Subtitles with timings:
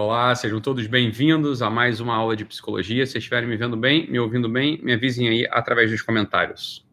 [0.00, 3.04] Olá, sejam todos bem-vindos a mais uma aula de psicologia.
[3.04, 6.86] Se estiverem me vendo bem, me ouvindo bem, me avisem aí através dos comentários.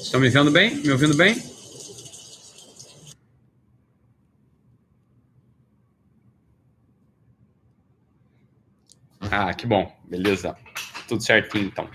[0.00, 0.76] Estão me vendo bem?
[0.76, 1.55] Me ouvindo bem?
[9.38, 9.94] Ah, que bom.
[10.08, 10.56] Beleza.
[11.06, 11.86] Tudo certinho, então.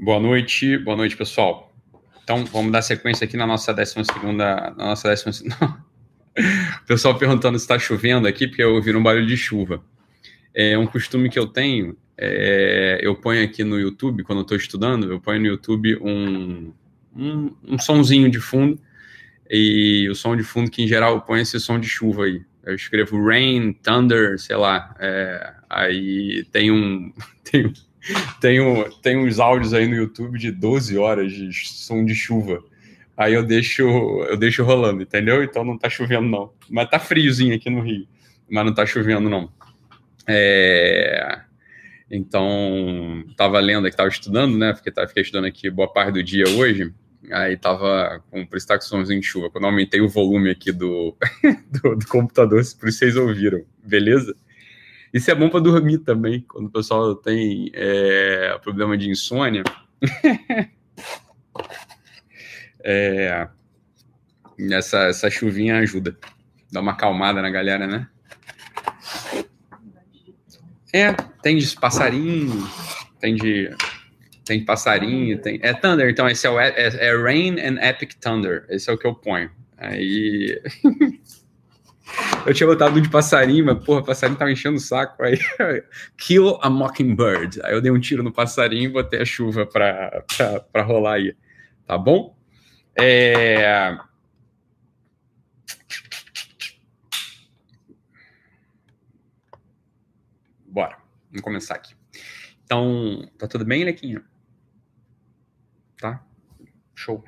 [0.00, 1.70] Boa noite, boa noite, pessoal.
[2.24, 5.30] Então, vamos dar sequência aqui na nossa décima segunda, na nossa décima
[6.82, 9.84] O pessoal perguntando se está chovendo aqui, porque eu ouvi um barulho de chuva.
[10.54, 14.56] É um costume que eu tenho, é, eu ponho aqui no YouTube, quando eu estou
[14.56, 16.72] estudando, eu ponho no YouTube um,
[17.14, 18.80] um, um sonzinho de fundo,
[19.50, 22.74] e o som de fundo que, em geral, ponho esse som de chuva aí eu
[22.74, 24.94] escrevo rain, thunder, sei lá.
[24.98, 27.12] É, aí tem um.
[27.50, 27.72] Tem,
[28.42, 32.62] tem, um, tem uns áudios aí no YouTube de 12 horas de som de chuva.
[33.16, 33.82] Aí eu deixo,
[34.28, 35.42] eu deixo rolando, entendeu?
[35.42, 36.52] Então não tá chovendo, não.
[36.68, 38.06] Mas tá friozinho aqui no Rio.
[38.50, 39.50] Mas não tá chovendo, não.
[40.26, 41.40] É...
[42.10, 44.74] Então, tava lendo aqui, tava estudando, né?
[44.74, 46.92] Porque tá, fiquei estudando aqui boa parte do dia hoje.
[47.30, 49.50] Aí tava com isso tá de chuva.
[49.50, 51.16] Quando eu aumentei o volume aqui do,
[51.82, 54.34] do, do, computador, isso vocês ouviram, beleza?
[55.12, 59.64] Isso é bom para dormir também, quando o pessoal tem é, problema de insônia.
[62.84, 63.48] é,
[64.70, 66.16] essa, essa chuvinha ajuda.
[66.70, 68.08] Dá uma acalmada na galera, né?
[70.92, 72.68] É, tem de passarinho,
[73.20, 73.70] tem de
[74.48, 75.60] tem passarinho, tem.
[75.62, 78.64] É Thunder, então esse é o é, é Rain and Epic Thunder.
[78.70, 79.50] Esse é o que eu ponho.
[79.76, 80.58] Aí.
[82.46, 85.22] eu tinha botado de passarinho, mas porra, passarinho tava enchendo o saco.
[85.22, 85.38] Aí,
[86.16, 87.60] kill a mockingbird.
[87.62, 91.16] Aí eu dei um tiro no passarinho e botei a chuva pra, pra, pra rolar
[91.16, 91.36] aí.
[91.86, 92.34] Tá bom?
[92.98, 93.98] É.
[100.66, 100.96] Bora,
[101.30, 101.94] vamos começar aqui.
[102.64, 104.24] Então, tá tudo bem, Lequinho?
[106.98, 107.24] Show.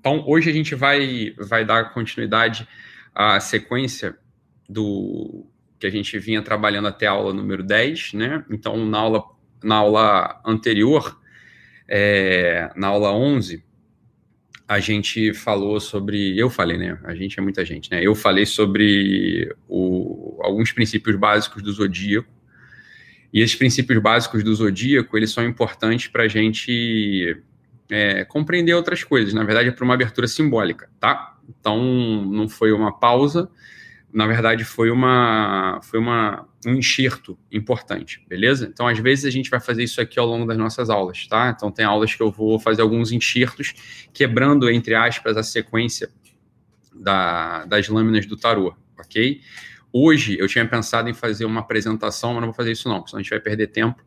[0.00, 2.66] Então, hoje a gente vai, vai dar continuidade
[3.14, 4.16] à sequência
[4.68, 5.46] do
[5.78, 8.44] que a gente vinha trabalhando até a aula número 10, né?
[8.50, 9.24] Então, na aula,
[9.62, 11.20] na aula anterior,
[11.86, 13.62] é, na aula 11,
[14.66, 16.38] a gente falou sobre.
[16.38, 16.98] Eu falei, né?
[17.04, 18.00] A gente é muita gente, né?
[18.02, 22.32] Eu falei sobre o, alguns princípios básicos do zodíaco.
[23.30, 27.36] E esses princípios básicos do zodíaco, eles são importantes para a gente
[27.92, 29.34] é, compreender outras coisas.
[29.34, 31.36] Na verdade, é para uma abertura simbólica, tá?
[31.46, 31.78] Então,
[32.24, 33.50] não foi uma pausa,
[34.10, 38.66] na verdade, foi uma, foi uma, um enxerto importante, beleza?
[38.72, 41.52] Então, às vezes, a gente vai fazer isso aqui ao longo das nossas aulas, tá?
[41.54, 43.74] Então, tem aulas que eu vou fazer alguns enxertos,
[44.12, 46.08] quebrando, entre aspas, a sequência
[46.94, 49.40] da, das lâminas do tarô, ok?
[49.92, 53.20] Hoje, eu tinha pensado em fazer uma apresentação, mas não vou fazer isso não, senão
[53.20, 54.02] a gente vai perder tempo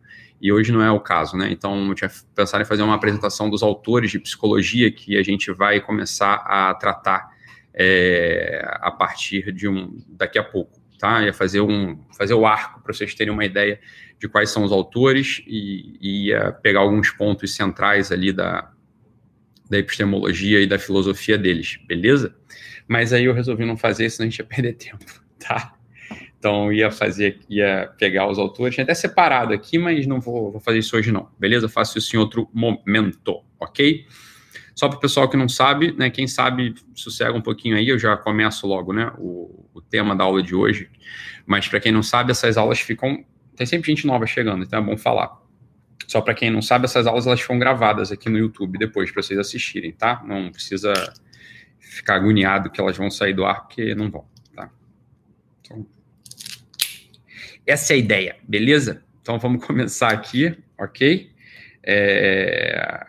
[0.46, 1.50] e hoje não é o caso, né?
[1.52, 5.52] Então, eu tinha pensado em fazer uma apresentação dos autores de psicologia que a gente
[5.52, 7.32] vai começar a tratar
[7.74, 11.24] é, a partir de um daqui a pouco, tá?
[11.24, 13.80] Ia fazer um fazer o arco para vocês terem uma ideia
[14.20, 18.72] de quais são os autores e, e ia pegar alguns pontos centrais ali da,
[19.68, 22.36] da epistemologia e da filosofia deles, beleza?
[22.88, 25.06] Mas aí eu resolvi não fazer, senão a gente ia perder tempo,
[25.40, 25.74] tá?
[26.46, 30.62] Então ia fazer, ia pegar os autores, tinha até separado aqui, mas não vou, vou
[30.62, 31.68] fazer isso hoje não, beleza?
[31.68, 34.06] faço isso em outro momento, ok?
[34.76, 36.12] Só para o pessoal que não sabe, né?
[36.12, 39.12] Quem sabe sossega um pouquinho aí, eu já começo logo, né?
[39.18, 40.88] O, o tema da aula de hoje.
[41.48, 43.26] Mas para quem não sabe, essas aulas ficam.
[43.56, 45.42] Tem sempre gente nova chegando, então é bom falar.
[46.06, 49.24] Só para quem não sabe, essas aulas elas ficam gravadas aqui no YouTube depois para
[49.24, 50.22] vocês assistirem, tá?
[50.24, 50.94] Não precisa
[51.80, 54.70] ficar agoniado que elas vão sair do ar, porque não vão, tá?
[55.62, 55.95] Então,
[57.66, 59.04] essa é a ideia, beleza?
[59.22, 61.32] Então vamos começar aqui, ok?
[61.84, 63.06] É...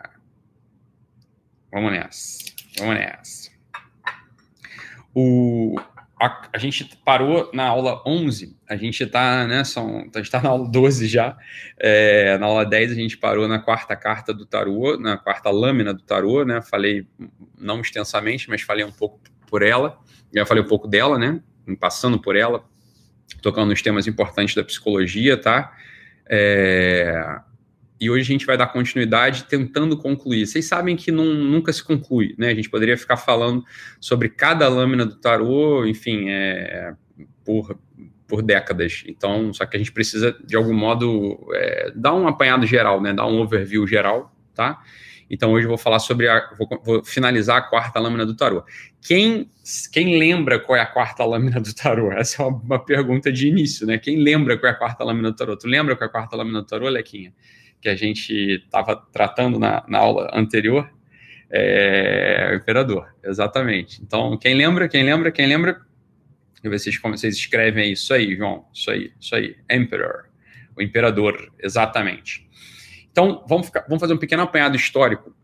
[1.71, 2.39] Vamos nessa,
[2.79, 3.51] vamos nessa.
[5.13, 5.75] O...
[6.19, 10.67] A, a, gente parou na aula 11, a gente está né, são, tá na aula
[10.67, 11.37] 12 já,
[11.77, 15.93] é, na aula 10 a gente parou na quarta carta do tarô, na quarta lâmina
[15.93, 17.05] do tarô, né, falei
[17.55, 19.99] não extensamente, mas falei um pouco por ela,
[20.33, 21.39] já falei um pouco dela, né,
[21.79, 22.65] passando por ela,
[23.41, 25.75] tocando nos temas importantes da psicologia, tá?
[26.29, 27.39] É...
[27.99, 30.45] e hoje a gente vai dar continuidade tentando concluir.
[30.45, 32.49] Vocês sabem que não, nunca se conclui, né?
[32.49, 33.63] A gente poderia ficar falando
[33.99, 36.93] sobre cada lâmina do tarô, enfim, é,
[37.45, 37.77] por,
[38.27, 39.03] por décadas.
[39.07, 43.13] Então, só que a gente precisa, de algum modo, é, dar um apanhado geral, né?
[43.13, 44.81] Dar um overview geral, tá?
[45.29, 46.49] Então hoje eu vou falar sobre a.
[46.57, 48.63] Vou, vou, finalizar a quarta lâmina do tarô.
[49.01, 49.51] Quem,
[49.91, 52.11] quem lembra qual é a quarta lâmina do tarô?
[52.13, 53.97] Essa é uma, uma pergunta de início, né?
[53.97, 55.57] Quem lembra qual é a quarta lâmina do tarô?
[55.57, 57.33] Tu lembra qual é a quarta lâmina do tarô, Lequinha?
[57.81, 60.89] Que a gente estava tratando na, na aula anterior?
[61.49, 64.01] É, o imperador, exatamente.
[64.01, 65.73] Então, quem lembra, quem lembra, quem lembra?
[65.73, 68.65] Deixa eu ver se vocês, vocês escrevem isso aí, João.
[68.73, 69.55] Isso aí, isso aí.
[69.69, 70.25] Emperor.
[70.75, 72.47] O imperador, exatamente.
[73.17, 75.35] Então, vamos, ficar, vamos fazer um pequeno apanhado histórico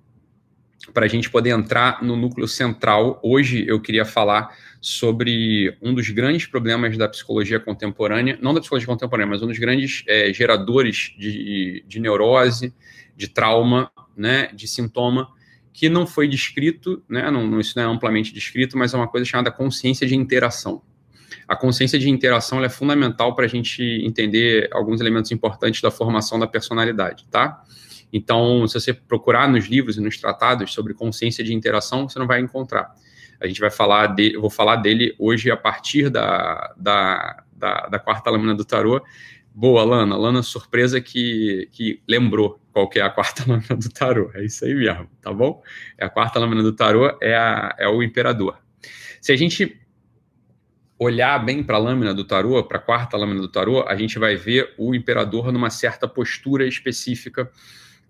[0.94, 3.20] para a gente poder entrar no núcleo central.
[3.24, 8.88] Hoje eu queria falar sobre um dos grandes problemas da psicologia contemporânea, não da psicologia
[8.88, 12.76] contemporânea, mas um dos grandes é, geradores de, de neurose,
[13.18, 15.28] de trauma, né, de sintoma,
[15.74, 19.26] que não foi descrito, né, não, isso não é amplamente descrito, mas é uma coisa
[19.26, 20.84] chamada consciência de interação.
[21.48, 26.40] A consciência de interação é fundamental para a gente entender alguns elementos importantes da formação
[26.40, 27.64] da personalidade, tá?
[28.12, 32.28] Então, se você procurar nos livros e nos tratados sobre consciência de interação, você não
[32.28, 32.94] vai encontrar.
[33.42, 38.00] A gente vai falar eu vou falar dele hoje a partir da, da, da, da
[38.00, 39.02] quarta lâmina do tarô.
[39.54, 40.16] Boa, Lana.
[40.16, 44.32] Lana, surpresa que, que lembrou qual que é a quarta lâmina do tarô.
[44.36, 45.62] É isso aí mesmo, tá bom?
[45.98, 48.60] É a quarta lâmina do tarô é, a, é o imperador.
[49.20, 49.80] Se a gente
[50.98, 54.20] olhar bem para a lâmina do tarô, para a quarta lâmina do tarô, a gente
[54.20, 57.50] vai ver o imperador numa certa postura específica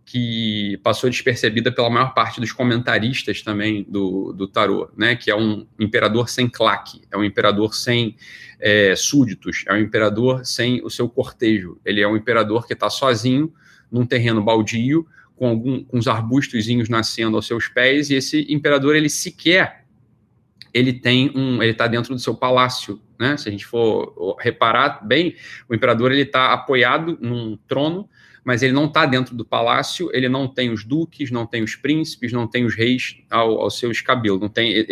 [0.05, 5.15] que passou despercebida pela maior parte dos comentaristas também do, do tarô, né?
[5.15, 8.15] Que é um imperador sem claque, é um imperador sem
[8.59, 11.79] é, súditos, é um imperador sem o seu cortejo.
[11.85, 13.53] Ele é um imperador que está sozinho
[13.89, 18.95] num terreno baldio, com, algum, com os arbustozinhos nascendo aos seus pés, e esse imperador
[18.95, 19.82] ele sequer
[20.73, 23.37] ele tem um, ele está dentro do seu palácio, né?
[23.37, 25.35] Se a gente for reparar bem,
[25.69, 28.09] o imperador ele está apoiado num trono,
[28.43, 31.75] mas ele não está dentro do palácio, ele não tem os duques, não tem os
[31.75, 34.85] príncipes, não tem os reis ao, ao seu escabelo, não tem,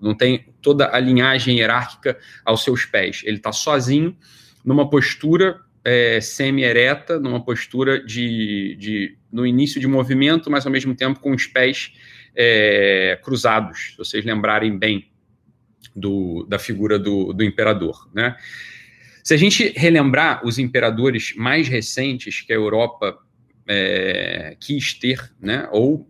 [0.00, 3.22] não tem toda a linhagem hierárquica aos seus pés.
[3.24, 4.16] Ele está sozinho,
[4.64, 10.94] numa postura é, semi-ereta, numa postura de, de, no início de movimento, mas ao mesmo
[10.94, 11.92] tempo com os pés
[12.34, 15.10] é, cruzados, se vocês lembrarem bem
[15.94, 18.08] do, da figura do, do imperador.
[18.14, 18.36] Né?
[19.22, 23.18] Se a gente relembrar os imperadores mais recentes que a Europa
[23.66, 26.08] é, quis ter, né, ou,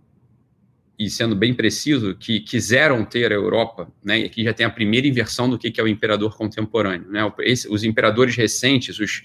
[0.98, 4.70] e sendo bem preciso, que quiseram ter a Europa, né, e aqui já tem a
[4.70, 7.10] primeira inversão do que é o imperador contemporâneo.
[7.10, 9.22] Né, esse, os imperadores recentes, os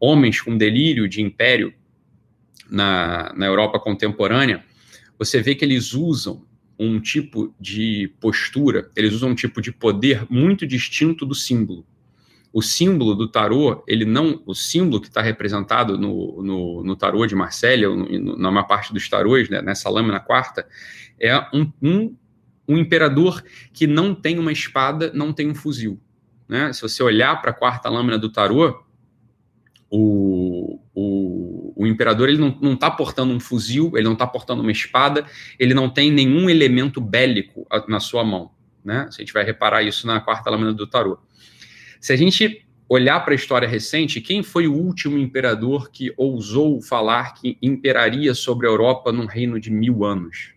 [0.00, 1.72] homens com delírio de império
[2.68, 4.64] na, na Europa contemporânea,
[5.18, 6.46] você vê que eles usam
[6.78, 11.84] um tipo de postura, eles usam um tipo de poder muito distinto do símbolo.
[12.52, 17.26] O símbolo do tarô, ele não, o símbolo que está representado no, no, no, tarô
[17.26, 20.66] de Marselha, na maior parte dos tarôs, né, nessa lâmina quarta,
[21.20, 22.16] é um, um,
[22.66, 23.42] um imperador
[23.72, 26.00] que não tem uma espada, não tem um fuzil.
[26.48, 26.72] Né?
[26.72, 28.82] Se você olhar para a quarta lâmina do tarô,
[29.90, 30.47] o,
[31.78, 35.24] o, imperador ele não está portando um fuzil, ele não está portando uma espada,
[35.58, 38.50] ele não tem nenhum elemento bélico na sua mão.
[38.84, 39.06] Né?
[39.08, 41.18] A gente vai reparar isso na quarta lâmina do tarô.
[42.00, 46.80] Se a gente olhar para a história recente, quem foi o último imperador que ousou
[46.80, 50.54] falar que imperaria sobre a Europa num reino de mil anos?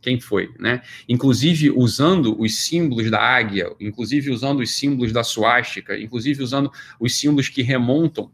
[0.00, 0.82] Quem foi, né?
[1.08, 6.70] Inclusive usando os símbolos da águia, inclusive usando os símbolos da suástica, inclusive usando
[7.00, 8.30] os símbolos que remontam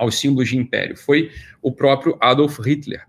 [0.00, 0.96] aos símbolos de império.
[0.96, 1.30] Foi
[1.60, 3.02] o próprio Adolf Hitler.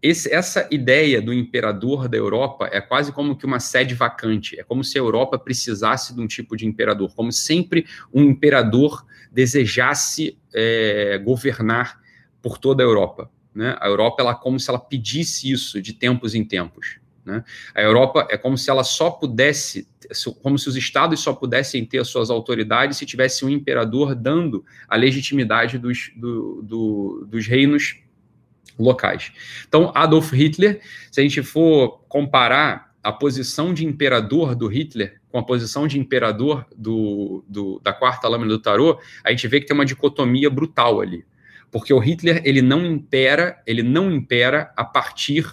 [0.00, 4.58] Esse, essa ideia do imperador da Europa é quase como que uma sede vacante.
[4.58, 9.04] É como se a Europa precisasse de um tipo de imperador, como sempre um imperador
[9.32, 12.00] desejasse é, governar
[12.40, 13.28] por toda a Europa.
[13.52, 13.76] Né?
[13.80, 17.00] A Europa ela como se ela pedisse isso de tempos em tempos.
[17.28, 17.44] Né?
[17.74, 19.86] A Europa é como se ela só pudesse,
[20.42, 24.96] como se os estados só pudessem ter suas autoridades se tivesse um imperador dando a
[24.96, 27.96] legitimidade dos, do, do, dos reinos
[28.78, 29.30] locais.
[29.68, 30.80] Então, Adolf Hitler,
[31.12, 35.98] se a gente for comparar a posição de imperador do Hitler com a posição de
[35.98, 40.48] imperador do, do, da quarta lâmina do tarô, a gente vê que tem uma dicotomia
[40.48, 41.26] brutal ali.
[41.70, 45.44] Porque o Hitler, ele não impera, ele não impera a partir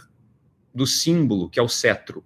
[0.76, 2.24] do símbolo, que é o cetro.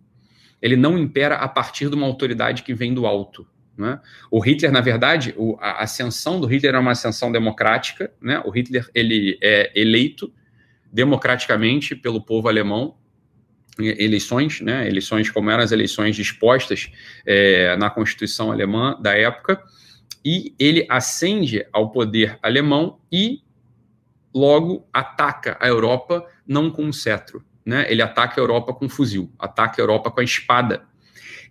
[0.62, 3.48] Ele não impera a partir de uma autoridade que vem do alto.
[3.78, 4.00] Né?
[4.30, 8.12] O Hitler, na verdade, o, a ascensão do Hitler é uma ascensão democrática.
[8.20, 8.42] Né?
[8.44, 10.34] O Hitler ele é eleito
[10.92, 12.98] democraticamente pelo povo alemão,
[13.78, 16.92] eleições, né, eleições como eram as eleições dispostas
[17.26, 19.64] é, na Constituição alemã da época,
[20.26, 23.42] e ele ascende ao poder alemão e
[24.34, 27.86] logo ataca a Europa não com um cetro, né?
[27.90, 30.84] Ele ataca a Europa com fuzil, ataca a Europa com a espada.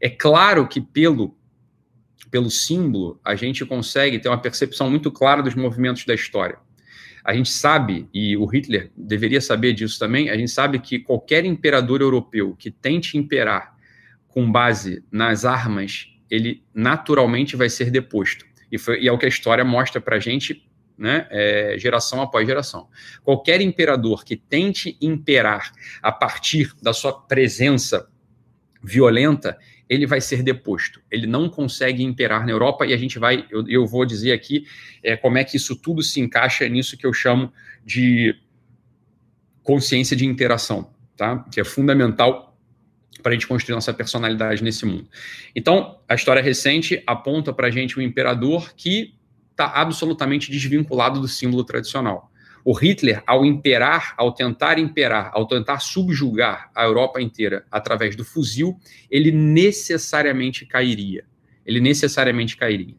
[0.00, 1.37] É claro que pelo
[2.30, 6.58] pelo símbolo a gente consegue ter uma percepção muito clara dos movimentos da história.
[7.25, 11.44] A gente sabe, e o Hitler deveria saber disso também, a gente sabe que qualquer
[11.46, 13.75] imperador europeu que tente imperar
[14.26, 18.44] com base nas armas, ele naturalmente vai ser deposto.
[18.70, 20.67] E, foi, e é o que a história mostra para a gente
[20.99, 22.88] né, é, geração após geração.
[23.23, 28.09] Qualquer imperador que tente imperar a partir da sua presença
[28.83, 29.57] violenta,
[29.88, 31.00] ele vai ser deposto.
[31.11, 34.67] Ele não consegue imperar na Europa e a gente vai, eu, eu vou dizer aqui
[35.02, 37.52] é, como é que isso tudo se encaixa nisso que eu chamo
[37.85, 38.35] de
[39.62, 41.45] consciência de interação, tá?
[41.52, 42.57] Que é fundamental
[43.23, 45.09] para a gente construir nossa personalidade nesse mundo.
[45.55, 49.17] Então, a história recente aponta para a gente um imperador que
[49.58, 52.30] está absolutamente desvinculado do símbolo tradicional.
[52.64, 58.24] O Hitler, ao imperar, ao tentar imperar, ao tentar subjugar a Europa inteira através do
[58.24, 58.78] fuzil,
[59.10, 61.24] ele necessariamente cairia.
[61.66, 62.94] Ele necessariamente cairia.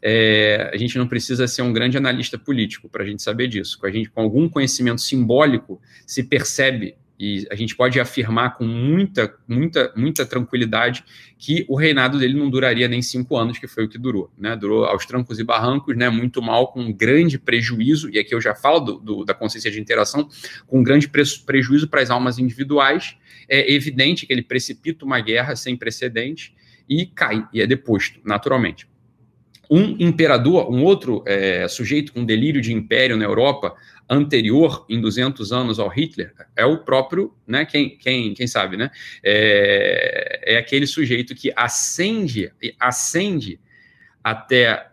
[0.00, 3.78] É, a gente não precisa ser um grande analista político para a gente saber disso.
[3.78, 8.64] Com, a gente, com algum conhecimento simbólico, se percebe e a gente pode afirmar com
[8.64, 11.04] muita, muita, muita tranquilidade
[11.36, 14.30] que o reinado dele não duraria nem cinco anos, que foi o que durou.
[14.38, 14.54] Né?
[14.54, 16.08] Durou aos trancos e barrancos, né?
[16.08, 19.70] muito mal, com um grande prejuízo, e aqui eu já falo do, do, da consciência
[19.70, 20.28] de interação,
[20.66, 23.16] com um grande pre prejuízo para as almas individuais.
[23.48, 26.54] É evidente que ele precipita uma guerra sem precedente
[26.88, 28.86] e cai, e é deposto, naturalmente.
[29.70, 33.74] Um imperador, um outro é, sujeito com delírio de império na Europa,
[34.08, 38.90] anterior, em 200 anos, ao Hitler, é o próprio, né, quem, quem, quem sabe, né,
[39.22, 43.60] é, é aquele sujeito que ascende, ascende
[44.24, 44.90] até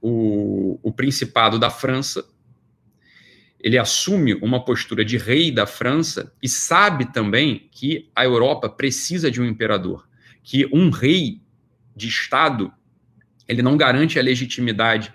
[0.00, 2.24] o, o Principado da França,
[3.60, 9.30] ele assume uma postura de rei da França e sabe também que a Europa precisa
[9.30, 10.08] de um imperador,
[10.44, 11.40] que um rei
[11.96, 12.72] de Estado
[13.48, 15.12] ele não garante a legitimidade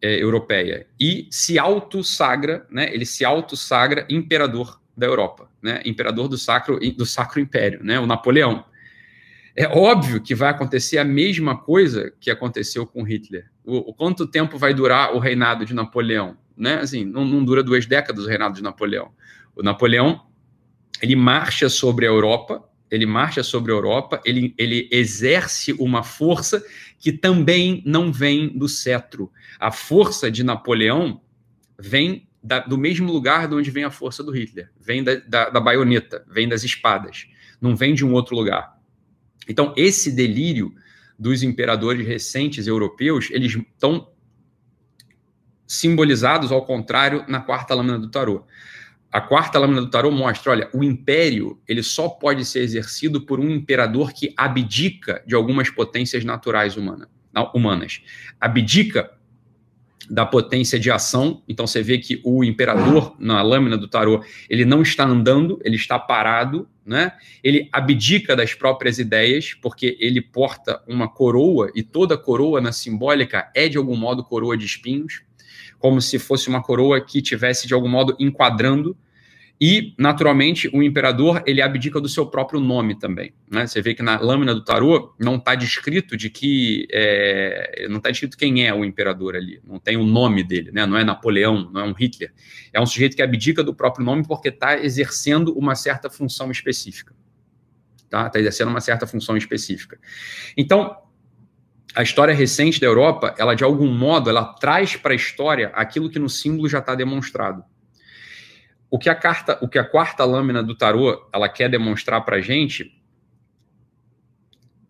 [0.00, 6.38] é, europeia e se auto-sagra, né, ele se auto-sagra imperador da Europa, né, imperador do
[6.38, 8.64] Sacro, do Sacro Império, né, o Napoleão.
[9.56, 13.50] É óbvio que vai acontecer a mesma coisa que aconteceu com Hitler.
[13.64, 16.36] O, o quanto tempo vai durar o reinado de Napoleão?
[16.56, 16.76] Né?
[16.76, 19.10] Assim, não, não dura duas décadas o reinado de Napoleão.
[19.56, 20.24] O Napoleão
[21.02, 26.62] ele marcha sobre a Europa, ele marcha sobre a Europa, ele, ele exerce uma força
[26.98, 29.30] que também não vem do cetro.
[29.58, 31.20] A força de Napoleão
[31.78, 35.50] vem da, do mesmo lugar de onde vem a força do Hitler, vem da, da,
[35.50, 37.26] da baioneta, vem das espadas,
[37.60, 38.78] não vem de um outro lugar.
[39.48, 40.74] Então, esse delírio
[41.18, 44.10] dos imperadores recentes europeus, eles estão
[45.66, 48.44] simbolizados, ao contrário, na quarta lâmina do tarô
[49.10, 53.40] a quarta lâmina do tarô mostra, olha, o império ele só pode ser exercido por
[53.40, 57.08] um imperador que abdica de algumas potências naturais humana,
[57.54, 58.02] humanas.
[58.38, 59.10] Abdica
[60.10, 61.42] da potência de ação.
[61.48, 65.76] Então você vê que o imperador na lâmina do tarô, ele não está andando, ele
[65.76, 67.12] está parado, né?
[67.42, 73.50] Ele abdica das próprias ideias, porque ele porta uma coroa e toda coroa na simbólica
[73.54, 75.22] é de algum modo coroa de espinhos
[75.78, 78.96] como se fosse uma coroa que tivesse de algum modo enquadrando
[79.60, 83.34] e, naturalmente, o imperador ele abdica do seu próprio nome também.
[83.50, 83.66] Né?
[83.66, 88.08] Você vê que na lâmina do tarô não está descrito de que é, não está
[88.08, 90.86] descrito quem é o imperador ali, não tem o nome dele, né?
[90.86, 92.32] não é Napoleão, não é um Hitler.
[92.72, 97.12] É um sujeito que abdica do próprio nome porque está exercendo uma certa função específica.
[98.04, 99.98] Está tá exercendo uma certa função específica.
[100.56, 100.96] Então,
[101.94, 106.10] a história recente da Europa, ela de algum modo, ela traz para a história aquilo
[106.10, 107.64] que no símbolo já está demonstrado.
[108.90, 112.36] O que a carta, o que a quarta lâmina do tarô, ela quer demonstrar para
[112.36, 112.94] a gente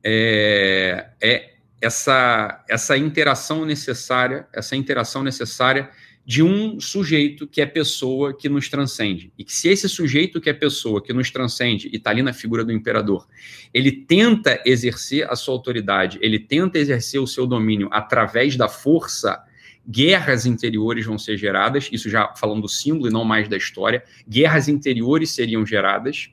[0.04, 5.90] é, é essa essa interação necessária, essa interação necessária
[6.28, 9.32] de um sujeito que é pessoa que nos transcende.
[9.38, 12.34] E que se esse sujeito que é pessoa que nos transcende, e está ali na
[12.34, 13.26] figura do imperador,
[13.72, 19.42] ele tenta exercer a sua autoridade, ele tenta exercer o seu domínio através da força,
[19.88, 24.04] guerras interiores vão ser geradas, isso já falando do símbolo e não mais da história,
[24.28, 26.30] guerras interiores seriam geradas,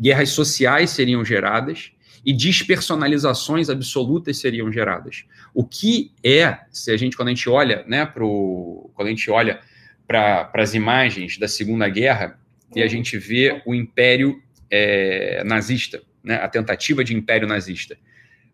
[0.00, 1.92] guerras sociais seriam geradas,
[2.24, 5.24] e despersonalizações absolutas seriam geradas.
[5.52, 9.30] O que é, se a gente quando a gente olha, né, pro, quando a gente
[9.30, 9.60] olha
[10.06, 12.38] para as imagens da Segunda Guerra
[12.74, 17.96] e a gente vê o Império é, nazista, né, a tentativa de Império nazista.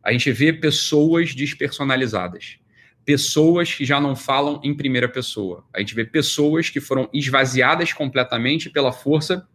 [0.02, 2.58] A gente vê pessoas despersonalizadas,
[3.04, 5.64] pessoas que já não falam em primeira pessoa.
[5.74, 9.46] A gente vê pessoas que foram esvaziadas completamente pela força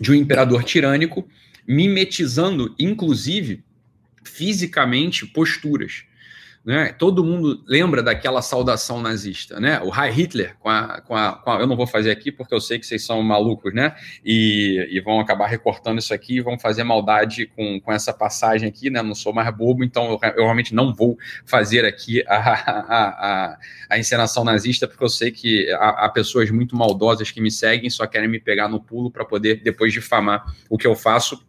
[0.00, 1.28] de um imperador tirânico,
[1.66, 3.62] mimetizando, inclusive,
[4.24, 6.04] fisicamente, posturas.
[6.62, 6.92] Né?
[6.92, 9.80] Todo mundo lembra daquela saudação nazista, né?
[9.80, 12.54] O Heil Hitler, com a, com, a, com a, Eu não vou fazer aqui porque
[12.54, 13.96] eu sei que vocês são malucos, né?
[14.22, 18.68] E, e vão acabar recortando isso aqui e vão fazer maldade com, com essa passagem
[18.68, 19.00] aqui, né?
[19.00, 23.08] Não sou mais bobo, então eu, eu realmente não vou fazer aqui a, a,
[23.52, 27.50] a, a encenação nazista, porque eu sei que há, há pessoas muito maldosas que me
[27.50, 31.42] seguem só querem me pegar no pulo para poder depois difamar o que eu faço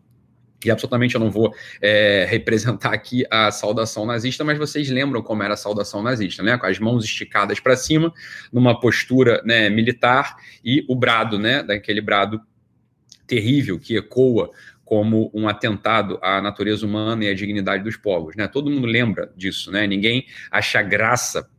[0.66, 5.44] e absolutamente eu não vou é, representar aqui a saudação nazista, mas vocês lembram como
[5.44, 6.58] era a saudação nazista, né?
[6.58, 8.14] Com as mãos esticadas para cima,
[8.52, 11.64] numa postura né, militar, e o brado, né?
[11.64, 12.42] Daquele brado
[13.26, 14.52] terrível que ecoa
[14.84, 18.48] como um atentado à natureza humana e à dignidade dos povos, né?
[18.48, 19.88] Todo mundo lembra disso, né?
[19.88, 21.50] Ninguém acha graça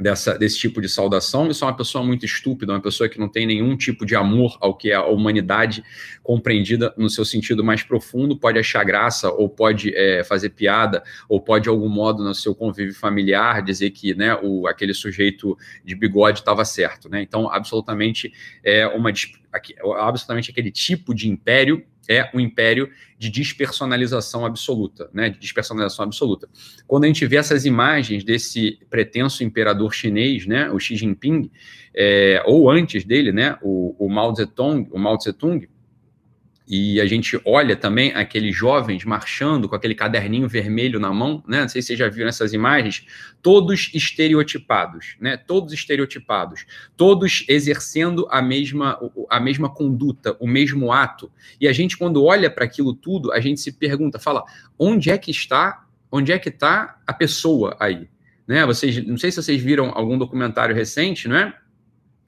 [0.00, 3.28] dessa, desse tipo de saudação, isso é uma pessoa muito estúpida, uma pessoa que não
[3.28, 5.84] tem nenhum tipo de amor ao que é a humanidade
[6.22, 11.40] compreendida no seu sentido mais profundo, pode achar graça, ou pode é, fazer piada, ou
[11.40, 15.94] pode, de algum modo, no seu convívio familiar, dizer que né, o, aquele sujeito de
[15.94, 17.08] bigode estava certo.
[17.08, 17.22] Né?
[17.22, 19.10] Então, absolutamente é uma
[19.98, 25.30] absolutamente aquele tipo de império é um império de despersonalização absoluta, né?
[25.30, 26.48] De despersonalização absoluta.
[26.84, 30.68] Quando a gente vê essas imagens desse pretenso imperador chinês, né?
[30.70, 31.48] O Xi Jinping,
[31.94, 33.56] é, ou antes dele, né?
[33.62, 35.68] O, o Mao Zedong, o Mao Zedong,
[36.72, 41.62] e a gente olha também aqueles jovens marchando com aquele caderninho vermelho na mão, né?
[41.62, 43.04] Não sei se vocês já viram essas imagens,
[43.42, 45.36] todos estereotipados, né?
[45.36, 46.64] Todos estereotipados,
[46.96, 48.96] todos exercendo a mesma,
[49.28, 51.28] a mesma conduta, o mesmo ato.
[51.60, 54.44] E a gente, quando olha para aquilo tudo, a gente se pergunta, fala,
[54.78, 58.08] onde é que está, onde é que está a pessoa aí?
[58.46, 58.64] Né?
[58.64, 61.52] Vocês, não sei se vocês viram algum documentário recente, não é?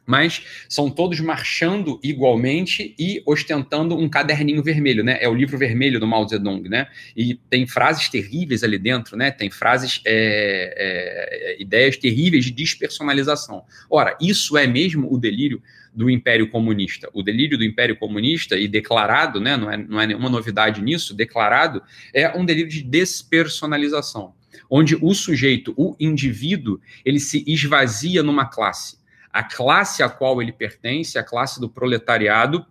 [0.07, 5.19] Mas são todos marchando igualmente e ostentando um caderninho vermelho, né?
[5.21, 6.89] É o livro vermelho do Mao Zedong, né?
[7.17, 9.31] E tem frases terríveis ali dentro, né?
[9.31, 13.65] Tem frases, é, é, ideias terríveis de despersonalização.
[13.89, 15.63] Ora, isso é mesmo o delírio
[15.95, 17.09] do Império Comunista.
[17.13, 19.57] O delírio do Império Comunista, e declarado, né?
[19.57, 24.35] Não é, não é nenhuma novidade nisso, declarado, é um delírio de despersonalização,
[24.69, 29.02] onde o sujeito, o indivíduo, ele se esvazia numa classe
[29.33, 32.67] a classe a qual ele pertence, a classe do proletariado,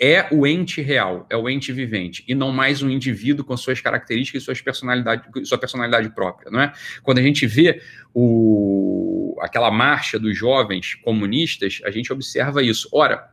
[0.00, 3.80] é o ente real, é o ente vivente, e não mais um indivíduo com suas
[3.80, 6.72] características e suas personalidade, sua personalidade própria, não é?
[7.02, 7.80] Quando a gente vê
[8.12, 12.88] o, aquela marcha dos jovens comunistas, a gente observa isso.
[12.92, 13.30] Ora,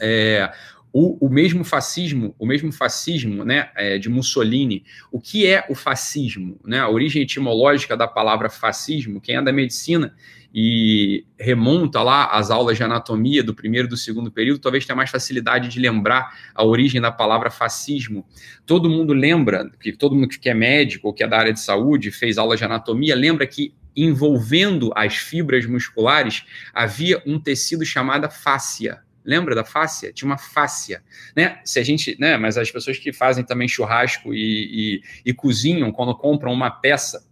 [0.00, 0.52] é,
[0.92, 4.84] o, o, mesmo fascismo, o mesmo fascismo, né, é, de Mussolini.
[5.10, 6.60] O que é o fascismo?
[6.64, 6.78] Né?
[6.78, 10.14] A origem etimológica da palavra fascismo, quem é da medicina
[10.54, 14.96] e remonta lá às aulas de anatomia do primeiro e do segundo período, talvez tenha
[14.96, 18.26] mais facilidade de lembrar a origem da palavra fascismo.
[18.66, 21.60] Todo mundo lembra, que todo mundo que é médico ou que é da área de
[21.60, 28.30] saúde, fez aulas de anatomia, lembra que envolvendo as fibras musculares havia um tecido chamado
[28.30, 29.00] fáscia.
[29.24, 30.12] Lembra da fáscia?
[30.12, 31.02] Tinha uma fáscia,
[31.36, 31.60] né?
[31.64, 32.36] Se a gente, né?
[32.36, 37.24] Mas as pessoas que fazem também churrasco e, e, e cozinham, quando compram uma peça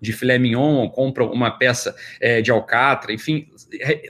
[0.00, 3.48] de filé mignon, compram uma peça é, de alcatra, enfim,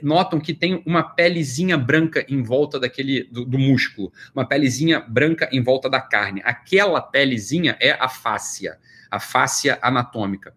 [0.01, 5.49] notam que tem uma pelezinha branca em volta daquele do, do, músculo, uma pelezinha branca
[5.51, 6.41] em volta da carne.
[6.43, 8.77] Aquela pelezinha é a fáscia,
[9.09, 10.53] a fáscia anatômica.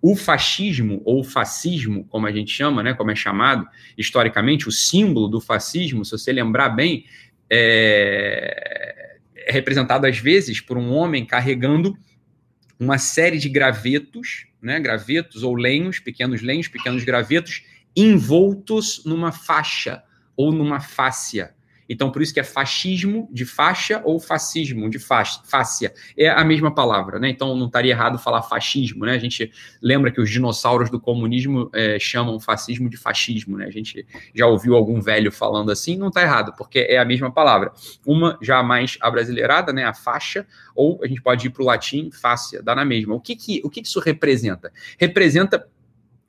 [0.00, 3.66] O fascismo, ou fascismo, como a gente chama, né, como é chamado
[3.98, 7.06] historicamente, o símbolo do fascismo, se você lembrar bem,
[7.50, 11.96] é, é representado às vezes por um homem carregando
[12.78, 17.62] uma série de gravetos, né, gravetos ou lenhos, pequenos lenhos, pequenos gravetos,
[17.96, 20.02] envoltos numa faixa
[20.36, 21.54] ou numa fáscia.
[21.88, 25.92] Então, por isso que é fascismo de faixa ou fascismo de fáscia.
[26.16, 27.28] É a mesma palavra, né?
[27.28, 29.12] Então, não estaria errado falar fascismo, né?
[29.12, 33.66] A gente lembra que os dinossauros do comunismo é, chamam fascismo de fascismo, né?
[33.66, 37.30] A gente já ouviu algum velho falando assim, não está errado, porque é a mesma
[37.30, 37.72] palavra.
[38.04, 39.84] Uma já mais abrasileirada, né?
[39.84, 43.14] A faixa, ou a gente pode ir para o latim, fáscia, dá na mesma.
[43.14, 44.72] O que, que, o que, que isso representa?
[44.98, 45.66] Representa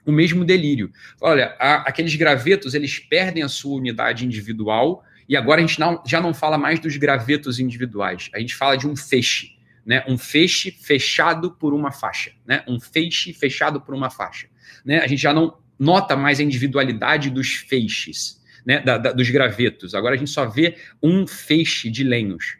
[0.05, 0.89] o mesmo delírio.
[1.19, 6.01] Olha, a, aqueles gravetos, eles perdem a sua unidade individual e agora a gente não,
[6.05, 9.57] já não fala mais dos gravetos individuais, a gente fala de um feixe.
[9.85, 10.03] né?
[10.07, 12.63] Um feixe fechado por uma faixa, né?
[12.67, 14.47] Um feixe fechado por uma faixa,
[14.83, 14.99] né?
[14.99, 18.81] A gente já não nota mais a individualidade dos feixes, né?
[18.81, 19.95] Da, da, dos gravetos.
[19.95, 22.57] Agora a gente só vê um feixe de lenhos,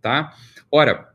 [0.00, 0.34] tá?
[0.70, 1.12] Ora,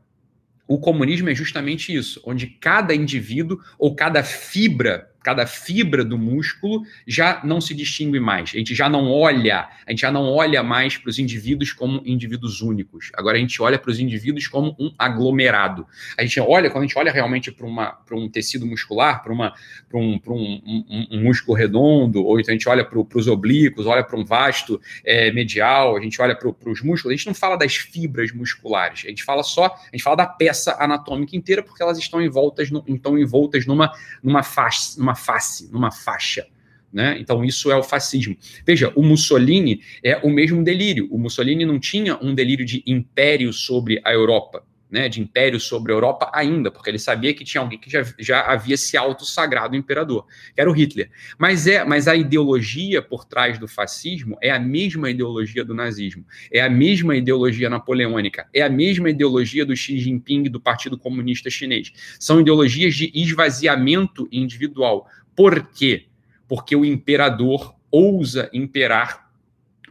[0.68, 6.82] o comunismo é justamente isso, onde cada indivíduo ou cada fibra cada fibra do músculo
[7.06, 8.50] já não se distingue mais.
[8.54, 12.02] A gente já não olha, a gente já não olha mais para os indivíduos como
[12.04, 13.10] indivíduos únicos.
[13.14, 15.86] Agora a gente olha para os indivíduos como um aglomerado.
[16.16, 19.50] A gente olha, quando a gente olha realmente para um tecido muscular, para um,
[19.94, 24.18] um, um, um, músculo redondo, ou então a gente olha para os oblíquos, olha para
[24.18, 27.76] um vasto é, medial, a gente olha para os músculos, a gente não fala das
[27.76, 31.98] fibras musculares, a gente fala só, a gente fala da peça anatômica inteira, porque elas
[31.98, 36.46] estão envoltas, no, estão envoltas numa, numa face, numa face, numa faixa.
[36.92, 37.18] Né?
[37.20, 38.36] Então, isso é o fascismo.
[38.66, 41.06] Veja, o Mussolini é o mesmo delírio.
[41.10, 45.92] O Mussolini não tinha um delírio de império sobre a Europa né, de império sobre
[45.92, 49.76] a Europa ainda, porque ele sabia que tinha alguém que já, já havia se auto-sagrado
[49.76, 51.10] imperador, que era o Hitler.
[51.38, 56.24] Mas é, mas a ideologia por trás do fascismo é a mesma ideologia do nazismo,
[56.52, 61.50] é a mesma ideologia napoleônica, é a mesma ideologia do Xi Jinping do Partido Comunista
[61.50, 61.92] Chinês.
[62.18, 65.06] São ideologias de esvaziamento individual.
[65.36, 66.06] Por quê?
[66.46, 69.27] Porque o imperador ousa imperar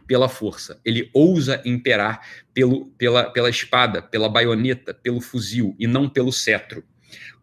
[0.08, 6.08] pela força, ele ousa imperar pelo, pela, pela espada, pela baioneta, pelo fuzil e não
[6.08, 6.82] pelo cetro.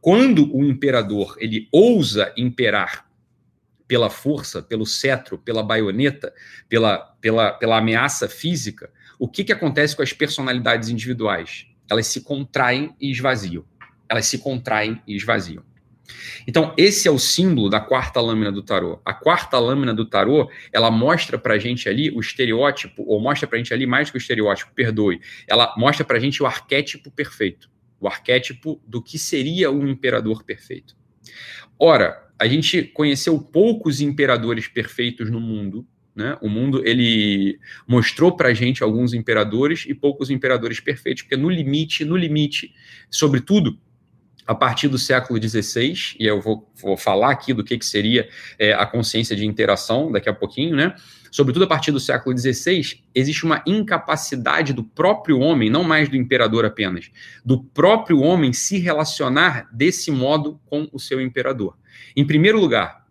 [0.01, 3.07] Quando o imperador ele ousa imperar
[3.87, 6.33] pela força, pelo cetro, pela baioneta,
[6.67, 11.67] pela, pela, pela ameaça física, o que, que acontece com as personalidades individuais?
[11.89, 13.63] Elas se contraem e esvaziam.
[14.09, 15.63] Elas se contraem e esvaziam.
[16.47, 19.01] Então, esse é o símbolo da quarta lâmina do tarô.
[19.03, 23.57] A quarta lâmina do tarô, ela mostra pra gente ali o estereótipo, ou mostra pra
[23.57, 25.19] gente ali mais que o estereótipo, perdoe.
[25.47, 27.69] Ela mostra pra gente o arquétipo perfeito.
[27.99, 30.95] O arquétipo do que seria um imperador perfeito.
[31.79, 36.37] Ora, a gente conheceu poucos imperadores perfeitos no mundo, né?
[36.41, 42.05] O mundo ele mostrou para gente alguns imperadores e poucos imperadores perfeitos, porque no limite,
[42.05, 42.73] no limite,
[43.09, 43.77] sobretudo
[44.47, 48.29] a partir do século XVI, e eu vou, vou falar aqui do que, que seria
[48.59, 50.95] é, a consciência de interação daqui a pouquinho, né?
[51.31, 56.15] Sobretudo a partir do século XVI, existe uma incapacidade do próprio homem, não mais do
[56.15, 57.11] imperador apenas,
[57.43, 61.75] do próprio homem se relacionar desse modo com o seu imperador.
[62.15, 63.05] Em primeiro lugar,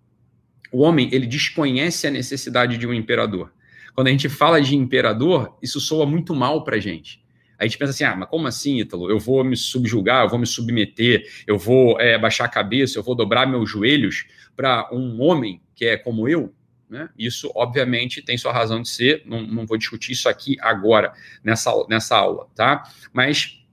[0.72, 3.52] o homem ele desconhece a necessidade de um imperador.
[3.94, 7.23] Quando a gente fala de imperador, isso soa muito mal para gente
[7.64, 9.10] a gente pensa assim, ah, mas como assim, Ítalo?
[9.10, 13.02] Eu vou me subjugar, eu vou me submeter, eu vou é, baixar a cabeça, eu
[13.02, 16.54] vou dobrar meus joelhos para um homem que é como eu?
[16.88, 17.08] Né?
[17.18, 21.72] Isso, obviamente, tem sua razão de ser, não, não vou discutir isso aqui agora, nessa,
[21.88, 22.84] nessa aula, tá?
[23.12, 23.64] Mas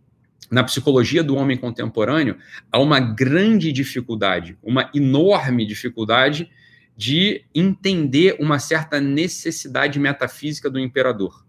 [0.49, 2.37] na psicologia do homem contemporâneo,
[2.71, 6.49] há uma grande dificuldade, uma enorme dificuldade
[6.95, 11.45] de entender uma certa necessidade metafísica do imperador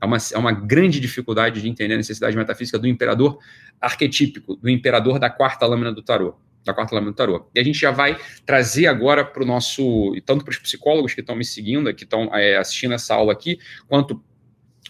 [0.00, 3.38] é uma, é uma grande dificuldade de entender a necessidade metafísica do imperador
[3.80, 6.36] arquetípico, do imperador da quarta lâmina do tarô.
[6.64, 7.48] Da quarta lâmina do tarô.
[7.54, 11.20] E a gente já vai trazer agora para o nosso, tanto para os psicólogos que
[11.20, 14.22] estão me seguindo, que estão é, assistindo essa aula aqui, quanto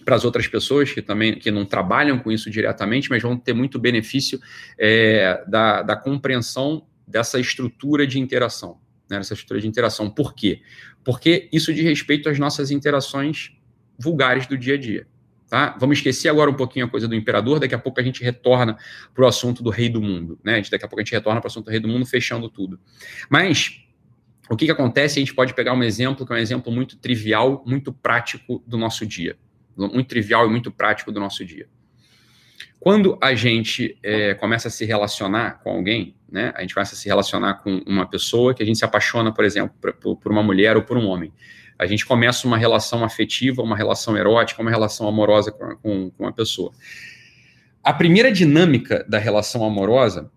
[0.04, 3.52] para as outras pessoas que também que não trabalham com isso diretamente, mas vão ter
[3.52, 4.40] muito benefício
[4.78, 10.10] é, da, da compreensão dessa estrutura de interação, né, essa estrutura de interação.
[10.10, 10.62] Por quê?
[11.04, 13.55] Porque isso diz respeito às nossas interações
[13.98, 15.06] vulgares do dia a dia.
[15.48, 15.76] Tá?
[15.78, 18.76] Vamos esquecer agora um pouquinho a coisa do imperador, daqui a pouco a gente retorna
[19.14, 20.38] para o assunto do rei do mundo.
[20.42, 20.60] Né?
[20.70, 22.80] Daqui a pouco a gente retorna para o assunto do rei do mundo, fechando tudo.
[23.30, 23.80] Mas
[24.50, 25.18] o que, que acontece?
[25.18, 28.76] A gente pode pegar um exemplo que é um exemplo muito trivial, muito prático do
[28.76, 29.36] nosso dia.
[29.76, 31.68] Muito trivial e muito prático do nosso dia.
[32.80, 36.52] Quando a gente é, começa a se relacionar com alguém, né?
[36.56, 39.44] A gente começa a se relacionar com uma pessoa que a gente se apaixona, por
[39.44, 41.32] exemplo, por, por uma mulher ou por um homem
[41.78, 46.26] a gente começa uma relação afetiva, uma relação erótica, uma relação amorosa com, com, com
[46.26, 46.72] a pessoa.
[47.82, 50.30] A primeira dinâmica da relação amorosa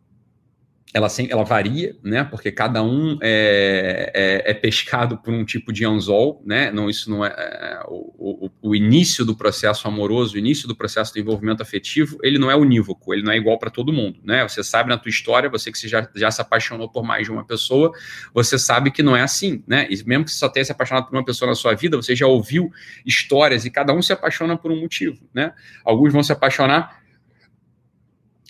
[0.91, 2.23] ela, ela varia, né?
[2.23, 6.71] Porque cada um é, é, é, pescado por um tipo de anzol, né?
[6.71, 10.75] Não, isso não é, é o, o, o, início do processo amoroso, o início do
[10.75, 14.19] processo de envolvimento afetivo, ele não é unívoco, ele não é igual para todo mundo,
[14.23, 14.47] né?
[14.47, 17.45] Você sabe na tua história, você que já, já se apaixonou por mais de uma
[17.45, 17.91] pessoa,
[18.33, 19.87] você sabe que não é assim, né?
[19.91, 22.15] E mesmo que você só tenha se apaixonado por uma pessoa na sua vida, você
[22.15, 22.71] já ouviu
[23.05, 25.53] histórias e cada um se apaixona por um motivo, né?
[25.85, 26.98] Alguns vão se apaixonar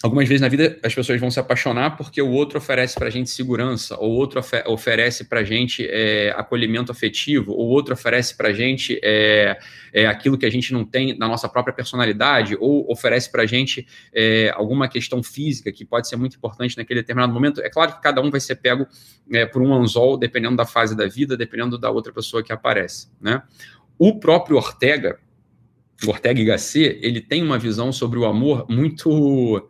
[0.01, 3.11] Algumas vezes na vida as pessoas vão se apaixonar porque o outro oferece para a
[3.11, 7.69] gente segurança, ou o outro ofe oferece para a gente é, acolhimento afetivo, ou o
[7.69, 9.59] outro oferece para a gente é,
[9.91, 13.45] é, aquilo que a gente não tem na nossa própria personalidade, ou oferece para a
[13.45, 17.59] gente é, alguma questão física que pode ser muito importante naquele determinado momento.
[17.59, 18.87] É claro que cada um vai ser pego
[19.33, 23.09] é, por um anzol, dependendo da fase da vida, dependendo da outra pessoa que aparece.
[23.19, 23.43] Né?
[23.97, 25.19] O próprio Ortega,
[26.07, 29.67] Ortega y Gasset, ele tem uma visão sobre o amor muito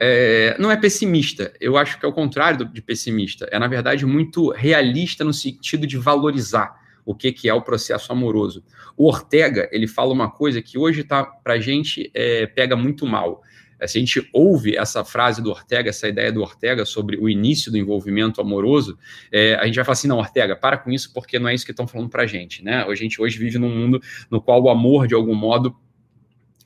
[0.00, 3.46] é, não é pessimista, eu acho que é o contrário de pessimista.
[3.52, 8.10] É, na verdade, muito realista no sentido de valorizar o que, que é o processo
[8.10, 8.64] amoroso.
[8.96, 13.06] O Ortega, ele fala uma coisa que hoje tá, para a gente é, pega muito
[13.06, 13.42] mal.
[13.78, 17.28] É, se a gente ouve essa frase do Ortega, essa ideia do Ortega sobre o
[17.28, 18.98] início do envolvimento amoroso,
[19.30, 21.64] é, a gente vai falar assim, não, Ortega, para com isso, porque não é isso
[21.64, 22.64] que estão falando para a gente.
[22.64, 22.84] Né?
[22.84, 25.76] A gente hoje vive num mundo no qual o amor, de algum modo,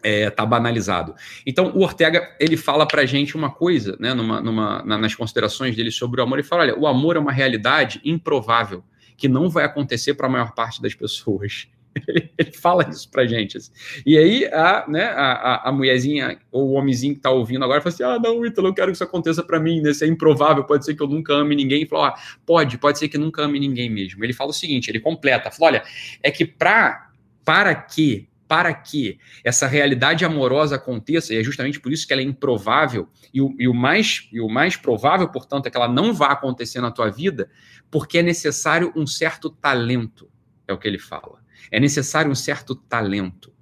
[0.04, 1.14] é, tá banalizado.
[1.46, 5.74] Então, o Ortega ele fala para a gente uma coisa, né, numa, numa, nas considerações
[5.74, 6.38] dele sobre o amor.
[6.38, 8.84] Ele fala: olha, o amor é uma realidade improvável
[9.16, 11.68] que não vai acontecer para a maior parte das pessoas.
[12.36, 13.56] Ele, fala isso pra gente.
[13.56, 13.70] Assim.
[14.04, 17.94] E aí, a, né, a, a, mulherzinha ou o homenzinho que tá ouvindo agora fala
[17.94, 19.90] assim: ah, não, Ítalo, eu quero que isso aconteça para mim, né?
[19.90, 21.82] Isso é improvável, pode ser que eu nunca ame ninguém.
[21.82, 24.22] Ele fala: ah, pode, pode ser que nunca ame ninguém mesmo.
[24.24, 25.84] Ele fala o seguinte: ele completa, fala: olha,
[26.22, 27.10] é que pra,
[27.44, 32.22] para que para que essa realidade amorosa aconteça, e é justamente por isso que ela
[32.22, 35.88] é improvável, e o, e o, mais, e o mais provável, portanto, é que ela
[35.88, 37.50] não vá acontecer na tua vida,
[37.90, 40.30] porque é necessário um certo talento,
[40.68, 41.40] é o que ele fala.
[41.68, 43.52] É necessário um certo talento.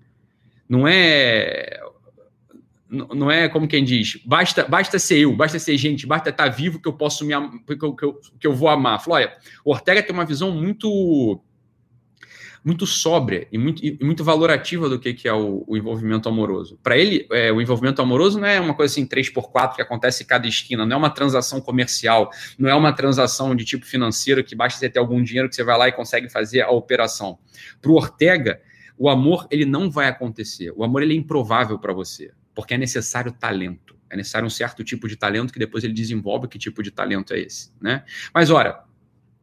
[0.68, 1.80] Não é.
[2.90, 6.78] Não é como quem diz, basta, basta ser eu, basta ser gente, basta estar vivo
[6.78, 7.32] que eu posso me
[7.64, 9.02] que eu, que eu, que eu vou amar.
[9.08, 11.42] Olha, o Ortega tem uma visão muito
[12.64, 16.78] muito sóbria e muito, e muito valorativa do que, que é o, o envolvimento amoroso.
[16.82, 20.26] Para ele, é, o envolvimento amoroso não é uma coisa assim 3x4 que acontece em
[20.26, 24.54] cada esquina, não é uma transação comercial, não é uma transação de tipo financeiro que
[24.54, 27.38] basta você ter algum dinheiro que você vai lá e consegue fazer a operação.
[27.80, 28.60] Para o Ortega,
[28.96, 30.72] o amor ele não vai acontecer.
[30.76, 33.96] O amor ele é improvável para você, porque é necessário talento.
[34.08, 37.32] É necessário um certo tipo de talento que depois ele desenvolve que tipo de talento
[37.32, 38.04] é esse, né?
[38.32, 38.84] Mas ora,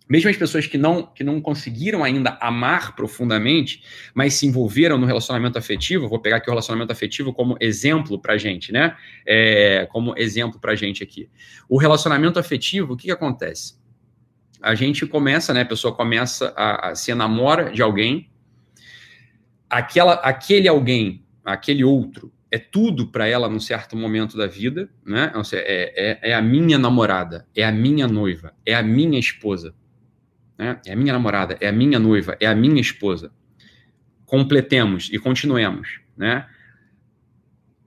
[0.10, 5.06] mesmo as pessoas que não, que não conseguiram ainda amar profundamente, mas se envolveram no
[5.06, 8.98] relacionamento afetivo, vou pegar aqui o relacionamento afetivo como exemplo para gente, né?
[9.24, 11.30] É, como exemplo para gente aqui.
[11.69, 13.78] O relacionamento afetivo, o que, que acontece?
[14.60, 15.62] A gente começa, né?
[15.62, 18.32] A pessoa começa a, a se enamora de alguém,
[19.69, 25.32] aquela, aquele alguém, aquele outro, é tudo para ela num certo momento da vida, né?
[25.54, 29.76] É, é, é a minha namorada, é a minha noiva, é a minha esposa
[30.60, 30.82] né?
[30.86, 33.32] é a minha namorada, é a minha noiva, é a minha esposa.
[34.26, 36.02] Completemos e continuemos.
[36.17, 36.45] Né?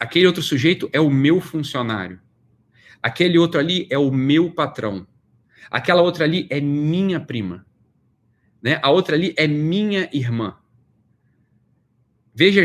[0.00, 2.18] Aquele outro sujeito é o meu funcionário.
[3.02, 5.06] Aquele outro ali é o meu patrão.
[5.70, 7.66] Aquela outra ali é minha prima.
[8.62, 8.80] Né?
[8.82, 10.56] A outra ali é minha irmã.
[12.34, 12.64] Veja,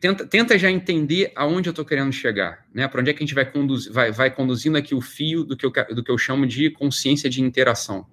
[0.00, 2.86] tenta, tenta já entender aonde eu estou querendo chegar, né?
[2.86, 5.56] Para onde é que a gente vai, conduzir, vai, vai conduzindo aqui o fio do
[5.56, 8.06] que, eu, do que eu chamo de consciência de interação.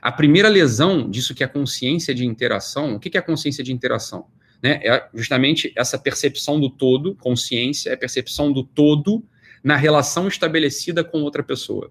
[0.00, 4.26] A primeira lesão disso que é consciência de interação, o que é consciência de interação?
[4.62, 4.80] Né?
[4.82, 9.24] É justamente essa percepção do todo, consciência, é a percepção do todo
[9.62, 11.90] na relação estabelecida com outra pessoa.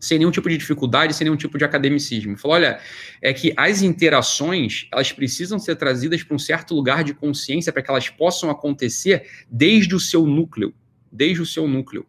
[0.00, 2.36] Sem nenhum tipo de dificuldade, sem nenhum tipo de academicismo.
[2.36, 2.80] Falou, olha,
[3.20, 7.82] é que as interações, elas precisam ser trazidas para um certo lugar de consciência para
[7.82, 10.74] que elas possam acontecer desde o seu núcleo,
[11.10, 12.04] desde o seu núcleo.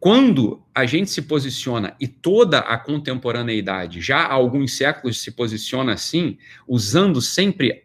[0.00, 5.94] Quando a gente se posiciona, e toda a contemporaneidade, já há alguns séculos se posiciona
[5.94, 7.84] assim, usando sempre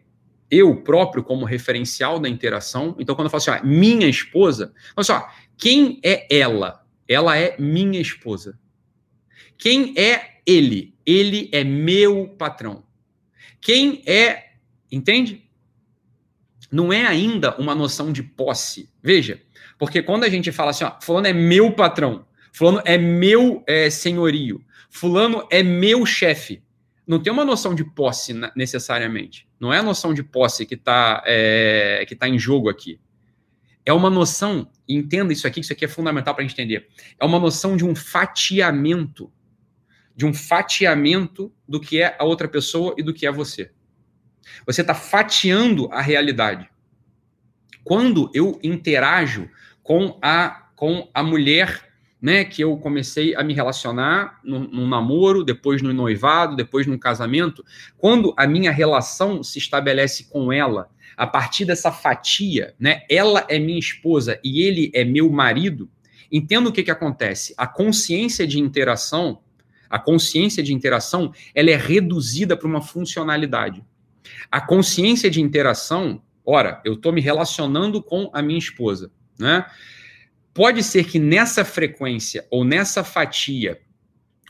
[0.50, 2.94] eu próprio como referencial da interação.
[2.98, 6.86] Então, quando eu falo assim, minha esposa, olha só, quem é ela?
[7.08, 8.58] Ela é minha esposa.
[9.58, 10.94] Quem é ele?
[11.04, 12.84] Ele é meu patrão.
[13.60, 14.52] Quem é,
[14.90, 15.43] entende?
[16.70, 18.88] Não é ainda uma noção de posse.
[19.02, 19.40] Veja,
[19.78, 23.90] porque quando a gente fala assim, ó, fulano é meu patrão, fulano é meu é,
[23.90, 26.62] senhorio, fulano é meu chefe,
[27.06, 29.46] não tem uma noção de posse necessariamente.
[29.60, 32.98] Não é a noção de posse que está é, que tá em jogo aqui.
[33.84, 36.88] É uma noção, entenda isso aqui, que isso aqui é fundamental para a gente entender.
[37.20, 39.30] É uma noção de um fatiamento,
[40.16, 43.70] de um fatiamento do que é a outra pessoa e do que é você.
[44.66, 46.68] Você está fatiando a realidade.
[47.82, 49.48] Quando eu interajo
[49.82, 55.82] com a, com a mulher né, que eu comecei a me relacionar no, namoro, depois
[55.82, 57.62] no noivado, depois no casamento,
[57.98, 63.58] quando a minha relação se estabelece com ela, a partir dessa fatia, né, ela é
[63.58, 65.86] minha esposa e ele é meu marido,
[66.32, 67.52] entenda o que, que acontece.
[67.58, 69.40] A consciência de interação,
[69.90, 73.84] a consciência de interação, ela é reduzida para uma funcionalidade.
[74.50, 79.66] A consciência de interação, ora, eu estou me relacionando com a minha esposa, né?
[80.52, 83.80] Pode ser que nessa frequência ou nessa fatia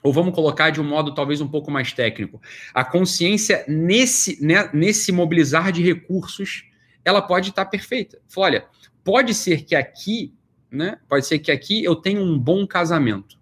[0.05, 2.41] ou vamos colocar de um modo talvez um pouco mais técnico,
[2.75, 6.67] a consciência nesse, né, nesse mobilizar de recursos,
[7.03, 8.21] ela pode estar perfeita.
[8.29, 8.67] Fala, olha,
[9.03, 10.35] pode ser que aqui,
[10.71, 13.39] né, pode ser que aqui eu tenha um bom casamento.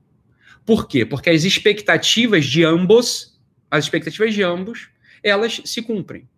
[0.64, 1.04] Por quê?
[1.04, 4.88] Porque as expectativas de ambos, as expectativas de ambos,
[5.20, 6.28] elas se cumprem.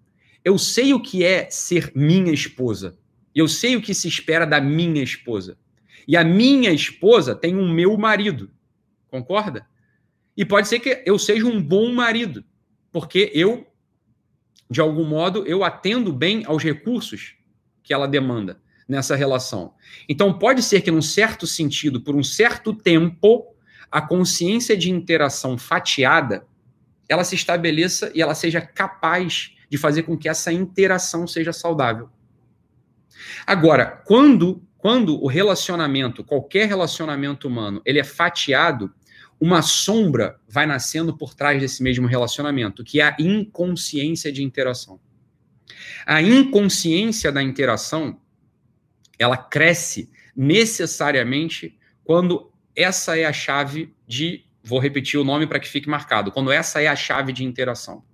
[0.44, 2.98] Eu sei o que é ser minha esposa.
[3.34, 5.56] Eu sei o que se espera da minha esposa.
[6.06, 8.50] E a minha esposa tem um meu marido.
[9.08, 9.66] Concorda?
[10.36, 12.44] E pode ser que eu seja um bom marido,
[12.92, 13.66] porque eu,
[14.70, 17.36] de algum modo, eu atendo bem aos recursos
[17.82, 19.74] que ela demanda nessa relação.
[20.08, 23.46] Então, pode ser que, num certo sentido, por um certo tempo,
[23.90, 26.46] a consciência de interação fatiada
[27.08, 32.08] ela se estabeleça e ela seja capaz de fazer com que essa interação seja saudável.
[33.44, 38.92] Agora, quando quando o relacionamento, qualquer relacionamento humano, ele é fatiado,
[39.40, 45.00] uma sombra vai nascendo por trás desse mesmo relacionamento, que é a inconsciência de interação.
[46.06, 48.20] A inconsciência da interação,
[49.18, 55.66] ela cresce necessariamente quando essa é a chave de, vou repetir o nome para que
[55.66, 58.04] fique marcado, quando essa é a chave de interação.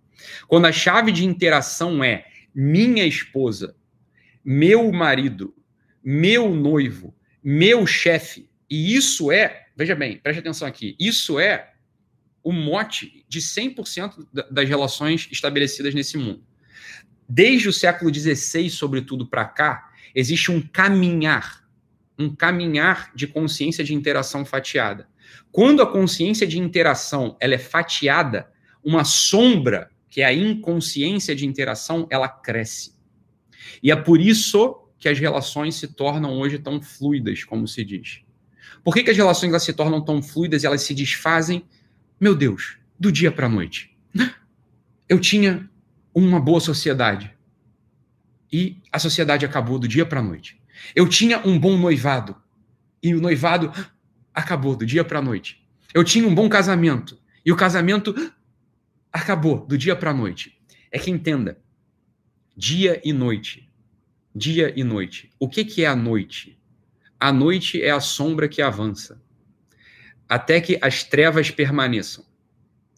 [0.46, 3.76] Quando a chave de interação é minha esposa,
[4.44, 5.54] meu marido,
[6.02, 10.94] meu noivo, meu chefe, e isso é Veja bem, preste atenção aqui.
[11.00, 11.70] Isso é
[12.44, 16.44] o mote de 100% das relações estabelecidas nesse mundo.
[17.26, 21.66] Desde o século XVI, sobretudo para cá, existe um caminhar,
[22.18, 25.08] um caminhar de consciência de interação fatiada.
[25.50, 28.52] Quando a consciência de interação ela é fatiada,
[28.84, 32.92] uma sombra, que é a inconsciência de interação, ela cresce.
[33.82, 38.20] E é por isso que as relações se tornam hoje tão fluidas, como se diz.
[38.82, 41.64] Por que, que as relações elas se tornam tão fluidas e elas se desfazem?
[42.20, 43.96] Meu Deus, do dia para a noite.
[45.08, 45.70] Eu tinha
[46.14, 47.34] uma boa sociedade
[48.52, 50.60] e a sociedade acabou do dia para a noite.
[50.94, 52.36] Eu tinha um bom noivado
[53.02, 53.72] e o noivado
[54.34, 55.64] acabou do dia para a noite.
[55.94, 58.14] Eu tinha um bom casamento e o casamento
[59.12, 60.58] acabou do dia para a noite.
[60.90, 61.58] É que entenda,
[62.56, 63.68] dia e noite.
[64.34, 65.30] Dia e noite.
[65.38, 66.58] O que, que é a noite?
[67.18, 69.20] A noite é a sombra que avança,
[70.28, 72.24] até que as trevas permaneçam.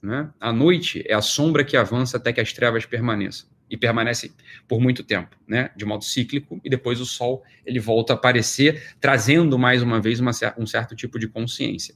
[0.02, 0.30] Né?
[0.40, 3.48] A noite é a sombra que avança até que as trevas permaneçam.
[3.70, 4.30] E permanece
[4.68, 5.70] por muito tempo, né?
[5.74, 10.20] de modo cíclico, e depois o sol ele volta a aparecer, trazendo mais uma vez
[10.20, 11.94] uma, um certo tipo de consciência.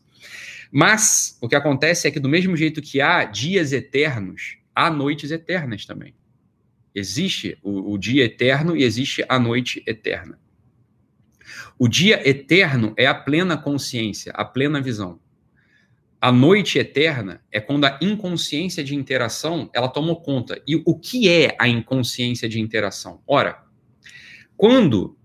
[0.70, 5.30] Mas o que acontece é que, do mesmo jeito que há dias eternos, há noites
[5.30, 6.14] eternas também.
[6.94, 10.38] Existe o, o dia eterno e existe a noite eterna.
[11.78, 15.20] O dia eterno é a plena consciência, a plena visão.
[16.20, 20.60] A noite eterna é quando a inconsciência de interação ela tomou conta.
[20.66, 23.22] E o que é a inconsciência de interação?
[23.26, 23.62] Ora,
[24.56, 25.16] quando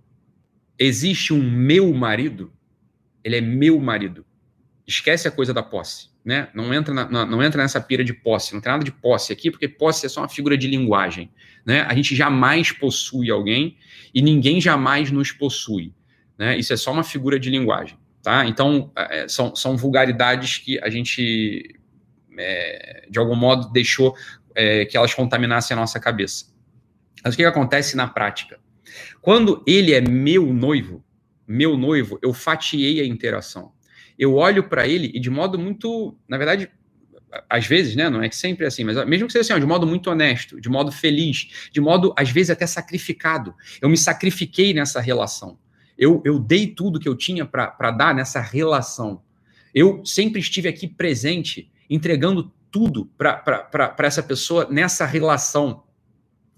[0.77, 2.53] existe um meu marido,
[3.23, 4.25] ele é meu marido.
[4.85, 6.49] Esquece a coisa da posse, né?
[6.53, 8.53] Não entra, na, não entra nessa pira de posse.
[8.53, 11.31] Não tem nada de posse aqui, porque posse é só uma figura de linguagem,
[11.65, 11.81] né?
[11.81, 13.77] A gente jamais possui alguém
[14.13, 15.93] e ninguém jamais nos possui.
[16.37, 16.57] Né?
[16.57, 17.97] Isso é só uma figura de linguagem.
[18.23, 18.45] Tá?
[18.45, 21.79] Então, é, é, são, são vulgaridades que a gente,
[22.37, 24.15] é, de algum modo, deixou
[24.55, 26.45] é, que elas contaminassem a nossa cabeça.
[27.23, 28.59] Mas o que, que acontece na prática?
[29.21, 31.03] Quando ele é meu noivo,
[31.47, 33.71] meu noivo, eu fatiei a interação.
[34.21, 36.69] Eu olho para ele e de modo muito, na verdade,
[37.49, 39.57] às vezes, né, não é que sempre é assim, mas mesmo que seja assim, ó,
[39.57, 43.55] de modo muito honesto, de modo feliz, de modo às vezes até sacrificado.
[43.81, 45.57] Eu me sacrifiquei nessa relação.
[45.97, 49.23] Eu, eu dei tudo que eu tinha para dar nessa relação.
[49.73, 55.83] Eu sempre estive aqui presente, entregando tudo para essa pessoa nessa relação.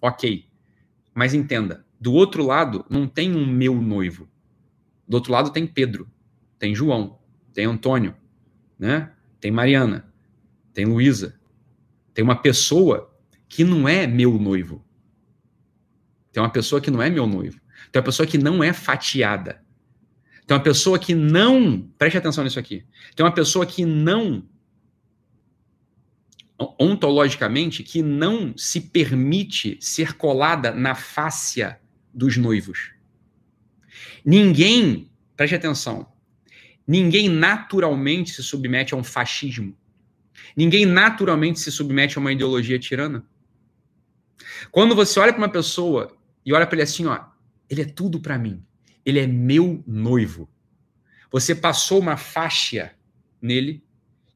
[0.02, 0.50] Ok.
[1.14, 4.28] Mas entenda, do outro lado não tem um meu noivo.
[5.08, 6.10] Do outro lado tem Pedro,
[6.60, 7.20] tem João,
[7.54, 8.16] tem Antônio,
[8.78, 9.12] né?
[9.40, 10.12] Tem Mariana,
[10.74, 11.40] tem Luísa.
[12.14, 13.14] Tem uma pessoa
[13.48, 14.84] que não é meu noivo.
[16.32, 17.60] Tem uma pessoa que não é meu noivo.
[17.92, 19.64] Tem uma pessoa que não é fatiada.
[20.48, 21.82] Tem uma pessoa que não.
[21.98, 22.86] Preste atenção nisso aqui.
[23.16, 24.44] Tem uma pessoa que não.
[26.80, 31.80] Ontologicamente, que não se permite ser colada na fáscia
[32.14, 32.92] dos noivos.
[34.24, 36.13] Ninguém, preste atenção,
[36.88, 39.76] Ninguém naturalmente se submete a um fascismo.
[40.56, 43.26] Ninguém naturalmente se submete a uma ideologia tirana.
[44.72, 46.16] Quando você olha para uma pessoa
[46.46, 47.24] e olha para ele assim, ó,
[47.70, 48.64] ele é tudo para mim.
[49.06, 50.50] Ele é meu noivo.
[51.32, 52.94] Você passou uma faixa
[53.42, 53.84] nele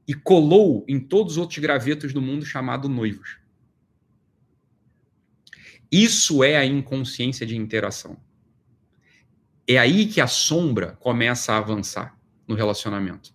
[0.07, 3.37] e colou em todos os outros gravetos do mundo chamado noivos.
[5.91, 8.17] Isso é a inconsciência de interação.
[9.67, 12.16] É aí que a sombra começa a avançar
[12.47, 13.33] no relacionamento.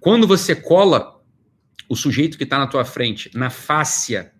[0.00, 1.22] Quando você cola
[1.88, 4.32] o sujeito que está na tua frente na fáscia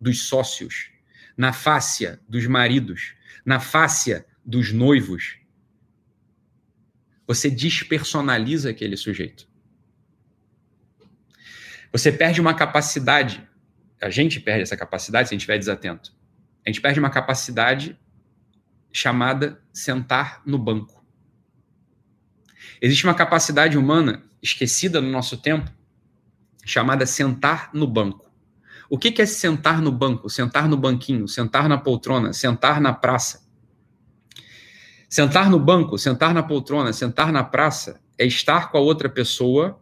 [0.00, 0.90] dos sócios,
[1.36, 5.38] na fáscia dos maridos, na fáscia dos noivos,
[7.26, 9.48] você despersonaliza aquele sujeito.
[11.92, 13.46] Você perde uma capacidade,
[14.00, 16.14] a gente perde essa capacidade se a gente estiver desatento.
[16.64, 17.98] A gente perde uma capacidade
[18.92, 20.99] chamada sentar no banco.
[22.80, 25.70] Existe uma capacidade humana esquecida no nosso tempo
[26.64, 28.30] chamada sentar no banco.
[28.88, 30.28] O que é sentar no banco?
[30.28, 33.48] Sentar no banquinho, sentar na poltrona, sentar na praça.
[35.08, 39.80] Sentar no banco, sentar na poltrona, sentar na praça é estar com a outra pessoa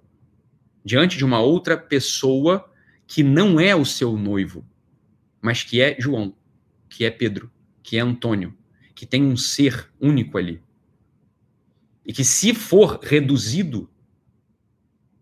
[0.84, 2.70] diante de uma outra pessoa
[3.06, 4.64] que não é o seu noivo,
[5.40, 6.34] mas que é João,
[6.88, 7.50] que é Pedro,
[7.82, 8.56] que é Antônio,
[8.94, 10.62] que tem um ser único ali.
[12.08, 13.88] E que, se for reduzido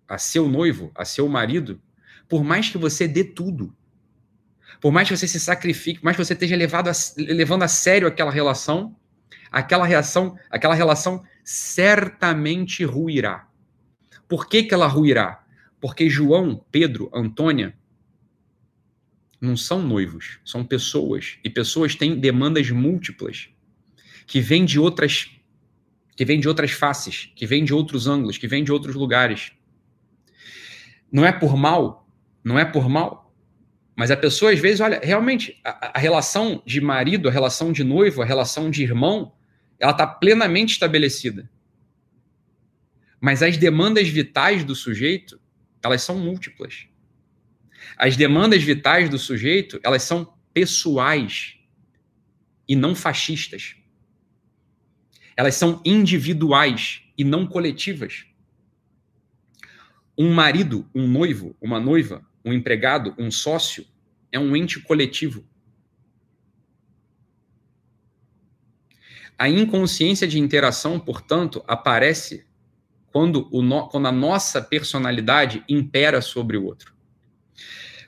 [0.07, 1.82] a seu noivo, a seu marido,
[2.28, 3.76] por mais que você dê tudo,
[4.80, 7.68] por mais que você se sacrifique, por mais que você esteja levado a, levando a
[7.68, 8.95] sério aquela relação,
[9.51, 13.49] aquela reação, aquela relação certamente ruirá.
[14.28, 15.45] Por que, que ela ruirá?
[15.80, 17.76] Porque João, Pedro, Antônia
[19.41, 21.39] não são noivos, são pessoas.
[21.43, 23.49] E pessoas têm demandas múltiplas
[24.26, 25.36] que vêm de outras
[26.16, 29.52] que vêm de outras faces, que vêm de outros ângulos, que vêm de outros lugares.
[31.12, 32.08] Não é por mal,
[32.42, 33.34] não é por mal,
[33.94, 37.84] mas a pessoa às vezes, olha, realmente a, a relação de marido, a relação de
[37.84, 39.32] noivo, a relação de irmão,
[39.78, 41.48] ela está plenamente estabelecida.
[43.20, 45.40] Mas as demandas vitais do sujeito,
[45.82, 46.86] elas são múltiplas.
[47.96, 51.56] As demandas vitais do sujeito, elas são pessoais
[52.68, 53.76] e não fascistas.
[55.37, 58.26] Elas são individuais e não coletivas.
[60.16, 63.87] Um marido, um noivo, uma noiva, um empregado, um sócio
[64.32, 65.45] é um ente coletivo.
[69.39, 72.47] A inconsciência de interação, portanto, aparece
[73.12, 76.95] quando, o no, quando a nossa personalidade impera sobre o outro.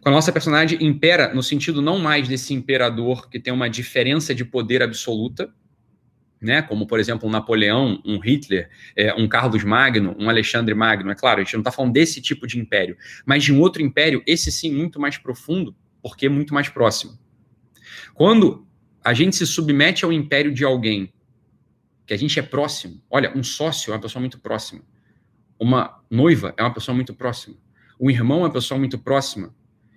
[0.01, 4.35] Quando a nossa personalidade impera no sentido não mais desse imperador que tem uma diferença
[4.35, 5.53] de poder absoluta,
[6.41, 11.11] né, como por exemplo um Napoleão, um Hitler, é, um Carlos Magno, um Alexandre Magno.
[11.11, 13.83] É claro, a gente não está falando desse tipo de império, mas de um outro
[13.83, 17.19] império, esse sim muito mais profundo, porque muito mais próximo.
[18.15, 18.67] Quando
[19.05, 21.13] a gente se submete ao império de alguém
[22.07, 24.83] que a gente é próximo, olha, um sócio é uma pessoa muito próxima,
[25.59, 27.57] uma noiva é uma pessoa muito próxima,
[28.01, 29.55] um irmão é uma pessoa muito próxima,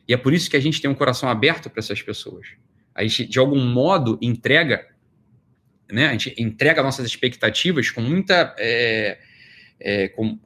[0.08, 2.48] e é por isso que a gente tem um coração aberto para essas pessoas.
[2.94, 4.86] A gente, de algum modo, entrega
[5.92, 6.08] né?
[6.08, 8.56] A gente entrega nossas expectativas com muita.
[8.58, 9.18] É,
[9.80, 10.38] é, com,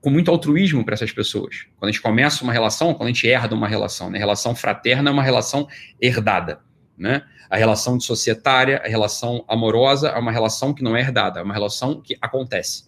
[0.00, 1.66] com, muito altruísmo para essas pessoas.
[1.76, 4.18] Quando a gente começa uma relação, quando a gente herda uma relação, né?
[4.18, 5.68] A relação fraterna é uma relação
[6.00, 6.60] herdada,
[6.96, 7.22] né?
[7.50, 11.42] A relação de societária, a relação amorosa é uma relação que não é herdada, é
[11.42, 12.84] uma relação que acontece.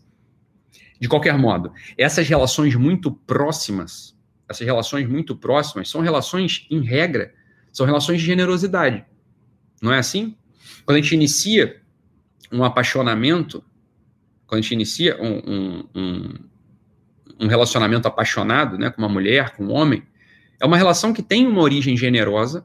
[1.01, 4.17] De qualquer modo, essas relações muito próximas,
[4.49, 7.33] essas relações muito próximas, são relações, em regra,
[7.73, 9.05] são relações de generosidade.
[9.81, 10.37] Não é assim?
[10.85, 11.81] Quando a gente inicia
[12.53, 13.63] um apaixonamento,
[14.47, 16.35] quando a gente inicia um, um,
[17.41, 20.03] um, relacionamento apaixonado, né, com uma mulher, com um homem,
[20.61, 22.65] é uma relação que tem uma origem generosa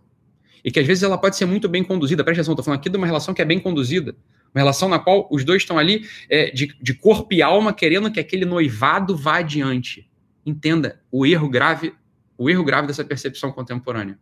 [0.63, 2.23] e que às vezes ela pode ser muito bem conduzida.
[2.23, 4.15] Presta atenção, estou falando aqui de uma relação que é bem conduzida,
[4.53, 8.09] uma relação na qual os dois estão ali é, de, de corpo e alma querendo
[8.11, 10.09] que aquele noivado vá adiante.
[10.45, 11.93] Entenda o erro grave,
[12.37, 14.17] o erro grave dessa percepção contemporânea.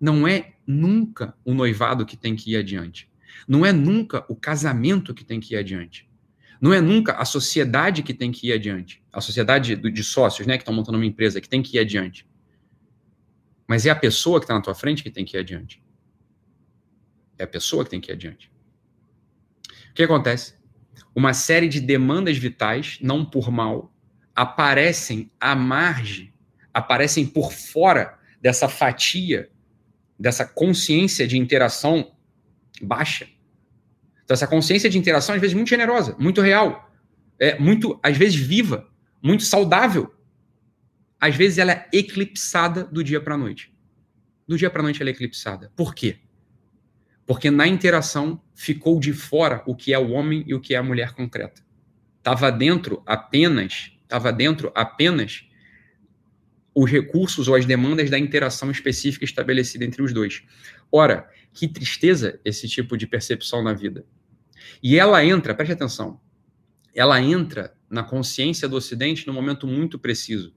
[0.00, 3.08] Não é nunca o noivado que tem que ir adiante.
[3.46, 6.08] Não é nunca o casamento que tem que ir adiante.
[6.60, 9.02] Não é nunca a sociedade que tem que ir adiante.
[9.12, 12.26] A sociedade de sócios, né, que estão montando uma empresa, que tem que ir adiante.
[13.66, 15.82] Mas é a pessoa que está na tua frente que tem que ir adiante.
[17.38, 18.50] É a pessoa que tem que ir adiante.
[19.90, 20.54] O que acontece?
[21.14, 23.94] Uma série de demandas vitais, não por mal,
[24.34, 26.32] aparecem à margem,
[26.72, 29.50] aparecem por fora dessa fatia,
[30.18, 32.16] dessa consciência de interação
[32.82, 33.26] baixa.
[34.24, 36.92] Então, essa consciência de interação, às vezes, muito generosa, muito real.
[37.38, 38.88] é muito, às vezes, viva,
[39.22, 40.12] muito saudável.
[41.20, 43.72] Às vezes ela é eclipsada do dia para a noite.
[44.46, 45.72] Do dia para a noite ela é eclipsada.
[45.76, 46.18] Por quê?
[47.26, 50.78] Porque na interação ficou de fora o que é o homem e o que é
[50.78, 51.62] a mulher concreta.
[52.18, 55.46] Estava dentro apenas, estava dentro apenas
[56.74, 60.42] os recursos ou as demandas da interação específica estabelecida entre os dois.
[60.92, 61.28] Ora,
[61.58, 64.06] que tristeza esse tipo de percepção na vida.
[64.80, 66.20] E ela entra, preste atenção,
[66.94, 70.54] ela entra na consciência do Ocidente num momento muito preciso.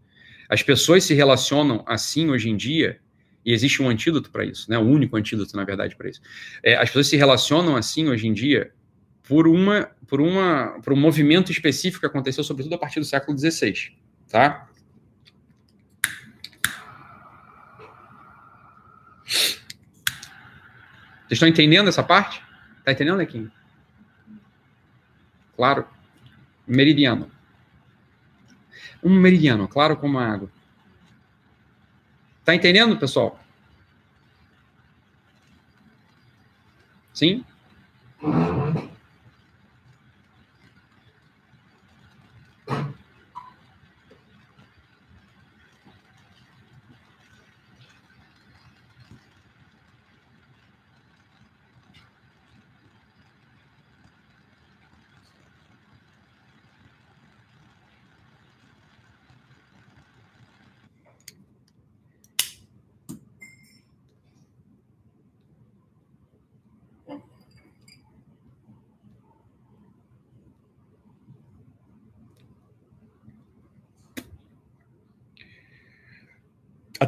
[0.48, 3.00] As pessoas se relacionam assim hoje em dia,
[3.44, 4.78] e existe um antídoto para isso, né?
[4.78, 6.22] o único antídoto, na verdade, para isso.
[6.62, 8.72] É, as pessoas se relacionam assim hoje em dia
[9.24, 13.36] por, uma, por, uma, por um movimento específico que aconteceu, sobretudo a partir do século
[13.36, 13.74] XVI.
[14.30, 14.70] Tá?
[21.32, 22.44] Vocês estão entendendo essa parte?
[22.84, 23.50] Tá entendendo, Nequinho?
[25.56, 25.88] Claro.
[26.68, 27.32] Meridiano.
[29.02, 30.52] Um meridiano, claro como a água.
[32.44, 33.40] Tá entendendo, pessoal?
[37.14, 37.46] Sim?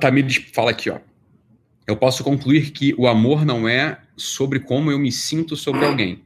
[0.03, 0.99] Tamires fala aqui, ó.
[1.87, 6.23] Eu posso concluir que o amor não é sobre como eu me sinto sobre alguém.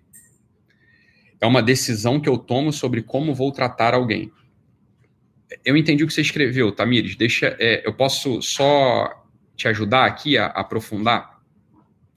[1.40, 4.32] É uma decisão que eu tomo sobre como vou tratar alguém.
[5.64, 7.16] Eu entendi o que você escreveu, Tamires.
[7.16, 11.40] Deixa, é, eu posso só te ajudar aqui a, a aprofundar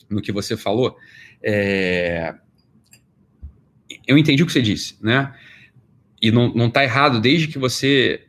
[0.09, 0.97] no que você falou.
[1.43, 2.35] É,
[4.07, 5.35] eu entendi o que você disse, né?
[6.23, 8.27] E não, não tá errado desde que você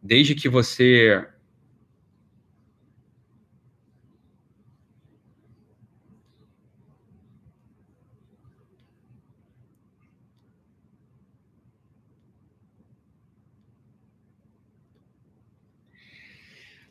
[0.00, 1.26] desde que você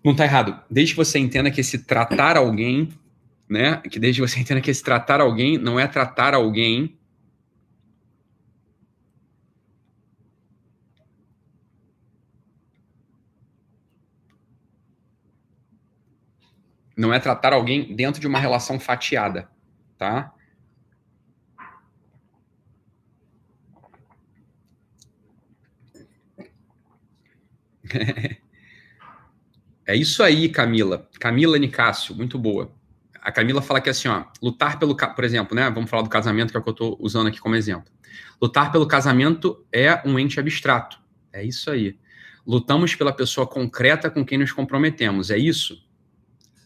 [0.08, 0.58] Não está errado.
[0.72, 2.94] Desde que você entenda que esse tratar alguém,
[3.50, 3.76] né?
[3.82, 6.98] Que desde que você entenda que esse tratar alguém não é tratar alguém
[16.96, 19.50] não é tratar alguém dentro de uma relação fatiada,
[19.98, 20.34] tá?
[29.88, 31.08] É isso aí, Camila.
[31.18, 32.70] Camila Nicásio, muito boa.
[33.22, 35.70] A Camila fala que assim, ó, lutar pelo, por exemplo, né?
[35.70, 37.90] Vamos falar do casamento, que é o que eu estou usando aqui como exemplo.
[38.42, 41.00] Lutar pelo casamento é um ente abstrato.
[41.32, 41.98] É isso aí.
[42.46, 45.32] Lutamos pela pessoa concreta com quem nos comprometemos.
[45.32, 45.82] É isso?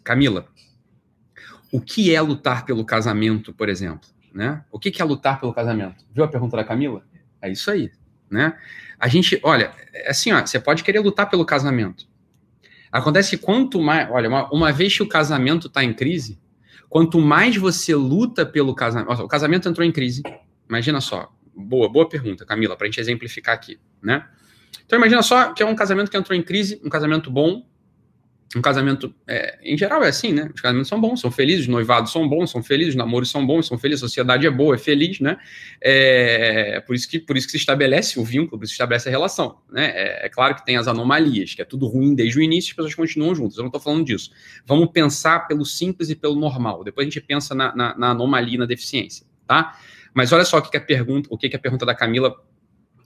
[0.03, 0.47] Camila,
[1.72, 4.09] o que é lutar pelo casamento, por exemplo?
[4.34, 4.63] Né?
[4.72, 6.03] O que é lutar pelo casamento?
[6.11, 7.03] Viu a pergunta da Camila?
[7.39, 7.91] É isso aí,
[8.30, 8.57] né?
[8.99, 12.07] A gente, olha, é assim, ó, você pode querer lutar pelo casamento,
[12.91, 14.09] Acontece que quanto mais.
[14.11, 16.39] Olha, uma, uma vez que o casamento está em crise,
[16.89, 19.23] quanto mais você luta pelo casamento.
[19.23, 20.21] O casamento entrou em crise.
[20.67, 21.31] Imagina só.
[21.55, 24.25] Boa, boa pergunta, Camila, para a gente exemplificar aqui, né?
[24.85, 27.65] Então imagina só que é um casamento que entrou em crise, um casamento bom,
[28.58, 30.49] um casamento, é, em geral é assim, né?
[30.54, 33.45] Os casamentos são bons, são felizes, os noivados são bons, são felizes, os namoros são
[33.45, 35.38] bons, são felizes, a sociedade é boa, é feliz, né?
[35.80, 38.84] É, por, isso que, por isso que se estabelece o vínculo, por isso que se
[38.84, 39.91] estabelece a relação, né?
[39.95, 42.76] É, é, claro que tem as anomalias, que é tudo ruim desde o início, as
[42.76, 44.32] pessoas continuam juntas, eu não estou falando disso.
[44.66, 48.56] Vamos pensar pelo simples e pelo normal, depois a gente pensa na, na, na anomalia
[48.56, 49.78] e na deficiência, tá?
[50.14, 52.36] Mas olha só o que, que a pergunta, o que, que a pergunta da Camila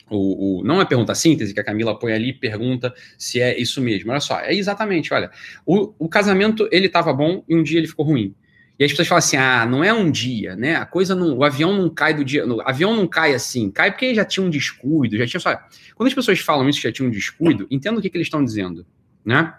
[0.09, 3.81] o, o, não é pergunta síntese que a Camila põe ali pergunta se é isso
[3.81, 4.11] mesmo.
[4.11, 5.31] Olha só, é exatamente, olha.
[5.65, 8.35] O, o casamento, ele estava bom e um dia ele ficou ruim.
[8.77, 10.75] E as pessoas falam assim: ah, não é um dia, né?
[10.75, 11.37] A coisa não.
[11.37, 12.45] O avião não cai do dia.
[12.45, 15.39] O avião não cai assim, cai porque já tinha um descuido, já tinha.
[15.39, 15.57] Só,
[15.95, 18.43] quando as pessoas falam isso, já tinha um descuido, entenda o que, que eles estão
[18.43, 18.85] dizendo,
[19.23, 19.53] né?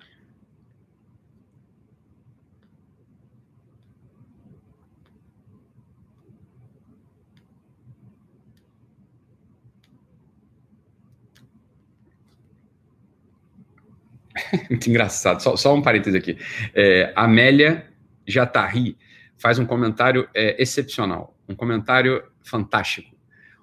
[14.71, 15.43] Muito engraçado.
[15.43, 16.39] Só, só um parêntese aqui.
[16.75, 17.87] É, Amélia
[18.27, 18.97] Jatari
[19.39, 23.15] faz um comentário é, excepcional, um comentário fantástico.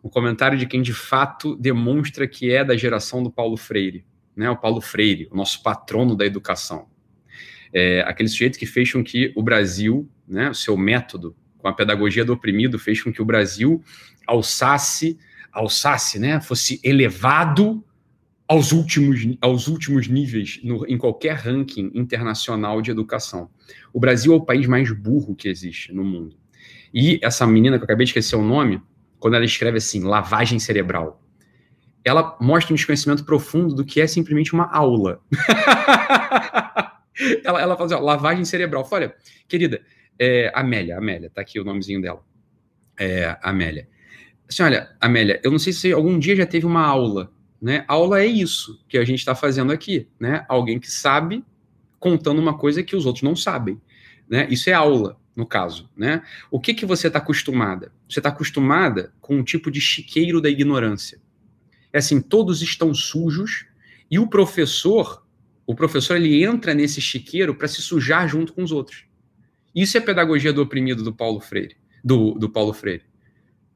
[0.04, 4.50] um comentário de quem de fato demonstra que é da geração do Paulo Freire, né?
[4.50, 6.88] O Paulo Freire, o nosso patrono da educação.
[7.74, 11.74] É, aquele sujeito que fez com que o Brasil, né, o seu método com a
[11.74, 13.82] pedagogia do oprimido, fez com que o Brasil
[14.28, 15.18] alçasse,
[15.52, 17.84] alçasse, né, fosse elevado
[18.54, 23.50] aos últimos, aos últimos níveis no, em qualquer ranking internacional de educação.
[23.92, 26.38] O Brasil é o país mais burro que existe no mundo.
[26.94, 28.80] E essa menina, que eu acabei de esquecer o nome,
[29.18, 31.20] quando ela escreve assim, lavagem cerebral,
[32.06, 35.20] ela mostra um desconhecimento profundo do que é simplesmente uma aula.
[37.44, 38.88] ela, ela fala assim, ó, lavagem cerebral.
[38.92, 39.16] Olha,
[39.48, 39.82] querida,
[40.20, 42.24] é, Amélia, Amélia, tá aqui o nomezinho dela.
[43.00, 43.90] É, Amélia.
[44.48, 47.33] Assim, olha, Amélia, eu não sei se algum dia já teve uma aula
[47.64, 47.86] né?
[47.88, 50.46] Aula é isso que a gente está fazendo aqui, né?
[50.50, 51.46] Alguém que sabe
[51.98, 53.80] contando uma coisa que os outros não sabem,
[54.30, 54.46] né?
[54.50, 56.24] Isso é aula, no caso, né?
[56.52, 57.94] O que que você está acostumada?
[58.10, 61.22] Você está acostumada com um tipo de chiqueiro da ignorância.
[61.94, 63.66] É assim, todos estão sujos
[64.12, 65.26] e o professor,
[65.66, 69.06] o professor ele entra nesse chiqueiro para se sujar junto com os outros.
[69.74, 73.04] Isso é a pedagogia do oprimido do Paulo Freire, do, do Paulo Freire.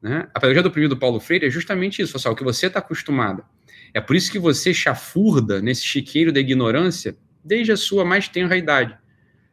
[0.02, 0.28] Né?
[0.36, 2.80] A pedagogia do oprimido do Paulo Freire é justamente isso, assim, o que você está
[2.80, 3.46] acostumada
[3.94, 8.58] é por isso que você chafurda nesse chiqueiro da ignorância desde a sua mais tenra
[8.58, 8.98] idade.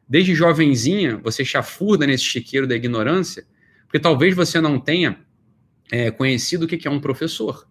[0.08, 3.46] Desde jovenzinha, você chafurda nesse chiqueiro da ignorância,
[3.86, 5.18] porque talvez você não tenha
[5.90, 7.66] é, conhecido o que é um professor.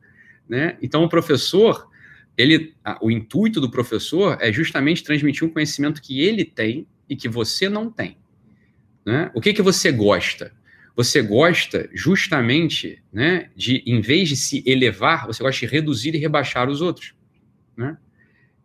[0.47, 0.77] Né?
[0.81, 1.89] Então, o professor,
[2.37, 7.29] ele, o intuito do professor é justamente transmitir um conhecimento que ele tem e que
[7.29, 8.17] você não tem.
[9.05, 9.29] Né?
[9.33, 10.53] O que, que você gosta?
[10.95, 16.19] Você gosta justamente né, de, em vez de se elevar, você gosta de reduzir e
[16.19, 17.15] rebaixar os outros.
[17.75, 17.97] Né?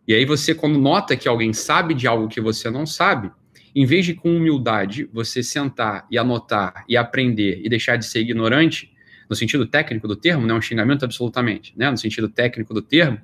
[0.07, 3.31] E aí você, quando nota que alguém sabe de algo que você não sabe,
[3.75, 8.21] em vez de com humildade você sentar e anotar e aprender e deixar de ser
[8.21, 8.93] ignorante,
[9.29, 11.91] no sentido técnico do termo, não é um xingamento absolutamente, né?
[11.91, 13.21] no sentido técnico do termo,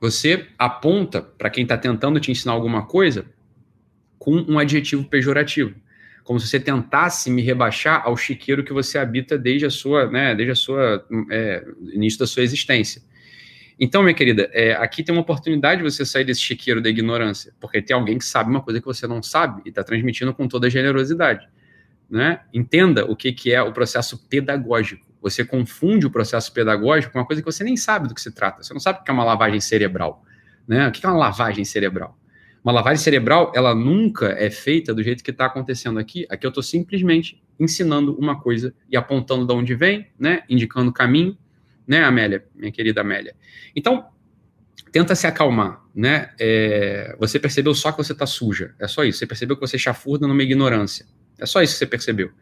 [0.00, 3.26] você aponta para quem está tentando te ensinar alguma coisa
[4.18, 5.74] com um adjetivo pejorativo,
[6.24, 10.34] como se você tentasse me rebaixar ao chiqueiro que você habita desde a sua, né,
[10.34, 13.02] desde a sua é, início da sua existência.
[13.78, 17.52] Então, minha querida, é, aqui tem uma oportunidade de você sair desse chiqueiro da ignorância,
[17.60, 20.48] porque tem alguém que sabe uma coisa que você não sabe e está transmitindo com
[20.48, 21.46] toda a generosidade.
[22.08, 22.40] Né?
[22.54, 25.06] Entenda o que, que é o processo pedagógico.
[25.20, 28.32] Você confunde o processo pedagógico com uma coisa que você nem sabe do que se
[28.32, 28.62] trata.
[28.62, 30.24] Você não sabe o que é uma lavagem cerebral.
[30.66, 30.88] Né?
[30.88, 32.16] O que é uma lavagem cerebral?
[32.66, 36.26] Uma lavagem cerebral, ela nunca é feita do jeito que está acontecendo aqui.
[36.28, 40.42] Aqui eu estou simplesmente ensinando uma coisa e apontando de onde vem, né?
[40.48, 41.38] Indicando o caminho,
[41.86, 43.36] né, Amélia, minha querida Amélia.
[43.76, 44.08] Então,
[44.90, 46.30] tenta se acalmar, né?
[46.40, 48.74] É, você percebeu só que você está suja.
[48.80, 49.20] É só isso.
[49.20, 51.06] Você percebeu que você chafurda numa ignorância.
[51.38, 52.32] É só isso que você percebeu.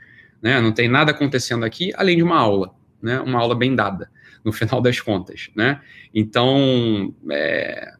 [0.40, 0.58] Né?
[0.58, 3.20] Não tem nada acontecendo aqui além de uma aula, né?
[3.20, 4.10] Uma aula bem dada,
[4.42, 5.82] no final das contas, né?
[6.14, 7.92] Então, é,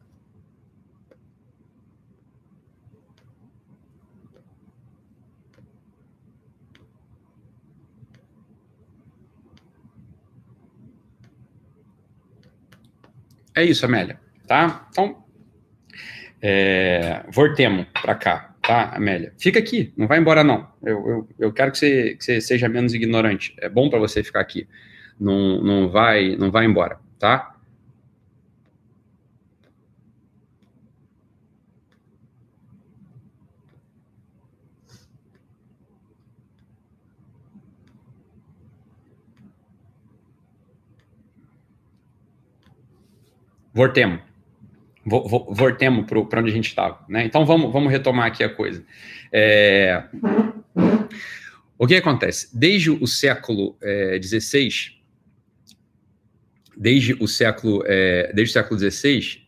[13.55, 14.89] É isso, Amélia, tá?
[14.91, 15.25] Então,
[16.43, 19.33] é, voltemos para cá, tá, Amélia?
[19.39, 20.69] Fica aqui, não vai embora, não.
[20.83, 23.55] Eu, eu, eu quero que você, que você seja menos ignorante.
[23.59, 24.69] É bom para você ficar aqui.
[25.19, 27.54] Não, não, vai, não vai embora, tá?
[43.75, 44.21] Voltemos.
[45.05, 47.05] Voltemos para onde a gente estava.
[47.09, 47.25] Né?
[47.25, 48.85] Então vamos, vamos retomar aqui a coisa.
[49.33, 50.05] É...
[51.77, 52.57] O que acontece?
[52.57, 53.77] Desde o século
[54.23, 54.95] XVI, é,
[56.77, 59.43] desde o século, é, desde o século XVI,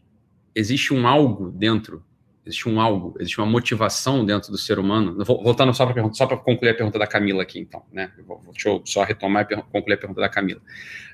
[0.55, 2.05] existe um algo dentro,
[2.45, 5.25] existe um algo, existe uma motivação dentro do ser humano.
[5.25, 8.11] Voltando só para concluir a pergunta da Camila aqui, então, né?
[8.53, 10.61] Deixa eu só retomar e concluir a pergunta da Camila.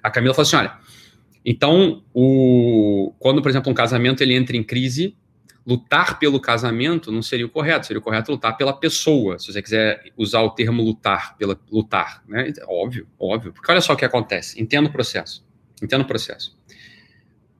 [0.02, 0.78] A Camila falou assim: olha
[1.44, 5.16] então, o, quando, por exemplo, um casamento ele entra em crise,
[5.66, 9.62] lutar pelo casamento não seria o correto, seria o correto lutar pela pessoa, se você
[9.62, 12.52] quiser usar o termo lutar, pela lutar, né?
[12.66, 13.52] Óbvio, óbvio.
[13.52, 15.44] Porque olha só o que acontece, entenda o processo,
[15.82, 16.56] entenda o processo.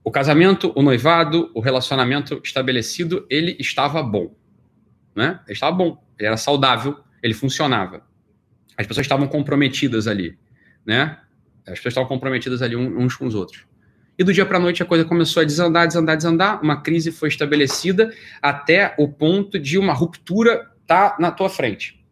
[0.05, 4.35] O casamento, o noivado, o relacionamento estabelecido, ele estava bom,
[5.15, 5.41] né?
[5.47, 8.05] Ele estava bom, ele era saudável, ele funcionava.
[8.77, 10.37] As pessoas estavam comprometidas ali,
[10.85, 11.19] né?
[11.65, 13.65] As pessoas estavam comprometidas ali uns com os outros.
[14.19, 16.63] E do dia para a noite a coisa começou a desandar, desandar, desandar.
[16.63, 22.03] Uma crise foi estabelecida até o ponto de uma ruptura tá na tua frente.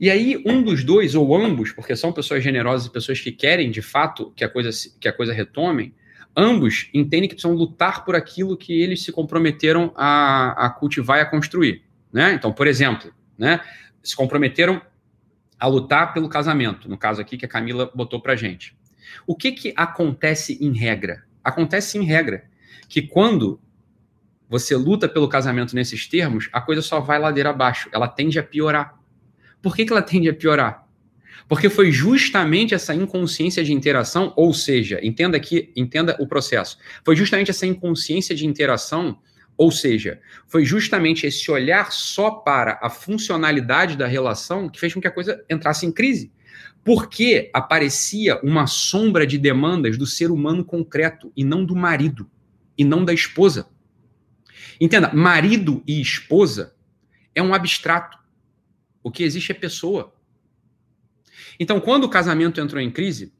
[0.00, 3.70] E aí, um dos dois, ou ambos, porque são pessoas generosas e pessoas que querem,
[3.70, 5.94] de fato, que a coisa, que a coisa retome,
[6.36, 11.20] ambos entendem que precisam lutar por aquilo que eles se comprometeram a, a cultivar e
[11.20, 11.82] a construir.
[12.12, 12.34] Né?
[12.34, 13.60] Então, por exemplo, né,
[14.02, 14.82] se comprometeram
[15.58, 18.76] a lutar pelo casamento, no caso aqui que a Camila botou para gente.
[19.26, 21.24] O que, que acontece em regra?
[21.42, 22.44] Acontece em regra
[22.88, 23.60] que quando
[24.48, 28.42] você luta pelo casamento nesses termos, a coisa só vai ladeira abaixo, ela tende a
[28.42, 28.98] piorar.
[29.60, 30.86] Por que, que ela tende a piorar?
[31.48, 36.78] Porque foi justamente essa inconsciência de interação, ou seja, entenda aqui, entenda o processo.
[37.04, 39.18] Foi justamente essa inconsciência de interação,
[39.56, 45.00] ou seja, foi justamente esse olhar só para a funcionalidade da relação que fez com
[45.00, 46.32] que a coisa entrasse em crise.
[46.84, 52.30] Porque aparecia uma sombra de demandas do ser humano concreto e não do marido,
[52.76, 53.68] e não da esposa.
[54.80, 56.74] Entenda, marido e esposa
[57.34, 58.18] é um abstrato.
[59.02, 60.14] O que existe é pessoa.
[61.58, 63.32] Então, quando o casamento entrou em crise,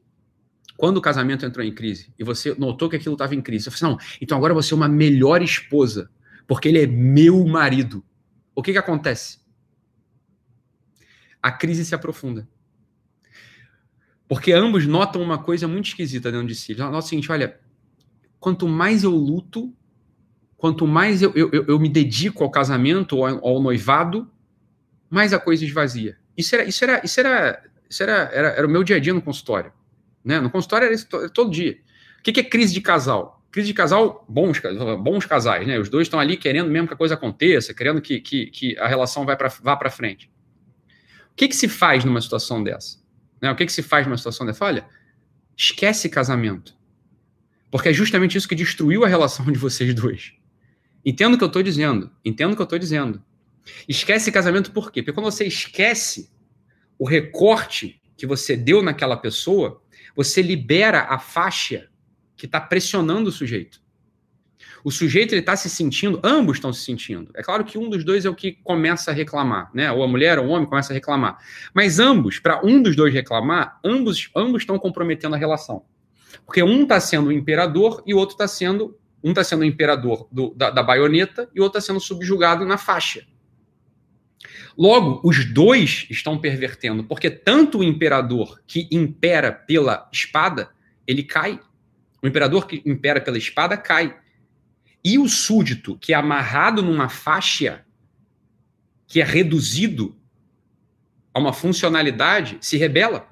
[0.77, 3.71] quando o casamento entrou em crise e você notou que aquilo estava em crise, você
[3.71, 6.09] falou assim, não, então agora você é uma melhor esposa,
[6.47, 8.03] porque ele é meu marido.
[8.53, 9.39] O que, que acontece?
[11.41, 12.47] A crise se aprofunda.
[14.27, 16.71] Porque ambos notam uma coisa muito esquisita dentro de si.
[16.71, 17.59] Eles notam o seguinte: olha,
[18.39, 19.73] quanto mais eu luto,
[20.57, 24.29] quanto mais eu, eu, eu me dedico ao casamento ao, ao noivado,
[25.09, 26.17] mais a coisa esvazia.
[26.37, 29.13] Isso era, isso era, isso era, isso era, era, era o meu dia a dia
[29.13, 29.71] no consultório.
[30.23, 30.39] Né?
[30.39, 31.77] No consultório era isso todo dia.
[32.19, 33.43] O que, que é crise de casal?
[33.51, 34.59] Crise de casal, bons,
[34.99, 35.79] bons casais, né?
[35.79, 38.87] Os dois estão ali querendo mesmo que a coisa aconteça, querendo que, que, que a
[38.87, 40.29] relação pra, vá para frente.
[41.31, 42.97] O que, que se faz numa situação dessa?
[43.45, 43.51] Né?
[43.51, 44.65] O que, que se faz numa situação dessa?
[44.65, 44.85] Olha,
[45.55, 46.75] esquece casamento.
[47.69, 50.33] Porque é justamente isso que destruiu a relação de vocês dois.
[51.05, 52.11] Entendo o que eu estou dizendo.
[52.23, 53.23] Entendo o que eu estou dizendo.
[53.87, 55.01] Esquece casamento por quê?
[55.01, 56.31] Porque quando você esquece
[56.97, 59.81] o recorte que você deu naquela pessoa,
[60.15, 61.89] você libera a faixa
[62.35, 63.81] que está pressionando o sujeito.
[64.85, 67.31] O sujeito ele está se sentindo, ambos estão se sentindo.
[67.35, 69.91] É claro que um dos dois é o que começa a reclamar, né?
[69.91, 71.39] Ou a mulher ou o homem começa a reclamar.
[71.73, 75.85] Mas ambos, para um dos dois reclamar, ambos ambos estão comprometendo a relação.
[76.45, 79.65] Porque um está sendo o imperador e o outro está sendo um está sendo o
[79.65, 83.25] imperador do, da, da baioneta e o outro está sendo subjugado na faixa.
[84.77, 90.69] Logo, os dois estão pervertendo, porque tanto o imperador que impera pela espada,
[91.07, 91.59] ele cai.
[92.21, 94.15] O imperador que impera pela espada cai.
[95.05, 97.85] E o súdito que é amarrado numa faixa,
[99.05, 100.17] que é reduzido
[101.31, 103.29] a uma funcionalidade, se rebela.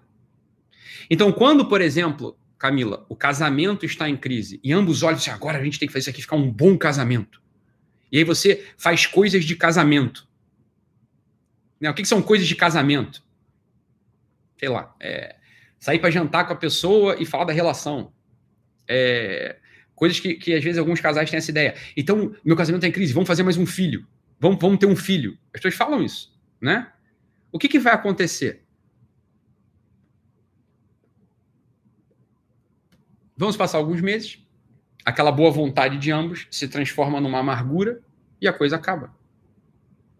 [1.09, 5.57] Então, quando, por exemplo, Camila, o casamento está em crise e ambos olham assim, agora
[5.57, 7.41] a gente tem que fazer isso aqui ficar um bom casamento.
[8.11, 10.27] E aí você faz coisas de casamento.
[11.81, 11.89] Né?
[11.89, 13.23] O que, que são coisas de casamento?
[14.59, 15.37] Sei lá, é,
[15.79, 18.13] sair para jantar com a pessoa e falar da relação.
[18.87, 19.57] É,
[19.95, 21.75] coisas que, que às vezes alguns casais têm essa ideia.
[21.95, 24.05] Então, meu casamento está em crise, vamos fazer mais um filho.
[24.39, 25.37] Vamos, vamos ter um filho.
[25.53, 26.91] As pessoas falam isso, né?
[27.51, 28.63] O que, que vai acontecer?
[33.35, 34.39] Vamos passar alguns meses,
[35.03, 38.01] aquela boa vontade de ambos se transforma numa amargura
[38.39, 39.13] e a coisa acaba.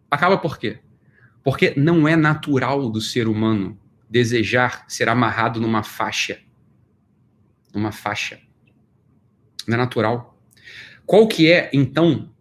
[0.09, 0.80] Acaba por quê?
[1.43, 6.39] Porque não é natural do ser humano desejar ser amarrado numa faixa.
[7.74, 8.39] Numa faixa.
[9.68, 10.38] Não é natural.
[11.05, 12.34] Qual que é, então,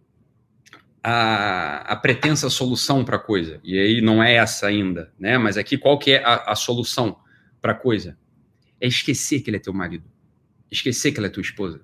[1.03, 3.59] a, a pretensa solução para a coisa?
[3.63, 5.37] E aí não é essa ainda, né?
[5.37, 7.17] Mas aqui qual que é a, a solução
[7.61, 8.17] para a coisa?
[8.79, 10.05] É esquecer que ele é teu marido.
[10.71, 11.81] Esquecer que ela é tua esposa.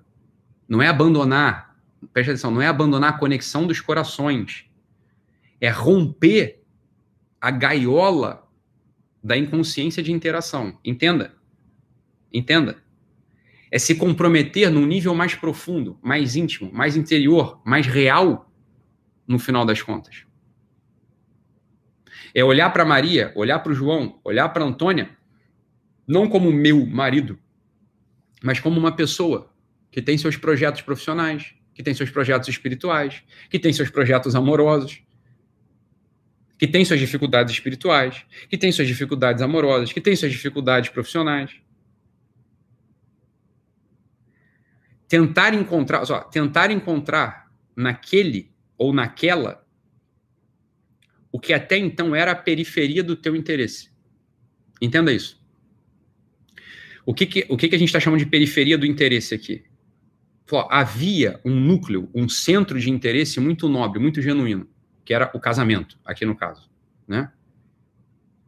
[0.68, 1.76] Não é abandonar,
[2.12, 4.66] preste atenção, não é abandonar a conexão dos corações.
[5.60, 6.62] É romper
[7.40, 8.48] a gaiola
[9.22, 10.78] da inconsciência de interação.
[10.84, 11.34] Entenda.
[12.32, 12.82] Entenda.
[13.70, 18.50] É se comprometer num nível mais profundo, mais íntimo, mais interior, mais real,
[19.26, 20.24] no final das contas.
[22.34, 25.16] É olhar para Maria, olhar para o João, olhar para Antônia,
[26.06, 27.38] não como meu marido,
[28.42, 29.52] mas como uma pessoa
[29.90, 35.02] que tem seus projetos profissionais, que tem seus projetos espirituais, que tem seus projetos amorosos,
[36.58, 41.52] que tem suas dificuldades espirituais, que tem suas dificuldades amorosas, que tem suas dificuldades profissionais.
[45.10, 49.62] Tentar encontrar, só, tentar encontrar naquele ou naquela
[51.30, 53.90] o que até então era a periferia do teu interesse.
[54.80, 55.38] Entenda isso.
[57.04, 59.64] O que, que o que, que a gente está chamando de periferia do interesse aqui?
[60.68, 64.68] havia um núcleo, um centro de interesse muito nobre, muito genuíno
[65.10, 66.70] que era o casamento, aqui no caso,
[67.08, 67.32] né?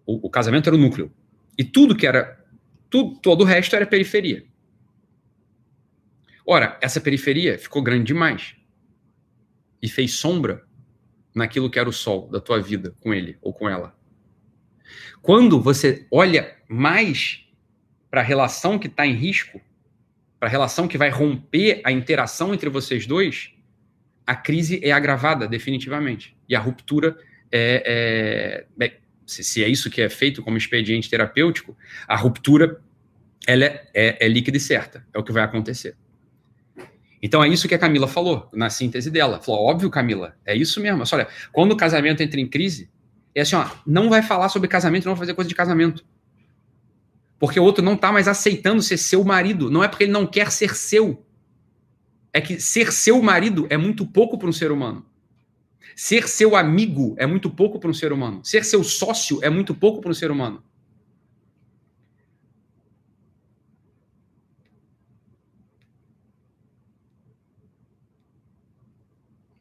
[0.06, 1.12] O, o casamento era o núcleo.
[1.58, 2.40] E tudo que era.
[2.88, 4.44] Tudo, todo o resto era periferia.
[6.46, 8.54] Ora, essa periferia ficou grande demais.
[9.80, 10.64] E fez sombra
[11.34, 13.96] naquilo que era o sol da tua vida com ele ou com ela.
[15.20, 17.46] Quando você olha mais
[18.10, 19.60] para a relação que está em risco,
[20.38, 23.52] para a relação que vai romper a interação entre vocês dois,
[24.26, 26.36] a crise é agravada definitivamente.
[26.48, 27.16] E a ruptura
[27.50, 28.92] é, é,
[29.26, 31.76] se, se, é isso que é feito como expediente terapêutico,
[32.06, 32.80] a ruptura
[33.46, 35.96] ela é, é, é líquida e certa, é o que vai acontecer.
[37.22, 39.40] Então é isso que a Camila falou na síntese dela.
[39.40, 40.98] Falou, óbvio, Camila, é isso mesmo.
[40.98, 42.90] Mas olha, quando o casamento entra em crise,
[43.32, 46.04] é assim, ó, não vai falar sobre casamento, não vai fazer coisa de casamento.
[47.38, 49.70] Porque o outro não está mais aceitando ser seu marido.
[49.70, 51.24] Não é porque ele não quer ser seu.
[52.32, 55.06] É que ser seu marido é muito pouco para um ser humano.
[55.94, 58.40] Ser seu amigo é muito pouco para um ser humano.
[58.44, 60.62] Ser seu sócio é muito pouco para um ser humano.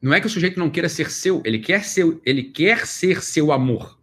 [0.01, 3.21] Não é que o sujeito não queira ser seu, ele quer ser, ele quer ser
[3.21, 3.99] seu amor.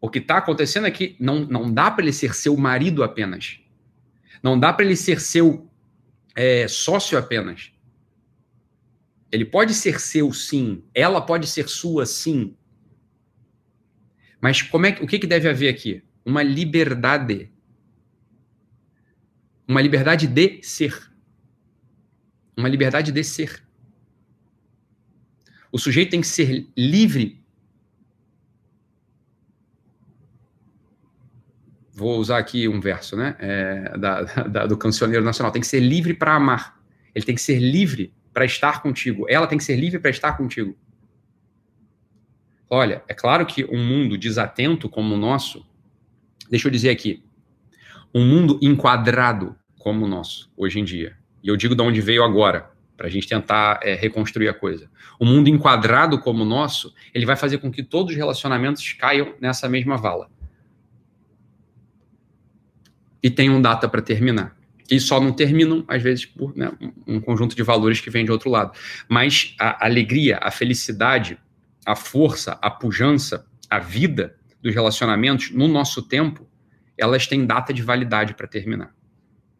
[0.00, 3.60] O que está acontecendo é que não, não dá para ele ser seu marido apenas.
[4.42, 5.70] Não dá para ele ser seu
[6.34, 7.70] é, sócio apenas.
[9.30, 10.82] Ele pode ser seu, sim.
[10.94, 12.56] Ela pode ser sua, sim.
[14.40, 16.02] Mas como é o que, que deve haver aqui?
[16.24, 17.50] Uma liberdade.
[19.68, 21.12] Uma liberdade de ser.
[22.56, 23.62] Uma liberdade de ser.
[25.72, 27.42] O sujeito tem que ser livre.
[31.94, 33.34] Vou usar aqui um verso, né?
[33.38, 35.50] É, da, da, do cancioneiro nacional.
[35.50, 36.78] Tem que ser livre para amar.
[37.14, 39.26] Ele tem que ser livre para estar contigo.
[39.28, 40.76] Ela tem que ser livre para estar contigo.
[42.68, 45.66] Olha, é claro que um mundo desatento como o nosso,
[46.48, 47.22] deixa eu dizer aqui,
[48.14, 52.24] um mundo enquadrado como o nosso, hoje em dia, e eu digo de onde veio
[52.24, 52.71] agora,
[53.02, 54.88] para a gente tentar é, reconstruir a coisa.
[55.18, 59.34] O mundo enquadrado como o nosso, ele vai fazer com que todos os relacionamentos caiam
[59.40, 60.30] nessa mesma vala.
[63.20, 64.56] E tenham data para terminar.
[64.88, 66.70] E só não terminam, às vezes, por né,
[67.04, 68.70] um conjunto de valores que vem de outro lado.
[69.08, 71.36] Mas a alegria, a felicidade,
[71.84, 76.48] a força, a pujança, a vida dos relacionamentos, no nosso tempo,
[76.96, 78.94] elas têm data de validade para terminar.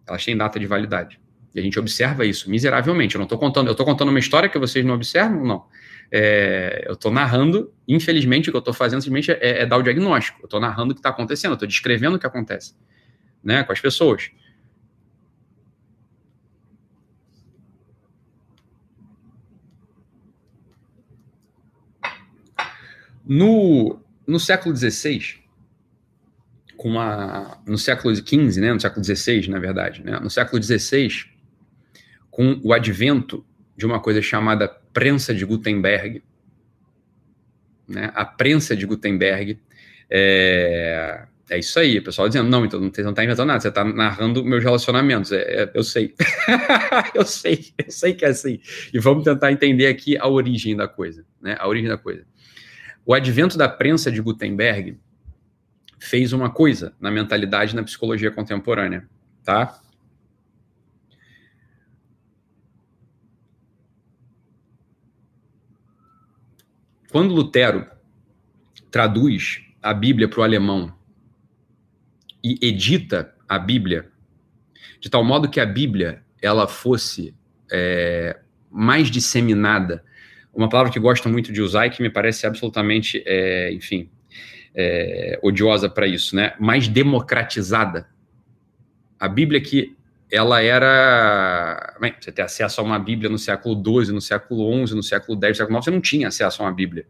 [0.07, 1.22] Elas têm data de validade.
[1.55, 3.15] E a gente observa isso miseravelmente.
[3.15, 5.67] Eu não estou contando, eu estou contando uma história que vocês não observam, não.
[6.11, 9.83] É, eu estou narrando, infelizmente, o que eu estou fazendo simplesmente é, é, dar o
[9.83, 10.41] diagnóstico.
[10.43, 12.75] Eu estou narrando o que está acontecendo, eu estou descrevendo o que acontece
[13.43, 14.31] né, com as pessoas.
[23.25, 25.43] No, no século XVI,
[26.77, 31.32] com a, no século XV, né, no século XVI, na verdade, né, no século XVI,
[32.33, 36.25] com o advento de uma coisa chamada prensa de Gutenberg.
[37.87, 38.11] Né?
[38.15, 39.61] A prensa de Gutenberg
[40.11, 43.85] é, é isso aí, o pessoal dizendo, não, então não está inventando nada, você está
[43.85, 45.31] narrando meus relacionamentos.
[45.31, 46.15] É, é, eu sei.
[47.15, 48.59] eu sei, eu sei que é assim.
[48.93, 51.57] E vamos tentar entender aqui a origem da coisa, né?
[51.59, 52.25] A origem da coisa.
[53.05, 54.99] O advento da prensa de Gutenberg
[55.99, 59.07] fez uma coisa na mentalidade na psicologia contemporânea,
[59.45, 59.82] tá?
[67.13, 67.87] Quando Lutero
[68.91, 70.97] traduz a Bíblia para o alemão
[72.43, 74.11] e edita a Bíblia
[74.99, 77.35] de tal modo que a Bíblia ela fosse
[77.71, 78.39] é,
[78.71, 80.03] mais disseminada,
[80.55, 84.09] uma palavra que gosto muito de usar e que me parece absolutamente, é, enfim,
[84.75, 86.55] é, odiosa para isso, né?
[86.59, 88.09] Mais democratizada.
[89.21, 89.95] A Bíblia que
[90.33, 91.95] ela era.
[92.01, 95.39] Bem, você ter acesso a uma Bíblia no século XII, no século XI, no século
[95.45, 97.07] X, no século IX, você não tinha acesso a uma Bíblia.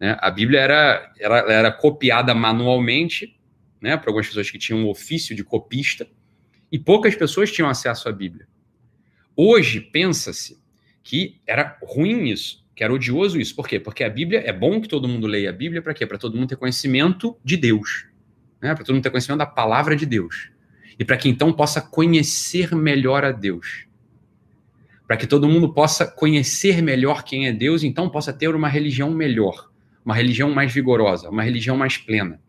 [0.00, 0.16] Né?
[0.20, 3.36] A Bíblia era, era, era copiada manualmente,
[3.80, 6.06] né, para algumas pessoas que tinham um ofício de copista,
[6.70, 8.46] e poucas pessoas tinham acesso à Bíblia.
[9.36, 10.62] Hoje, pensa-se
[11.02, 13.56] que era ruim isso, que era odioso isso.
[13.56, 13.80] Por quê?
[13.80, 16.06] Porque a Bíblia, é bom que todo mundo leia a Bíblia, para quê?
[16.06, 18.06] Para todo mundo ter conhecimento de Deus,
[18.62, 18.72] né?
[18.72, 20.51] para todo mundo ter conhecimento da palavra de Deus
[21.02, 23.88] e para que então possa conhecer melhor a Deus.
[25.04, 29.10] Para que todo mundo possa conhecer melhor quem é Deus, então possa ter uma religião
[29.10, 29.68] melhor,
[30.04, 32.40] uma religião mais vigorosa, uma religião mais plena.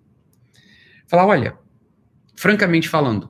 [1.07, 1.57] Falar, olha,
[2.35, 3.27] francamente falando,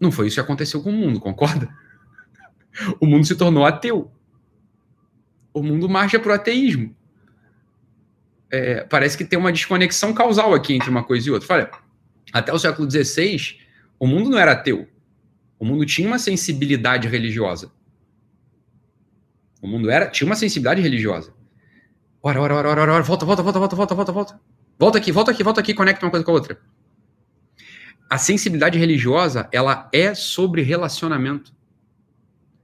[0.00, 1.72] não foi isso que aconteceu com o mundo, concorda?
[3.00, 4.10] O mundo se tornou ateu.
[5.54, 6.94] O mundo marcha para o ateísmo.
[8.50, 11.54] é, parece que tem uma desconexão causal aqui entre uma coisa e outra.
[11.54, 11.70] Olha,
[12.32, 13.64] até o século XVI,
[13.98, 14.88] o mundo não era ateu.
[15.58, 17.72] O mundo tinha uma sensibilidade religiosa.
[19.62, 21.34] O mundo era, tinha uma sensibilidade religiosa.
[22.22, 24.40] Ora, ora, ora, ora, ora, volta, volta, volta, volta, volta, volta, volta.
[24.78, 26.60] Volta aqui, volta aqui, volta aqui, conecta uma coisa com a outra.
[28.08, 31.54] A sensibilidade religiosa, ela é sobre relacionamento.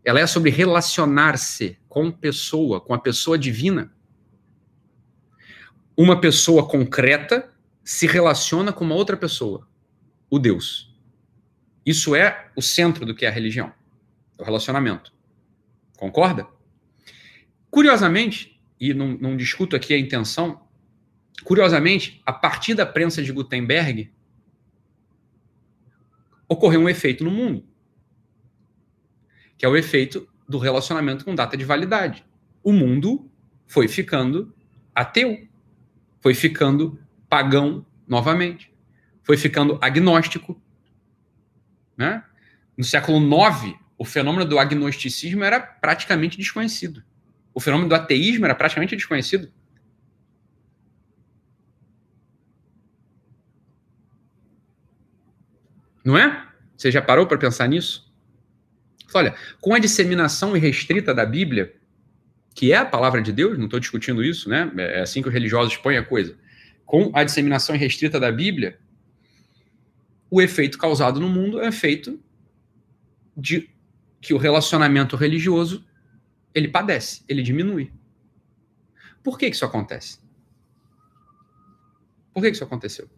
[0.04, 3.92] Ela é sobre relacionar-se com pessoa, com a pessoa divina.
[5.96, 7.50] Uma pessoa concreta
[7.84, 9.66] se relaciona com uma outra pessoa,
[10.30, 10.91] o Deus.
[11.84, 13.72] Isso é o centro do que é a religião,
[14.38, 15.12] o relacionamento.
[15.96, 16.46] Concorda?
[17.70, 20.60] Curiosamente, e não, não discuto aqui a intenção,
[21.44, 24.12] curiosamente, a partir da prensa de Gutenberg,
[26.48, 27.64] ocorreu um efeito no mundo,
[29.56, 32.24] que é o efeito do relacionamento com data de validade.
[32.62, 33.30] O mundo
[33.66, 34.54] foi ficando
[34.94, 35.48] ateu,
[36.20, 38.72] foi ficando pagão novamente,
[39.22, 40.60] foi ficando agnóstico.
[42.02, 42.24] Né?
[42.76, 47.00] No século IX, o fenômeno do agnosticismo era praticamente desconhecido.
[47.54, 49.52] O fenômeno do ateísmo era praticamente desconhecido.
[56.04, 56.44] Não é?
[56.76, 58.12] Você já parou para pensar nisso?
[59.14, 61.72] Olha, com a disseminação irrestrita da Bíblia,
[62.52, 64.72] que é a palavra de Deus, não estou discutindo isso, né?
[64.76, 66.36] É assim que os religiosos põem a coisa.
[66.84, 68.80] Com a disseminação irrestrita da Bíblia,
[70.32, 72.18] o efeito causado no mundo é efeito
[73.36, 73.68] de
[74.18, 75.86] que o relacionamento religioso
[76.54, 77.92] ele padece, ele diminui.
[79.22, 80.18] Por que, que isso acontece?
[82.32, 83.10] Por que, que isso aconteceu?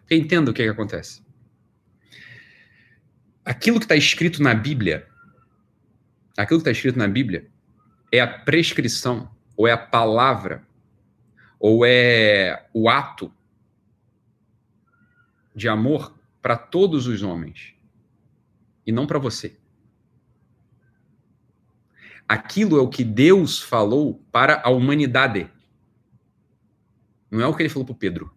[0.00, 1.24] Porque entenda o que, que acontece.
[3.44, 5.06] Aquilo que está escrito na Bíblia,
[6.36, 7.48] aquilo que está escrito na Bíblia
[8.10, 10.66] é a prescrição, ou é a palavra,
[11.60, 13.32] ou é o ato
[15.54, 16.15] de amor
[16.46, 17.74] para todos os homens
[18.86, 19.58] e não para você.
[22.28, 25.50] Aquilo é o que Deus falou para a humanidade.
[27.28, 28.32] Não é o que ele falou para Pedro.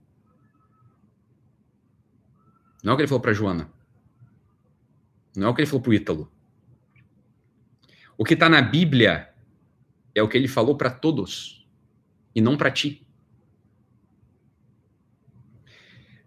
[2.83, 3.71] Não é o que ele falou para Joana.
[5.35, 6.31] Não é o que ele falou para o Ítalo.
[8.17, 9.31] O que está na Bíblia
[10.15, 11.69] é o que ele falou para todos
[12.33, 13.07] e não para ti.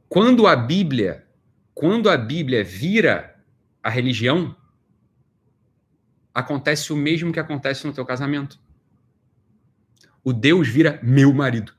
[0.09, 1.22] Quando a Bíblia,
[1.83, 3.45] quando a Bíblia vira
[3.83, 4.55] a religião,
[6.33, 8.61] acontece o mesmo que acontece no teu casamento.
[10.23, 11.75] O Deus vira meu marido.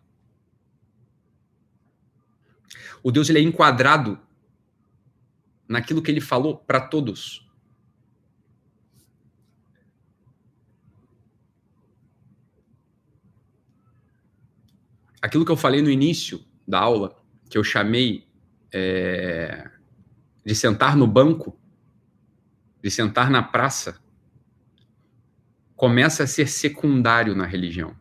[3.02, 4.20] O Deus ele é enquadrado
[5.70, 7.50] naquilo que ele falou para todos.
[15.22, 17.18] Aquilo que eu falei no início da aula,
[17.50, 18.28] que eu chamei
[18.70, 19.72] é,
[20.46, 21.58] de sentar no banco,
[22.82, 24.02] de sentar na praça,
[25.76, 27.96] começa a ser secundário na religião.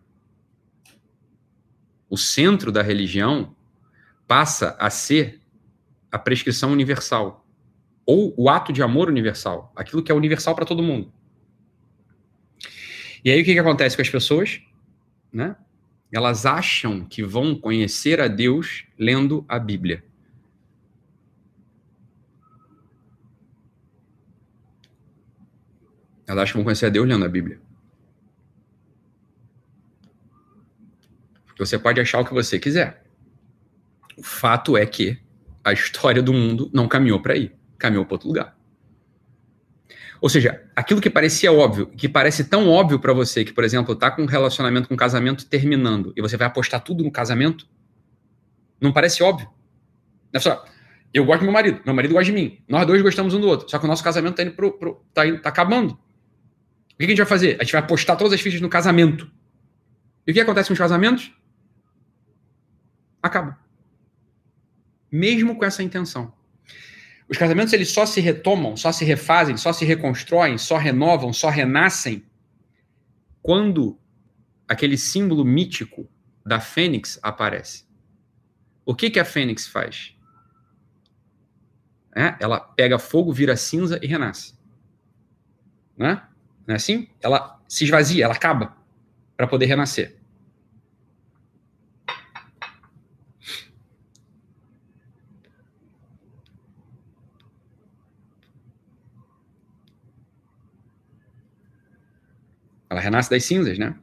[2.08, 3.56] O centro da religião
[4.26, 5.40] passa a ser
[6.10, 7.46] a prescrição universal
[8.04, 11.12] ou o ato de amor universal, aquilo que é universal para todo mundo.
[13.24, 14.60] E aí o que, que acontece com as pessoas?
[15.32, 15.56] Né?
[16.12, 20.04] Elas acham que vão conhecer a Deus lendo a Bíblia.
[26.26, 27.60] Elas acham que vão conhecer a Deus lendo a Bíblia.
[31.58, 33.04] Você pode achar o que você quiser.
[34.16, 35.18] O fato é que
[35.64, 38.56] a história do mundo não caminhou para aí, caminhou para outro lugar.
[40.20, 43.94] Ou seja, aquilo que parecia óbvio, que parece tão óbvio para você que, por exemplo,
[43.94, 47.66] tá com um relacionamento com um casamento terminando e você vai apostar tudo no casamento,
[48.80, 49.48] não parece óbvio.
[50.32, 50.64] É só,
[51.12, 53.48] eu gosto do meu marido, meu marido gosta de mim, nós dois gostamos um do
[53.48, 55.98] outro, só que o nosso casamento tá indo pro, pro tá, indo, tá acabando.
[56.94, 57.56] O que a gente vai fazer?
[57.60, 59.30] A gente vai apostar todas as fichas no casamento.
[60.26, 61.32] E o que acontece com os casamentos?
[63.22, 63.58] acaba.
[65.10, 66.34] Mesmo com essa intenção.
[67.28, 71.48] Os casamentos eles só se retomam, só se refazem, só se reconstroem, só renovam, só
[71.48, 72.24] renascem
[73.40, 73.98] quando
[74.68, 76.08] aquele símbolo mítico
[76.44, 77.86] da fênix aparece.
[78.84, 80.16] O que, que a fênix faz?
[82.14, 84.54] É, ela pega fogo, vira cinza e renasce.
[85.96, 86.22] Né?
[86.66, 87.08] Não é assim?
[87.20, 88.76] Ela se esvazia, ela acaba
[89.36, 90.16] para poder renascer.
[102.88, 103.98] Ela renasce das cinzas, né?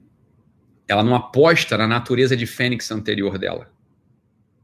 [0.89, 3.71] ela não aposta na natureza de fênix anterior dela.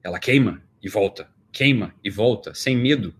[0.03, 3.13] Ela queima e volta, queima e volta, sem medo.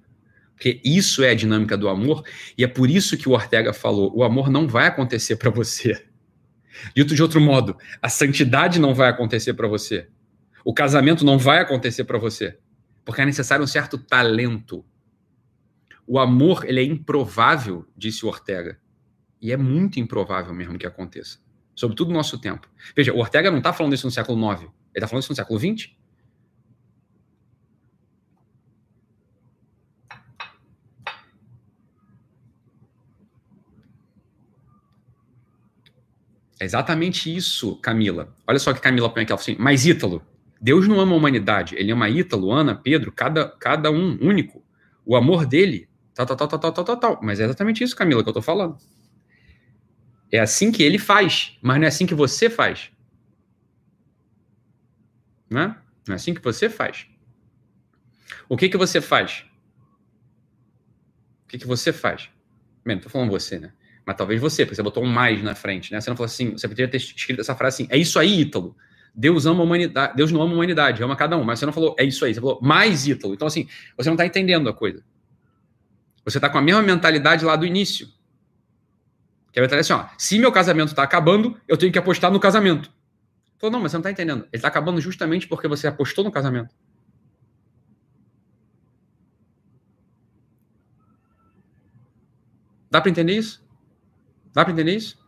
[0.56, 2.24] Porque isso é a dinâmica do amor,
[2.58, 6.06] e é por isso que o Ortega falou: o amor não vai acontecer para você.
[6.96, 10.08] Dito de outro modo, a santidade não vai acontecer para você.
[10.64, 12.58] O casamento não vai acontecer para você.
[13.04, 14.84] Porque é necessário um certo talento.
[16.08, 18.80] O amor, ele é improvável, disse o Ortega.
[19.42, 21.38] E é muito improvável mesmo que aconteça.
[21.76, 22.68] Sobretudo no nosso tempo.
[22.96, 24.62] Veja, o Ortega não está falando isso no século IX.
[24.62, 25.92] Ele está falando isso no século XX.
[36.60, 38.34] É exatamente isso, Camila.
[38.48, 40.26] Olha só que Camila põe aqui, ela assim, mas Ítalo,
[40.60, 44.64] Deus não ama a humanidade, ele ama Ítalo, Ana, Pedro, cada, cada um único.
[45.06, 47.20] O amor dele, tal, tal, tal, tal, tal, tal, tal.
[47.22, 48.78] Mas é exatamente isso, Camila, que eu tô falando.
[50.32, 52.90] É assim que ele faz, mas não é assim que você faz.
[55.50, 55.68] Não é?
[56.08, 57.08] Não é assim que você faz.
[58.50, 59.46] O que que você faz?
[61.44, 62.30] O que que você faz?
[62.84, 63.74] Bem, não tô falando você, né?
[64.06, 66.00] Mas talvez você, porque você botou um mais na frente, né?
[66.00, 68.76] Você não falou assim, você poderia ter escrito essa frase assim, é isso aí, Ítalo.
[69.16, 71.74] Deus ama a humanidade, Deus não ama a humanidade, ama cada um, mas você não
[71.74, 73.34] falou, é isso aí, você falou mais Ítalo.
[73.34, 75.04] Então, assim, você não está entendendo a coisa.
[76.24, 78.08] Você está com a mesma mentalidade lá do início.
[79.52, 82.32] Que é a mentalidade assim, ó, se meu casamento está acabando, eu tenho que apostar
[82.32, 82.92] no casamento.
[83.58, 84.42] Falou, não, mas você não está entendendo.
[84.44, 86.76] Ele está acabando justamente porque você apostou no casamento.
[92.92, 93.65] Dá para entender isso?
[94.56, 95.20] Dá para entender isso?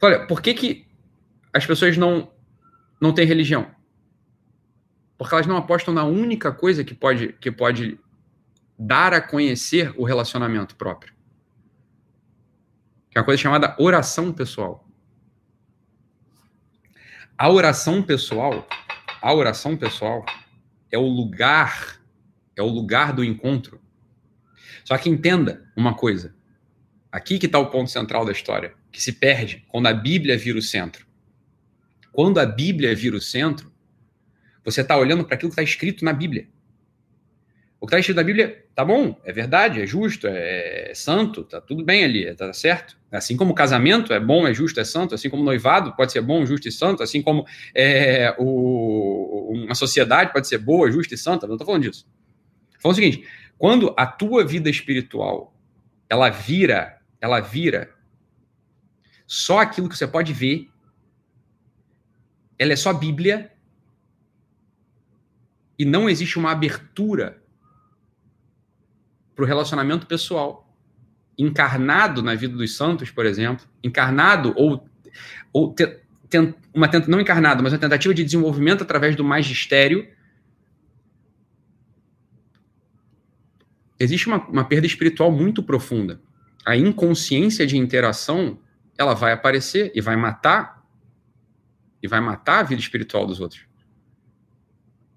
[0.00, 0.86] Olha, por que, que
[1.52, 2.32] as pessoas não,
[2.98, 3.70] não têm religião?
[5.18, 8.00] Porque elas não apostam na única coisa que pode, que pode
[8.78, 11.12] dar a conhecer o relacionamento próprio.
[13.10, 14.88] Que é uma coisa chamada oração pessoal.
[17.36, 18.66] A oração pessoal,
[19.20, 20.24] a oração pessoal
[20.90, 22.00] é o lugar,
[22.56, 23.80] é o lugar do encontro.
[24.84, 26.34] Só que entenda uma coisa:
[27.14, 30.58] Aqui que está o ponto central da história, que se perde quando a Bíblia vira
[30.58, 31.06] o centro.
[32.10, 33.72] Quando a Bíblia vira o centro,
[34.64, 36.48] você está olhando para aquilo que está escrito na Bíblia.
[37.80, 41.44] O que está escrito na Bíblia, tá bom, é verdade, é justo, é, é santo,
[41.44, 42.98] tá tudo bem ali, está certo.
[43.12, 46.10] Assim como o casamento é bom, é justo, é santo, assim como o noivado pode
[46.10, 51.14] ser bom, justo e santo, assim como é, o, uma sociedade pode ser boa, justa
[51.14, 52.08] e santa, não estou falando disso.
[52.70, 55.54] Estou falando o seguinte: quando a tua vida espiritual
[56.10, 57.90] ela vira ela vira
[59.26, 60.70] só aquilo que você pode ver.
[62.58, 63.50] Ela é só Bíblia.
[65.78, 67.42] E não existe uma abertura
[69.34, 70.70] para o relacionamento pessoal.
[71.38, 74.86] Encarnado na vida dos santos, por exemplo, encarnado ou,
[75.50, 76.04] ou te,
[76.74, 80.06] uma tenta, não encarnado, mas uma tentativa de desenvolvimento através do magistério.
[83.98, 86.20] Existe uma, uma perda espiritual muito profunda
[86.64, 88.58] a inconsciência de interação
[88.96, 90.84] ela vai aparecer e vai matar
[92.02, 93.66] e vai matar a vida espiritual dos outros.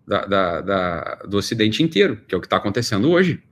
[0.06, 3.44] Da, da, da, do Ocidente inteiro, que é o que está acontecendo hoje.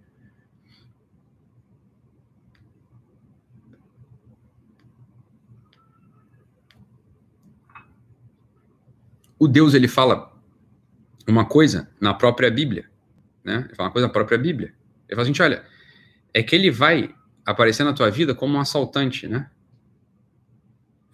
[9.37, 10.33] O Deus ele fala
[11.27, 12.89] uma coisa na própria Bíblia,
[13.43, 13.65] né?
[13.67, 14.73] Ele fala uma coisa na própria Bíblia.
[15.09, 15.65] Ele fala assim, olha,
[16.33, 17.13] é que ele vai
[17.45, 19.49] aparecer na tua vida como um assaltante, né?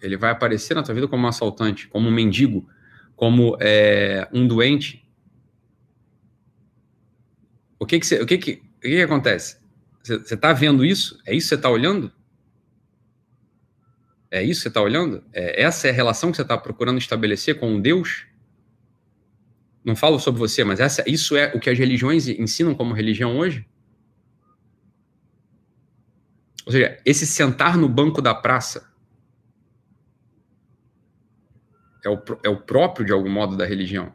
[0.00, 2.68] Ele vai aparecer na tua vida como um assaltante, como um mendigo,
[3.14, 5.06] como é, um doente.
[7.78, 9.58] O que que, você, o que, que, o que, que acontece?
[10.02, 11.20] Você está vendo isso?
[11.24, 12.12] É isso que você está olhando?
[14.28, 15.22] É isso que você está olhando?
[15.32, 18.26] É, essa é a relação que você está procurando estabelecer com Deus?
[19.84, 23.36] Não falo sobre você, mas essa, isso é o que as religiões ensinam como religião
[23.36, 23.66] hoje?
[26.64, 28.92] Ou seja, esse sentar no banco da praça
[32.04, 34.14] é o, é o próprio, de algum modo, da religião.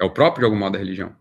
[0.00, 1.14] É o próprio, de algum modo, da religião.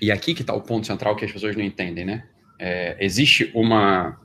[0.00, 2.28] E aqui que está o ponto central que as pessoas não entendem, né?
[2.58, 4.20] É, existe uma,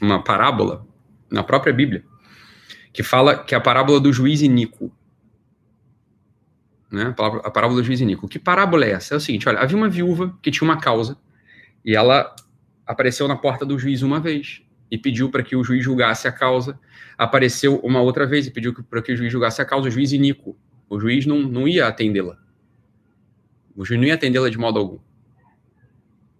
[0.00, 0.86] uma parábola
[1.30, 2.04] na própria Bíblia
[2.94, 4.90] que fala que é a parábola do juiz iníquo.
[6.88, 7.12] Né?
[7.42, 8.28] A parábola do juiz iníquo.
[8.28, 9.14] Que parábola é essa?
[9.14, 11.18] É o seguinte, olha, havia uma viúva que tinha uma causa
[11.84, 12.32] e ela
[12.86, 16.32] apareceu na porta do juiz uma vez e pediu para que o juiz julgasse a
[16.32, 16.78] causa.
[17.18, 19.88] Apareceu uma outra vez e pediu para que o juiz julgasse a causa.
[19.88, 20.56] O juiz iníquo.
[20.88, 22.38] O juiz não, não ia atendê-la.
[23.74, 25.00] O juiz não ia atendê-la de modo algum.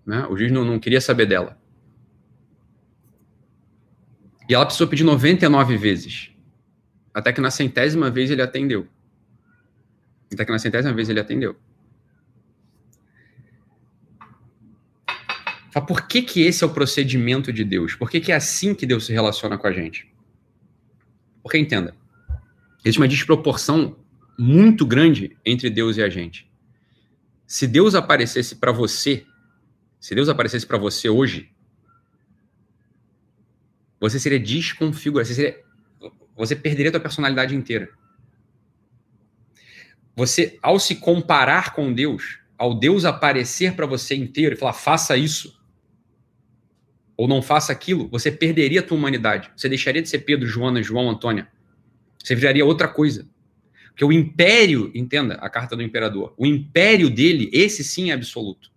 [0.06, 0.24] Né?
[0.31, 1.59] O juiz não, não queria saber dela.
[4.48, 6.34] E ela precisou pedir 99 vezes.
[7.14, 8.86] Até que na centésima vez ele atendeu.
[10.32, 11.56] Até que na centésima vez ele atendeu.
[15.70, 17.94] Fala, por que, que esse é o procedimento de Deus?
[17.94, 20.12] Por que, que é assim que Deus se relaciona com a gente?
[21.42, 21.96] Porque entenda,
[22.84, 23.96] existe uma desproporção
[24.38, 26.50] muito grande entre Deus e a gente.
[27.46, 29.26] Se Deus aparecesse para você,
[30.00, 31.50] se Deus aparecesse para você hoje,
[34.00, 35.64] você seria desconfigurado, você, seria,
[36.36, 37.89] você perderia a sua personalidade inteira.
[40.16, 45.16] Você, ao se comparar com Deus, ao Deus aparecer para você inteiro e falar, faça
[45.16, 45.61] isso,
[47.16, 49.51] ou não faça aquilo, você perderia a tua humanidade.
[49.56, 51.48] Você deixaria de ser Pedro, Joana, João, Antônia.
[52.23, 53.28] Você viraria outra coisa.
[53.89, 58.73] Porque o império, entenda a carta do imperador, o império dele, esse sim é absoluto.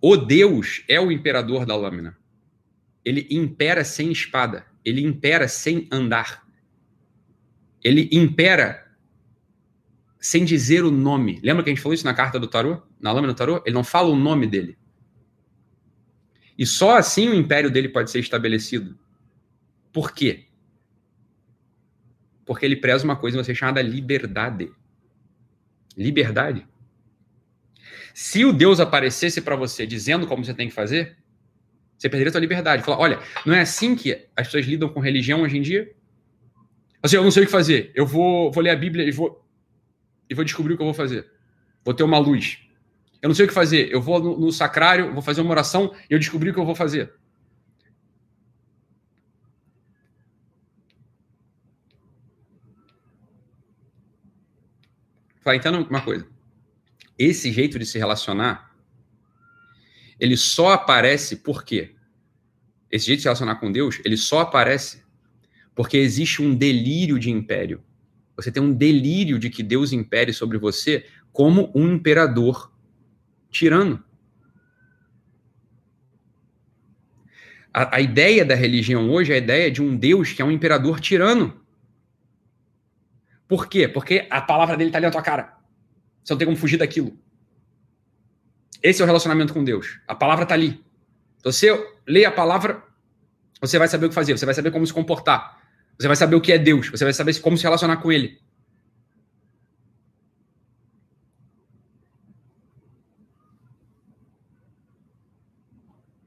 [0.00, 2.18] O Deus é o imperador da lâmina.
[3.04, 4.66] Ele impera sem espada.
[4.84, 6.46] Ele impera sem andar.
[7.82, 8.86] Ele impera
[10.20, 11.40] sem dizer o nome.
[11.42, 12.82] Lembra que a gente falou isso na carta do tarô?
[13.00, 13.62] Na lâmina do tarô?
[13.64, 14.76] Ele não fala o nome dele.
[16.58, 18.98] E só assim o império dele pode ser estabelecido.
[19.90, 20.46] Por quê?
[22.44, 24.70] Porque ele preza uma coisa você chamada liberdade.
[25.96, 26.66] Liberdade.
[28.12, 31.16] Se o Deus aparecesse para você dizendo como você tem que fazer,
[32.00, 32.82] você perderia a sua liberdade.
[32.82, 35.94] Falar, olha, não é assim que as pessoas lidam com religião hoje em dia?
[37.02, 37.92] Assim, eu não sei o que fazer.
[37.94, 39.46] Eu vou, vou ler a Bíblia e vou,
[40.28, 41.30] e vou descobrir o que eu vou fazer.
[41.84, 42.58] Vou ter uma luz.
[43.20, 43.92] Eu não sei o que fazer.
[43.92, 46.64] Eu vou no, no sacrário, vou fazer uma oração e eu descobri o que eu
[46.64, 47.12] vou fazer.
[55.42, 56.26] Fala, entenda uma coisa.
[57.18, 58.69] Esse jeito de se relacionar,
[60.20, 61.94] ele só aparece por quê?
[62.90, 65.02] Esse jeito de se relacionar com Deus, ele só aparece
[65.74, 67.82] porque existe um delírio de império.
[68.36, 72.72] Você tem um delírio de que Deus impere sobre você como um imperador
[73.50, 74.02] tirano.
[77.72, 80.50] A, a, ideia da religião hoje é a ideia de um Deus que é um
[80.50, 81.64] imperador tirano.
[83.46, 83.86] Por quê?
[83.86, 85.56] Porque a palavra dele está ali na tua cara.
[86.22, 87.16] Você não tem como fugir daquilo.
[88.82, 90.00] Esse é o relacionamento com Deus.
[90.06, 90.82] A palavra está ali.
[91.44, 91.68] Você
[92.06, 92.82] lê a palavra,
[93.60, 95.60] você vai saber o que fazer, você vai saber como se comportar.
[95.98, 98.40] Você vai saber o que é Deus, você vai saber como se relacionar com Ele.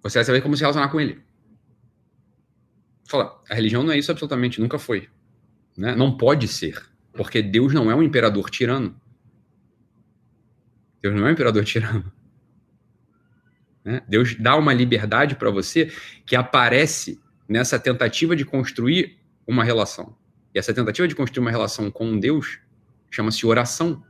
[0.04, 1.24] Você vai saber como se relacionar com ele.
[3.08, 5.08] Fala, a religião não é isso absolutamente, nunca foi.
[5.78, 5.96] Né?
[5.96, 9.00] Não pode ser, porque Deus não é um imperador tirano.
[11.02, 12.12] Deus não é um imperador tirano.
[13.84, 14.02] Né?
[14.08, 15.92] Deus dá uma liberdade para você
[16.26, 20.16] que aparece nessa tentativa de construir uma relação.
[20.54, 22.60] E essa tentativa de construir uma relação com Deus
[23.10, 24.04] chama-se oração.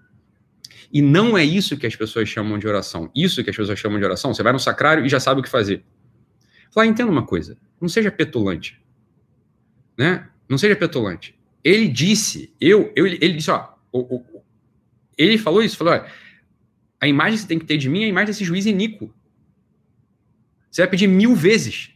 [0.92, 3.10] E não é isso que as pessoas chamam de oração.
[3.16, 5.44] Isso que as pessoas chamam de oração, você vai no sacrário e já sabe o
[5.44, 5.84] que fazer.
[6.72, 8.82] Fala, entenda uma coisa, não seja petulante.
[9.98, 10.28] Né?
[10.50, 11.38] Não seja petulante.
[11.64, 14.44] Ele disse, eu, eu ele disse, ó, o, o,
[15.18, 16.04] ele falou isso, falou,
[17.00, 19.14] a imagem que você tem que ter de mim é a imagem desse juiz iníquo.
[20.74, 21.92] Você vai pedir mil vezes.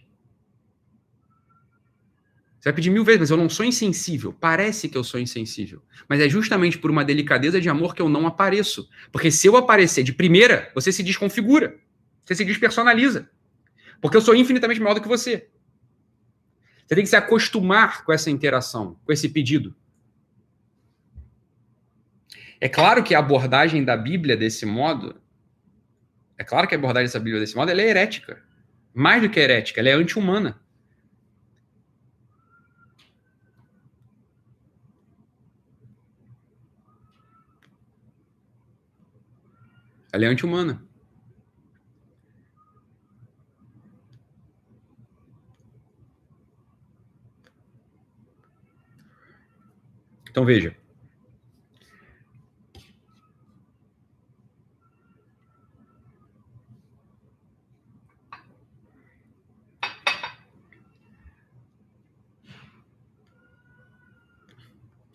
[2.59, 4.31] Você vai pedir mil vezes, mas eu não sou insensível.
[4.31, 5.81] Parece que eu sou insensível.
[6.07, 8.87] Mas é justamente por uma delicadeza de amor que eu não apareço.
[9.11, 11.75] Porque se eu aparecer de primeira, você se desconfigura.
[12.23, 13.27] Você se despersonaliza.
[13.99, 15.49] Porque eu sou infinitamente maior do que você.
[16.85, 19.75] Você tem que se acostumar com essa interação, com esse pedido.
[22.61, 25.19] É claro que a abordagem da Bíblia desse modo,
[26.37, 28.45] é claro que a abordagem dessa Bíblia desse modo, é herética.
[28.99, 30.59] Mais do que herética, ela é anti-humana.
[40.11, 40.81] Ela é anti-humana.
[50.27, 50.75] Então veja.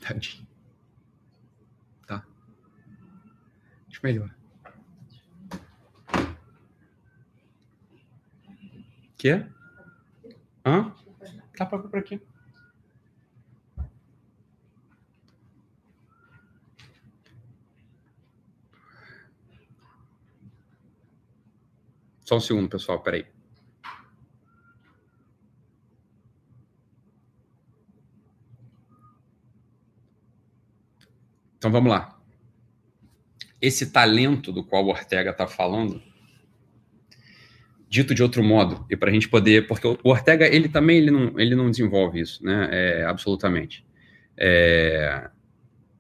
[0.02, 0.46] Tadinho.
[2.08, 2.26] Tá.
[3.86, 4.36] Deixa eu melhorar.
[9.16, 9.46] Que?
[10.66, 10.92] Hã?
[11.56, 12.20] Tá pra, por quê?
[22.24, 23.31] Só um segundo, pessoal, peraí.
[31.62, 32.20] Então vamos lá.
[33.60, 36.02] Esse talento do qual o Ortega está falando,
[37.88, 41.12] dito de outro modo, e para a gente poder, porque o Ortega ele também ele
[41.12, 42.68] não, ele não desenvolve isso, né?
[42.72, 43.86] É, absolutamente.
[44.36, 45.30] É,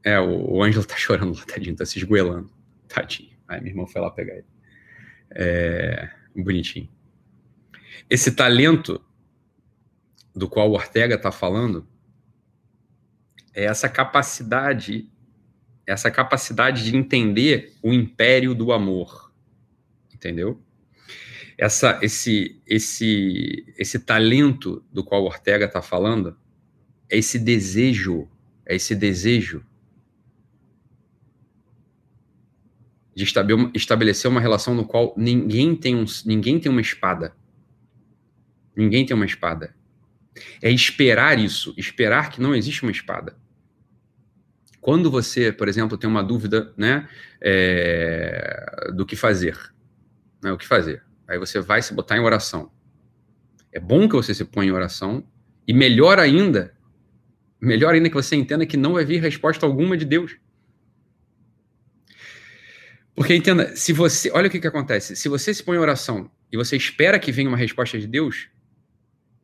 [0.02, 2.50] é o, o Ângelo tá chorando lá, tadinho, tá se esgoelando,
[2.88, 3.30] tadinho.
[3.46, 4.46] Aí minha irmã foi lá pegar ele.
[5.30, 6.88] É, bonitinho.
[8.10, 9.00] Esse talento
[10.34, 11.86] do qual o Ortega está falando
[13.54, 15.08] é essa capacidade
[15.86, 19.32] essa capacidade de entender o império do amor,
[20.12, 20.60] entendeu?
[21.58, 26.36] Essa, esse, esse, esse talento do qual Ortega está falando
[27.10, 28.28] é esse desejo,
[28.64, 29.64] é esse desejo
[33.14, 33.24] de
[33.74, 37.36] estabelecer uma relação no qual ninguém tem, um, ninguém tem uma espada.
[38.74, 39.74] Ninguém tem uma espada.
[40.62, 43.36] É esperar isso, esperar que não existe uma espada.
[44.82, 47.08] Quando você, por exemplo, tem uma dúvida né,
[47.40, 49.56] é, do que fazer,
[50.42, 52.68] né, o que fazer, aí você vai se botar em oração.
[53.70, 55.24] É bom que você se ponha em oração,
[55.68, 56.74] e melhor ainda,
[57.60, 60.36] melhor ainda que você entenda que não vai vir resposta alguma de Deus.
[63.14, 66.28] Porque entenda, se você, olha o que, que acontece, se você se põe em oração
[66.50, 68.48] e você espera que venha uma resposta de Deus,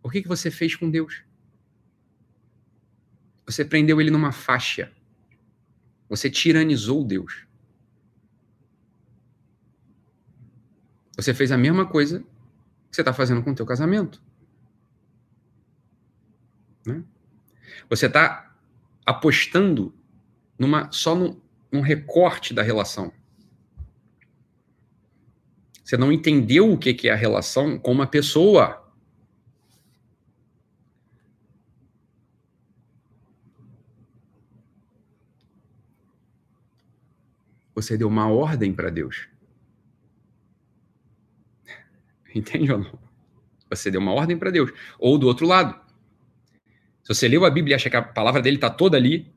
[0.03, 1.23] o que, que você fez com Deus?
[3.47, 4.91] Você prendeu ele numa faixa.
[6.09, 7.47] Você tiranizou Deus.
[11.17, 14.23] Você fez a mesma coisa que você está fazendo com o teu casamento.
[16.87, 17.03] Né?
[17.91, 18.57] Você está
[19.05, 19.93] apostando
[20.59, 21.41] numa só num,
[21.71, 23.13] num recorte da relação.
[25.85, 28.88] Você não entendeu o que é a relação com uma pessoa.
[37.79, 39.29] Você deu uma ordem para Deus.
[42.35, 42.99] Entende ou não?
[43.71, 44.73] Você deu uma ordem para Deus.
[44.99, 45.81] Ou do outro lado.
[47.05, 49.33] Se você leu a Bíblia e acha que a palavra dele está toda ali,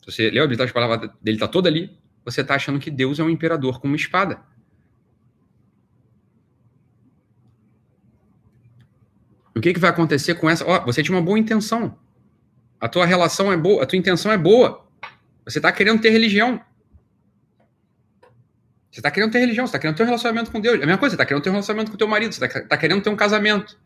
[0.00, 2.42] se você leu a Bíblia e acha que a palavra dele está toda ali, você
[2.42, 4.42] está achando que Deus é um imperador com uma espada.
[9.54, 10.66] O que, que vai acontecer com essa?
[10.68, 11.98] Oh, você tinha uma boa intenção.
[12.78, 14.89] A tua relação é boa, a tua intenção é boa.
[15.50, 16.64] Você está querendo ter religião.
[18.90, 20.80] Você está querendo ter religião, você está querendo ter um relacionamento com Deus.
[20.80, 22.60] É a mesma coisa, você está querendo ter um relacionamento com teu marido, você está
[22.62, 23.78] tá querendo ter um casamento.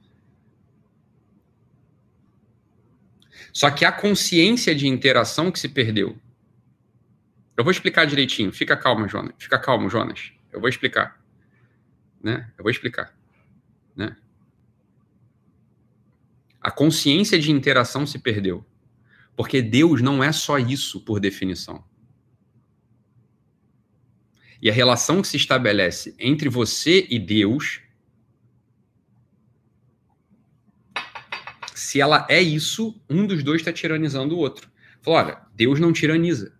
[3.53, 6.19] Só que a consciência de interação que se perdeu.
[7.57, 8.53] Eu vou explicar direitinho.
[8.53, 9.35] Fica calmo, Jonas.
[9.39, 10.32] Fica calmo, Jonas.
[10.53, 11.20] Eu vou explicar.
[12.23, 12.51] Né?
[12.59, 13.15] Eu vou explicar.
[13.95, 14.16] Né?
[16.61, 18.66] A consciência de interação se perdeu.
[19.36, 21.85] Porque Deus não é só isso, por definição.
[24.61, 27.82] E a relação que se estabelece entre você e Deus,
[31.74, 34.70] se ela é isso, um dos dois está tiranizando o outro.
[35.02, 36.55] Falou, olha, Deus não tiraniza,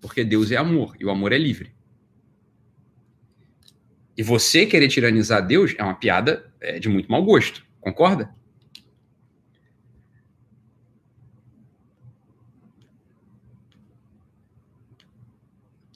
[0.00, 1.74] porque Deus é amor e o amor é livre.
[4.16, 8.34] E você querer tiranizar Deus é uma piada é, de muito mau gosto, concorda?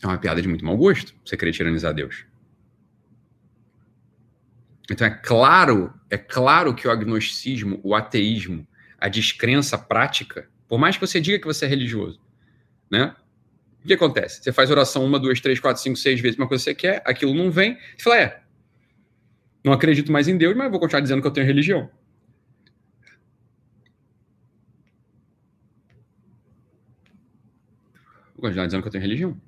[0.06, 2.24] É uma piada de muito mau gosto você querer tiranizar Deus.
[4.88, 8.66] Então é claro, é claro que o agnosticismo, o ateísmo,
[8.98, 12.20] a descrença prática, por mais que você diga que você é religioso,
[12.88, 13.16] né?
[13.82, 14.42] O que acontece?
[14.42, 17.02] Você faz oração uma, duas, três, quatro, cinco, seis vezes, uma coisa que você quer,
[17.04, 18.42] aquilo não vem, você fala, é,
[19.64, 21.90] não acredito mais em Deus, mas vou continuar dizendo que eu tenho religião.
[28.34, 29.40] Vou continuar dizendo que eu tenho religião.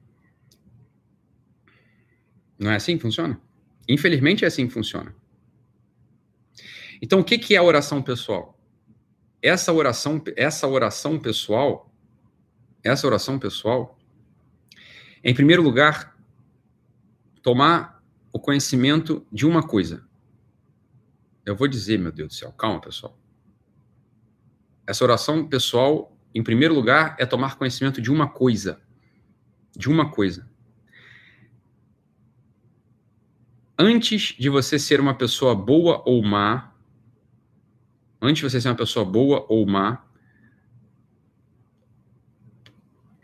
[2.59, 3.41] Não é assim que funciona?
[3.89, 5.15] Infelizmente é assim que funciona.
[7.01, 8.59] Então, o que, que é a oração pessoal?
[9.41, 11.95] Essa oração, essa oração pessoal,
[12.83, 13.97] essa oração pessoal,
[15.23, 16.17] em primeiro lugar,
[17.43, 18.03] tomar
[18.33, 20.07] o conhecimento de uma coisa.
[21.47, 23.17] Eu vou dizer, meu Deus do céu, calma, pessoal.
[24.87, 28.81] Essa oração pessoal, em primeiro lugar, é tomar conhecimento de uma coisa.
[29.77, 30.49] De uma coisa.
[33.79, 36.75] Antes de você ser uma pessoa boa ou má,
[38.21, 40.05] antes de você ser uma pessoa boa ou má,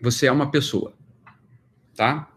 [0.01, 0.95] você é uma pessoa,
[1.97, 2.31] tá?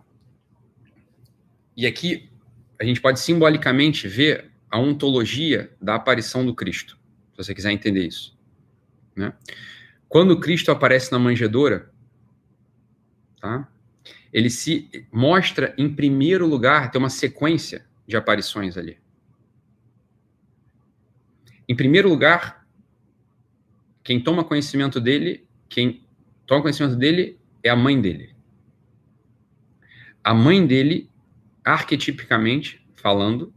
[1.75, 2.31] E aqui
[2.79, 6.97] a gente pode simbolicamente ver a ontologia da aparição do Cristo,
[7.31, 8.35] se você quiser entender isso.
[9.15, 9.33] Né?
[10.09, 11.91] Quando Cristo aparece na manjedoura,
[13.39, 13.67] tá?
[14.33, 18.97] ele se mostra em primeiro lugar, tem uma sequência de aparições ali.
[21.67, 22.65] Em primeiro lugar,
[24.03, 26.07] quem toma conhecimento dele, quem
[26.45, 28.33] toma conhecimento dele é a mãe dele.
[30.23, 31.09] A mãe dele,
[31.63, 33.53] arquetipicamente falando,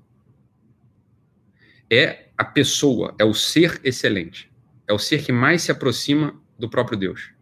[1.89, 4.51] é a pessoa, é o ser excelente.
[4.89, 7.33] É o ser que mais se aproxima do próprio Deus.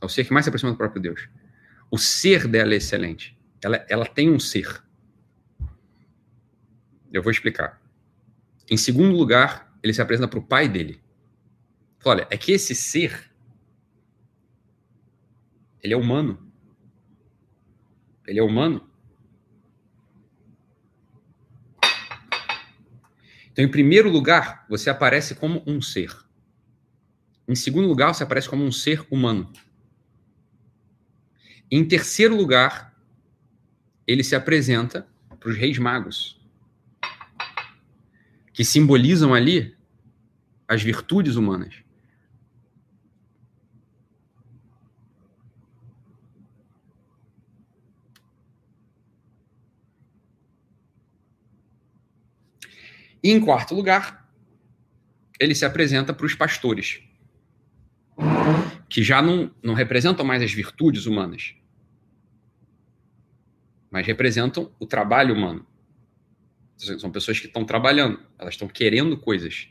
[0.00, 1.28] É o ser que mais se aproxima do próprio Deus.
[1.90, 3.36] O ser dela é excelente.
[3.60, 4.80] Ela, ela tem um ser.
[7.12, 7.80] Eu vou explicar.
[8.70, 11.00] Em segundo lugar, ele se apresenta para o pai dele.
[11.98, 13.30] Fala, olha, é que esse ser,
[15.82, 16.52] ele é humano.
[18.26, 18.88] Ele é humano.
[23.50, 26.14] Então, em primeiro lugar, você aparece como um ser.
[27.48, 29.50] Em segundo lugar, você aparece como um ser humano.
[31.70, 32.94] Em terceiro lugar,
[34.06, 35.08] ele se apresenta
[35.40, 36.37] para os reis magos
[38.58, 39.78] que simbolizam ali
[40.66, 41.76] as virtudes humanas.
[53.22, 54.28] E em quarto lugar,
[55.38, 57.00] ele se apresenta para os pastores,
[58.88, 61.54] que já não, não representam mais as virtudes humanas,
[63.88, 65.64] mas representam o trabalho humano.
[66.78, 69.68] São pessoas que estão trabalhando, elas estão querendo coisas.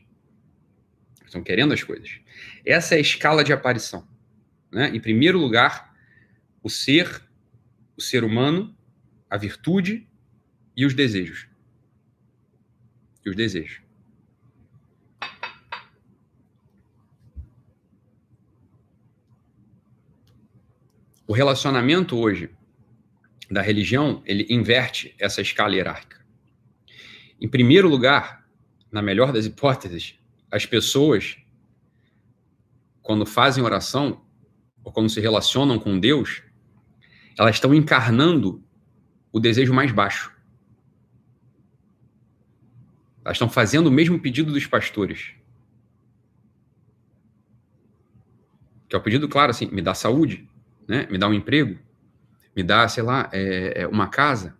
[1.25, 2.19] Estão querendo as coisas.
[2.65, 4.05] Essa é a escala de aparição.
[4.71, 4.89] Né?
[4.93, 5.95] Em primeiro lugar,
[6.61, 7.23] o ser,
[7.95, 8.75] o ser humano,
[9.29, 10.07] a virtude
[10.75, 11.47] e os desejos.
[13.25, 13.81] E os desejos.
[21.25, 22.49] O relacionamento hoje
[23.51, 26.16] da religião, ele inverte essa escala hierárquica.
[27.39, 28.45] Em primeiro lugar,
[28.91, 30.17] na melhor das hipóteses,
[30.51, 31.37] as pessoas,
[33.01, 34.21] quando fazem oração,
[34.83, 36.41] ou quando se relacionam com Deus,
[37.37, 38.63] elas estão encarnando
[39.31, 40.35] o desejo mais baixo.
[43.23, 45.33] Elas estão fazendo o mesmo pedido dos pastores.
[48.87, 50.49] Que é o pedido, claro, assim, me dá saúde,
[50.87, 51.05] né?
[51.11, 51.77] me dá um emprego,
[52.55, 54.56] me dá, sei lá, é, é uma casa.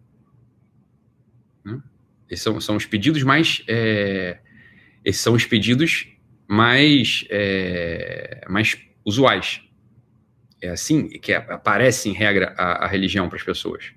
[2.30, 3.64] Esses são, são os pedidos mais.
[3.68, 4.40] É,
[5.04, 6.08] esses são os pedidos
[6.48, 9.62] mais, é, mais usuais.
[10.62, 13.94] É assim que aparece, em regra, a, a religião para as pessoas.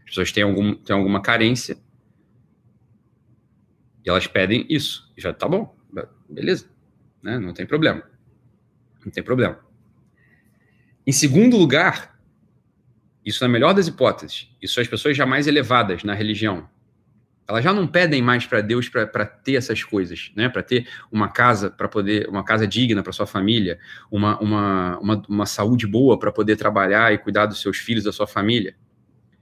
[0.00, 1.78] As pessoas têm, algum, têm alguma carência
[4.04, 5.10] e elas pedem isso.
[5.16, 5.74] E já tá bom,
[6.28, 6.68] beleza,
[7.22, 7.38] né?
[7.38, 8.02] não tem problema.
[9.04, 9.58] Não tem problema.
[11.06, 12.18] Em segundo lugar,
[13.24, 16.68] isso na melhor das hipóteses, isso as pessoas já mais elevadas na religião,
[17.46, 20.48] elas já não pedem mais para Deus para ter essas coisas, né?
[20.48, 23.78] Para ter uma casa, para poder uma casa digna para sua família,
[24.10, 28.12] uma, uma, uma, uma saúde boa para poder trabalhar e cuidar dos seus filhos, da
[28.12, 28.74] sua família.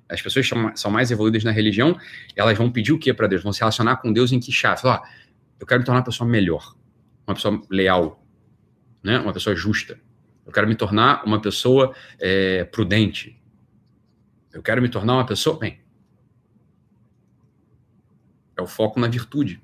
[0.09, 1.97] As pessoas são, mais evoluídas na religião,
[2.37, 3.43] elas vão pedir o que para Deus?
[3.43, 4.83] Vão se relacionar com Deus em que chave?
[4.83, 5.03] Falar,
[5.59, 6.74] eu quero me tornar uma pessoa melhor,
[7.27, 8.27] uma pessoa leal,
[9.03, 9.20] né?
[9.20, 9.99] Uma pessoa justa.
[10.45, 13.41] Eu quero me tornar uma pessoa é, prudente.
[14.53, 15.81] Eu quero me tornar uma pessoa, bem,
[18.57, 19.61] é o foco na virtude.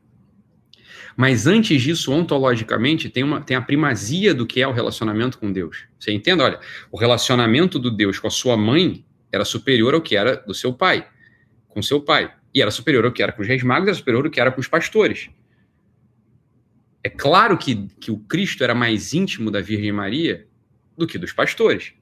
[1.16, 5.52] Mas antes disso, ontologicamente, tem, uma, tem a primazia do que é o relacionamento com
[5.52, 5.86] Deus.
[5.98, 6.42] Você entende?
[6.42, 6.60] Olha,
[6.92, 10.72] o relacionamento do Deus com a sua mãe era superior ao que era do seu
[10.72, 11.08] pai,
[11.66, 12.32] com seu pai.
[12.54, 14.52] E era superior ao que era com os reis magos, era superior ao que era
[14.52, 15.28] com os pastores.
[17.02, 20.46] É claro que, que o Cristo era mais íntimo da Virgem Maria
[20.96, 21.94] do que dos pastores.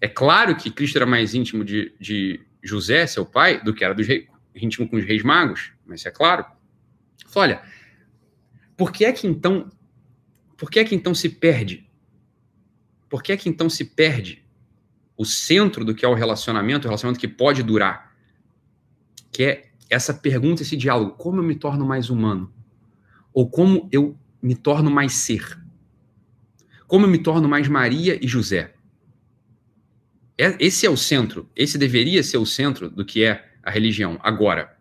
[0.00, 3.94] É claro que Cristo era mais íntimo de, de José, seu pai, do que era
[3.94, 4.26] dos reis,
[4.56, 6.44] íntimo com os reis magos mas é claro.
[7.34, 7.62] Olha,
[8.76, 9.70] por que é que então,
[10.56, 11.88] por que é que então se perde?
[13.08, 14.44] Por que é que então se perde
[15.16, 18.14] o centro do que é o relacionamento, o relacionamento que pode durar?
[19.30, 22.52] Que é essa pergunta, esse diálogo: como eu me torno mais humano?
[23.32, 25.62] Ou como eu me torno mais ser?
[26.86, 28.74] Como eu me torno mais Maria e José?
[30.38, 34.18] É, esse é o centro, esse deveria ser o centro do que é a religião.
[34.22, 34.78] Agora.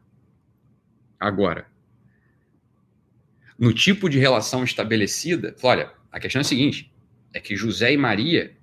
[1.20, 1.68] Agora.
[3.58, 6.94] No tipo de relação estabelecida, olha, a questão é a seguinte:
[7.34, 8.56] é que José e Maria,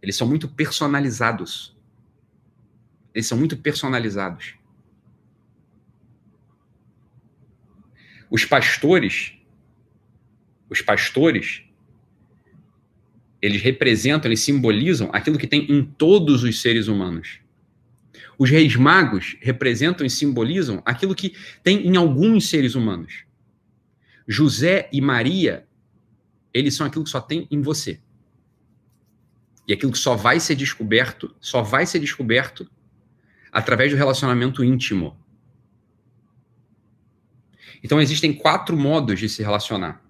[0.00, 1.76] eles são muito personalizados.
[3.14, 4.54] Eles são muito personalizados.
[8.30, 9.34] Os pastores,
[10.70, 11.64] os pastores,
[13.42, 17.41] eles representam, eles simbolizam aquilo que tem em todos os seres humanos.
[18.38, 23.24] Os reis magos representam e simbolizam aquilo que tem em alguns seres humanos.
[24.26, 25.66] José e Maria,
[26.52, 28.00] eles são aquilo que só tem em você.
[29.66, 32.68] E aquilo que só vai ser descoberto, só vai ser descoberto
[33.50, 35.16] através do relacionamento íntimo.
[37.82, 40.02] Então existem quatro modos de se relacionar.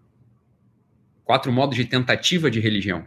[1.25, 3.07] Quatro modos de tentativa de religião.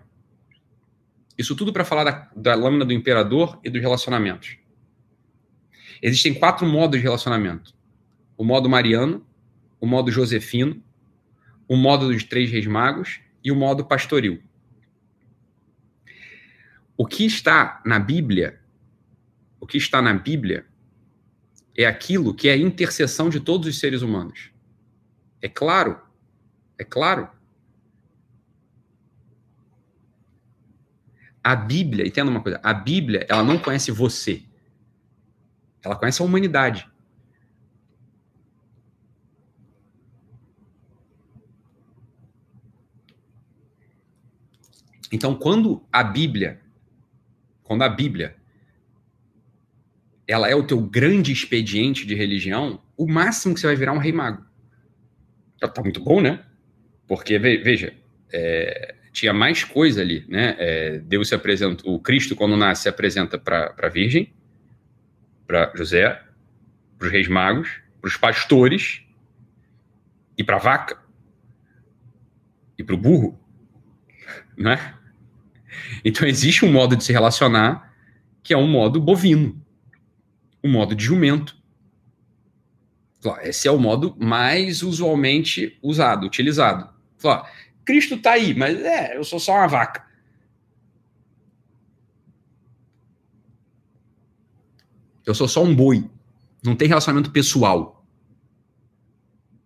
[1.38, 4.58] Isso tudo para falar da, da lâmina do imperador e dos relacionamentos.
[6.02, 7.74] Existem quatro modos de relacionamento:
[8.38, 9.26] o modo mariano,
[9.80, 10.82] o modo josefino,
[11.68, 14.42] o modo dos três reis magos e o modo pastoril.
[16.98, 18.60] O que está na Bíblia,
[19.60, 20.66] o que está na Bíblia
[21.78, 24.52] é aquilo que é a interseção de todos os seres humanos.
[25.42, 26.00] É claro,
[26.78, 27.30] é claro
[31.46, 34.42] A Bíblia, entenda uma coisa, a Bíblia, ela não conhece você.
[35.86, 36.90] Ela conhece a humanidade.
[45.12, 46.60] Então, quando a Bíblia,
[47.64, 48.36] quando a Bíblia,
[50.28, 54.00] ela é o teu grande expediente de religião, o máximo que você vai virar um
[54.00, 54.44] rei mago.
[55.60, 56.44] Tá, tá muito bom, né?
[57.08, 57.94] Porque, veja,
[58.34, 60.56] é, tinha mais coisa ali, né?
[60.58, 64.34] É, Deus se apresenta, o Cristo quando nasce se apresenta para a Virgem,
[65.46, 66.22] para José,
[66.98, 67.70] para os Reis Magos,
[68.02, 69.02] para os pastores
[70.38, 70.98] e para a vaca
[72.78, 73.40] e para o burro,
[74.58, 74.96] né?
[76.04, 77.94] Então existe um modo de se relacionar
[78.44, 79.60] que é um modo bovino,
[80.64, 81.56] um modo de jumento.
[83.42, 86.94] Esse é o modo mais usualmente usado, utilizado.
[87.84, 90.05] Cristo está aí, mas é, eu sou só uma vaca.
[95.26, 96.10] Eu sou só um boi.
[96.64, 98.06] Não tem relacionamento pessoal.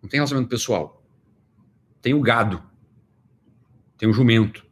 [0.02, 1.04] Não tem relacionamento pessoal.
[2.00, 2.62] Tem o gado.
[3.98, 4.66] Tem o jumento.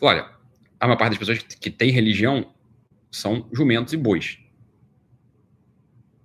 [0.00, 0.30] Olha,
[0.78, 2.52] a maior parte das pessoas que tem religião
[3.10, 4.38] são jumentos e bois.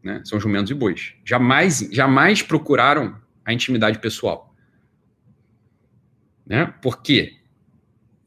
[0.04, 0.22] Né?
[0.26, 1.16] São jumentos e bois.
[1.24, 4.54] Jamais, jamais procuraram a intimidade pessoal.
[6.46, 6.66] Né?
[6.82, 7.40] Por quê?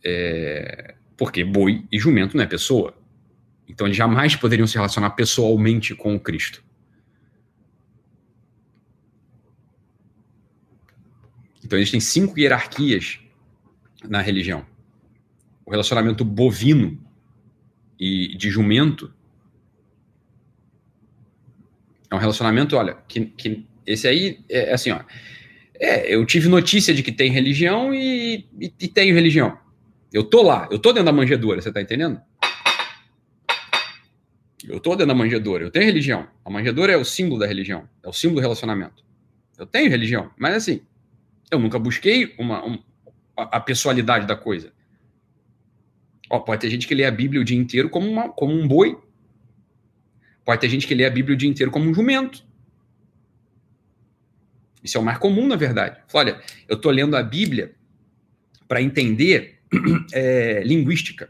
[0.05, 2.97] É, porque boi e jumento não é pessoa.
[3.69, 6.65] Então eles jamais poderiam se relacionar pessoalmente com o Cristo.
[11.65, 13.19] Então existem cinco hierarquias
[14.05, 14.65] na religião.
[15.65, 16.97] O relacionamento bovino
[17.99, 19.13] e de jumento
[22.09, 25.01] é um relacionamento, olha, que, que esse aí é assim, ó.
[25.79, 29.59] É, eu tive notícia de que tem religião e, e, e tenho religião.
[30.13, 32.21] Eu tô lá, eu tô dentro da manjedoura, você tá entendendo?
[34.69, 36.27] Eu tô dentro da manjedoura, eu tenho religião.
[36.45, 39.05] A manjedoura é o símbolo da religião, é o símbolo do relacionamento.
[39.57, 40.83] Eu tenho religião, mas assim,
[41.51, 42.79] eu nunca busquei uma, um,
[43.37, 44.73] a pessoalidade da coisa.
[46.29, 48.67] Ó, pode ter gente que lê a Bíblia o dia inteiro como, uma, como um
[48.67, 48.99] boi.
[50.45, 52.45] Pode ter gente que lê a Bíblia o dia inteiro como um jumento.
[54.83, 56.01] Isso é o mais comum, na verdade.
[56.13, 57.75] Olha, eu estou lendo a Bíblia
[58.67, 59.61] para entender
[60.13, 61.29] é, linguística.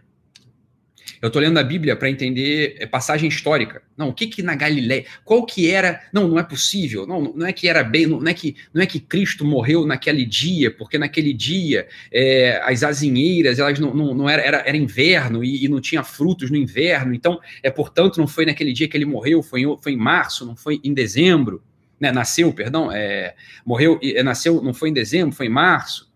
[1.20, 3.82] Eu estou lendo a Bíblia para entender é, passagem histórica.
[3.97, 6.02] Não, o que que na Galileia, qual que era?
[6.12, 7.06] Não, não é possível.
[7.06, 10.24] Não, não é que era bem, não, é que não é que Cristo morreu naquele
[10.24, 15.43] dia, porque naquele dia é, as azinheiras elas não, não, não era, era, era inverno
[15.43, 17.14] e, e, não tinha frutos no inverno.
[17.14, 20.44] Então, é portanto não foi naquele dia que ele morreu, foi em, foi em março,
[20.44, 21.62] não foi em dezembro
[21.98, 23.34] né, nasceu, perdão, é,
[23.64, 26.12] morreu, é, nasceu, não foi em dezembro, foi em março,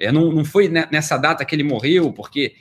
[0.00, 2.54] é, não, não foi nessa data que ele morreu, porque.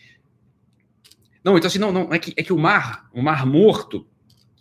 [1.43, 4.07] Não, então assim, não, não, é que, é que o mar, o mar morto,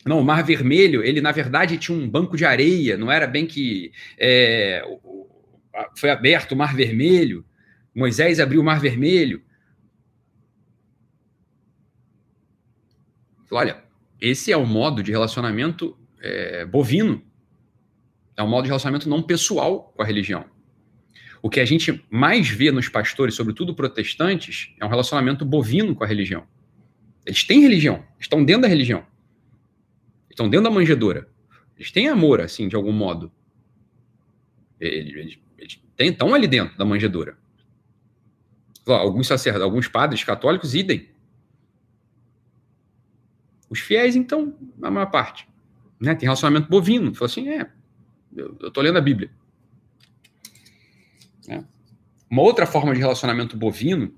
[0.05, 3.47] não, o mar vermelho, ele na verdade tinha um banco de areia, não era bem
[3.47, 4.83] que é,
[5.97, 7.45] foi aberto o mar vermelho,
[7.95, 9.43] Moisés abriu o mar vermelho.
[13.51, 13.83] Olha,
[14.21, 17.25] esse é o modo de relacionamento é, bovino
[18.39, 20.45] é um modo de relacionamento não pessoal com a religião.
[21.43, 26.05] O que a gente mais vê nos pastores, sobretudo protestantes, é um relacionamento bovino com
[26.05, 26.47] a religião.
[27.29, 29.05] Eles têm religião, estão dentro da religião.
[30.31, 31.29] Estão dentro da manjedoura.
[31.77, 33.31] Eles têm amor, assim, de algum modo.
[34.81, 37.37] Eles, eles, eles estão ali dentro da manjedoura.
[38.87, 41.11] Alguns sacerdotes, alguns padres católicos, idem.
[43.69, 45.47] Os fiéis, então, a maior parte.
[46.01, 46.15] Né?
[46.15, 47.15] Tem relacionamento bovino.
[47.15, 47.71] Fala assim, é,
[48.35, 49.31] Eu estou lendo a Bíblia.
[51.47, 51.63] Né?
[52.31, 54.18] Uma outra forma de relacionamento bovino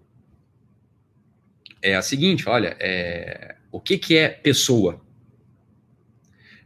[1.83, 5.01] é a seguinte: olha, é, o que, que é pessoa?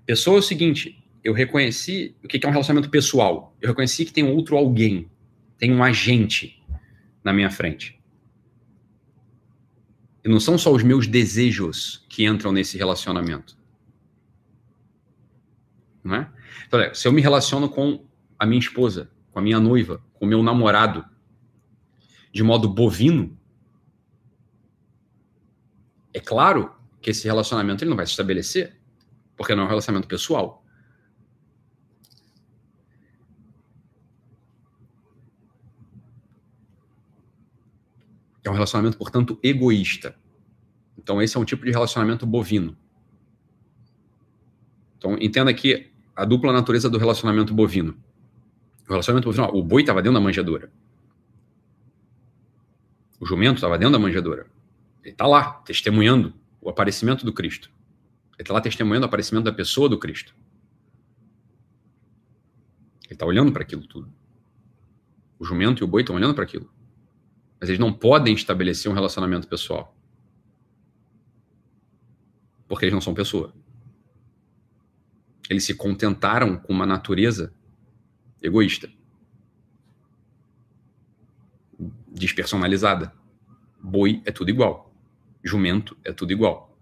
[0.06, 3.56] Pessoa é o seguinte: eu reconheci o que, que é um relacionamento pessoal.
[3.60, 5.10] Eu reconheci que tem outro alguém,
[5.58, 6.62] tem um agente
[7.22, 7.98] na minha frente.
[10.22, 13.56] E não são só os meus desejos que entram nesse relacionamento.
[16.02, 16.30] Não é?
[16.66, 18.04] Então, olha, se eu me relaciono com
[18.38, 21.04] a minha esposa, com a minha noiva, com o meu namorado,
[22.32, 23.38] de modo bovino,
[26.14, 26.72] é claro
[27.02, 28.76] que esse relacionamento ele não vai se estabelecer,
[29.36, 30.64] porque não é um relacionamento pessoal.
[38.44, 40.14] É um relacionamento, portanto, egoísta.
[40.96, 42.76] Então, esse é um tipo de relacionamento bovino.
[44.96, 47.98] Então, entenda aqui a dupla natureza do relacionamento bovino.
[48.86, 50.70] O relacionamento bovino, ó, o boi estava dentro da manjedoura.
[53.18, 54.53] O jumento estava dentro da manjedoura.
[55.04, 56.32] Ele está lá, testemunhando
[56.62, 57.70] o aparecimento do Cristo.
[58.32, 60.34] Ele está lá testemunhando o aparecimento da pessoa do Cristo.
[63.04, 64.10] Ele está olhando para aquilo tudo.
[65.38, 66.72] O jumento e o boi estão olhando para aquilo.
[67.60, 69.94] Mas eles não podem estabelecer um relacionamento pessoal.
[72.66, 73.54] Porque eles não são pessoa.
[75.50, 77.52] Eles se contentaram com uma natureza
[78.42, 78.90] egoísta,
[82.08, 83.14] despersonalizada.
[83.82, 84.83] Boi é tudo igual
[85.44, 86.76] jumento é tudo igual.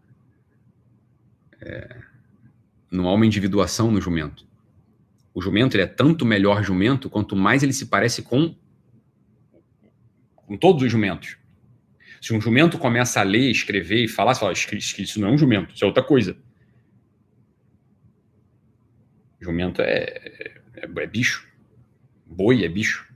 [1.60, 2.00] É,
[2.90, 4.46] não há uma individuação no jumento.
[5.34, 8.54] O jumento é tanto melhor jumento quanto mais ele se parece com,
[10.36, 11.36] com todos os jumentos.
[12.20, 15.38] Se um jumento começa a ler, escrever e falar, você fala, isso não é um
[15.38, 16.36] jumento, isso é outra coisa.
[19.40, 21.48] Jumento é, é, é bicho.
[22.24, 23.11] Boi é bicho.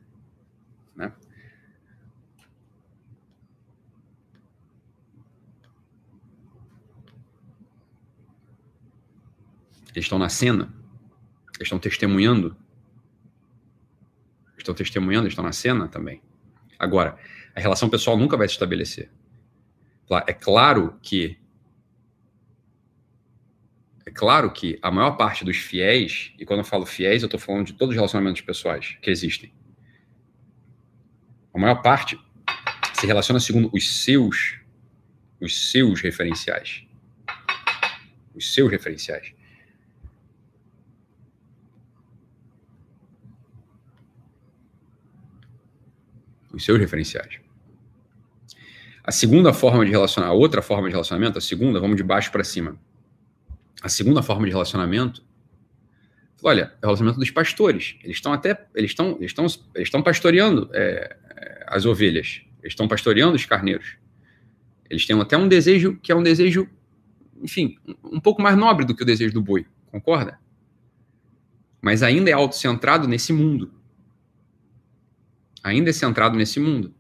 [9.97, 10.75] Eles estão na cena,
[11.55, 12.55] eles estão testemunhando.
[14.59, 16.21] Estão testemunhando, eles estão na cena também.
[16.79, 17.19] Agora,
[17.55, 19.11] a relação pessoal nunca vai se estabelecer.
[20.27, 21.39] É claro que
[24.05, 27.41] é claro que a maior parte dos fiéis, e quando eu falo fiéis, eu estou
[27.41, 29.53] falando de todos os relacionamentos pessoais que existem.
[31.55, 32.21] A maior parte
[32.93, 34.61] se relaciona segundo os seus
[35.41, 36.87] os seus referenciais.
[38.35, 39.36] Os seus referenciais.
[46.57, 47.39] Os seus referenciais.
[49.05, 52.33] A segunda forma de relacionar, a outra forma de relacionamento, a segunda, vamos de baixo
[52.33, 52.77] para cima.
[53.83, 55.23] A segunda forma de relacionamento,
[56.43, 57.97] olha, é o relacionamento dos pastores.
[58.03, 62.41] Eles estão até, eles estão, eles estão, eles estão pastoreando é, é, as ovelhas.
[62.63, 63.97] Eles estão pastoreando os carneiros.
[64.91, 66.69] Eles têm até um desejo que é um desejo,
[67.41, 69.67] enfim, um pouco mais nobre do que o desejo do boi.
[69.87, 70.41] Concorda?
[71.81, 73.76] Mas ainda é autocentrado nesse mundo
[75.67, 76.95] ainda é centrado nesse mundo.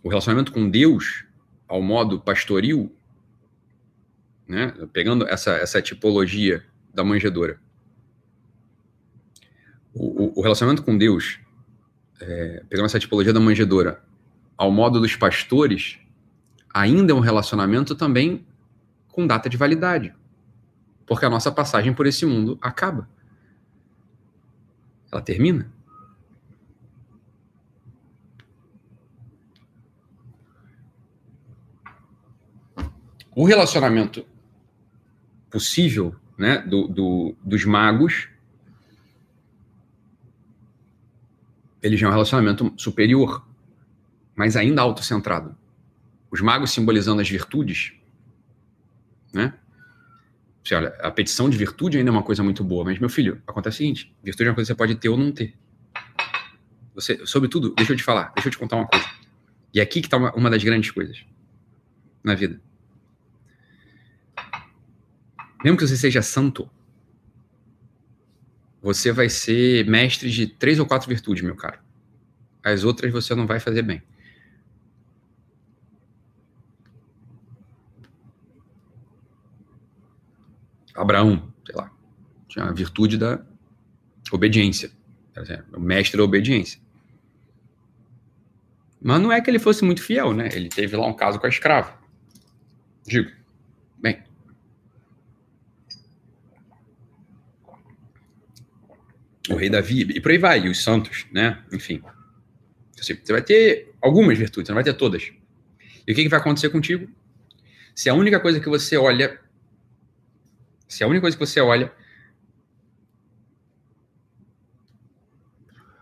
[0.00, 1.24] O relacionamento com Deus,
[1.66, 2.94] ao modo pastoril,
[4.46, 6.64] né, pegando essa, essa tipologia
[6.94, 7.60] da manjedora,
[9.92, 11.40] o, o relacionamento com Deus,
[12.20, 14.04] é, pegando essa tipologia da manjedora,
[14.56, 15.98] ao modo dos pastores,
[16.72, 18.46] ainda é um relacionamento também
[19.08, 20.14] com data de validade.
[21.12, 23.06] Porque a nossa passagem por esse mundo acaba.
[25.12, 25.70] Ela termina.
[33.36, 34.24] O relacionamento
[35.50, 38.30] possível né, do, do, dos magos,
[41.82, 43.46] ele já é um relacionamento superior,
[44.34, 45.54] mas ainda autocentrado.
[46.30, 47.92] Os magos simbolizando as virtudes,
[49.30, 49.58] né?
[50.64, 53.42] Você olha, a petição de virtude ainda é uma coisa muito boa, mas, meu filho,
[53.46, 55.54] acontece o seguinte: virtude é uma coisa que você pode ter ou não ter.
[56.94, 59.04] Você, sobretudo, deixa eu te falar, deixa eu te contar uma coisa.
[59.74, 61.24] E é aqui que está uma, uma das grandes coisas
[62.22, 62.60] na vida.
[65.64, 66.68] Mesmo que você seja santo,
[68.80, 71.78] você vai ser mestre de três ou quatro virtudes, meu caro.
[72.62, 74.02] As outras você não vai fazer bem.
[80.94, 81.90] Abraão, sei lá,
[82.48, 83.40] tinha a virtude da
[84.30, 84.90] obediência.
[85.72, 86.80] O mestre da obediência.
[89.00, 90.48] Mas não é que ele fosse muito fiel, né?
[90.52, 91.98] Ele teve lá um caso com a escrava.
[93.04, 93.30] Digo,
[93.98, 94.22] bem.
[99.50, 101.64] O rei Davi, e por aí vai, e os santos, né?
[101.72, 102.00] Enfim.
[102.94, 105.32] Você vai ter algumas virtudes, não vai ter todas.
[106.06, 107.10] E o que, que vai acontecer contigo?
[107.94, 109.40] Se a única coisa que você olha.
[110.92, 111.90] Se a única coisa que você olha.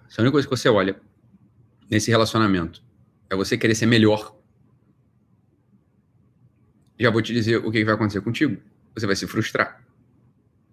[0.09, 1.01] Se a única coisa que você olha
[1.89, 2.83] nesse relacionamento
[3.31, 4.37] é você querer ser melhor,
[6.99, 8.61] já vou te dizer o que vai acontecer contigo.
[8.93, 9.81] Você vai se frustrar.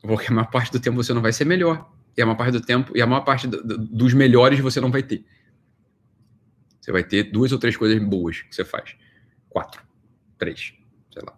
[0.01, 1.93] Porque a maior parte do tempo você não vai ser melhor.
[2.17, 4.81] E a maior parte do tempo, e a maior parte do, do, dos melhores você
[4.81, 5.23] não vai ter.
[6.81, 8.95] Você vai ter duas ou três coisas boas que você faz.
[9.47, 9.85] Quatro.
[10.39, 10.73] Três.
[11.13, 11.37] Sei lá.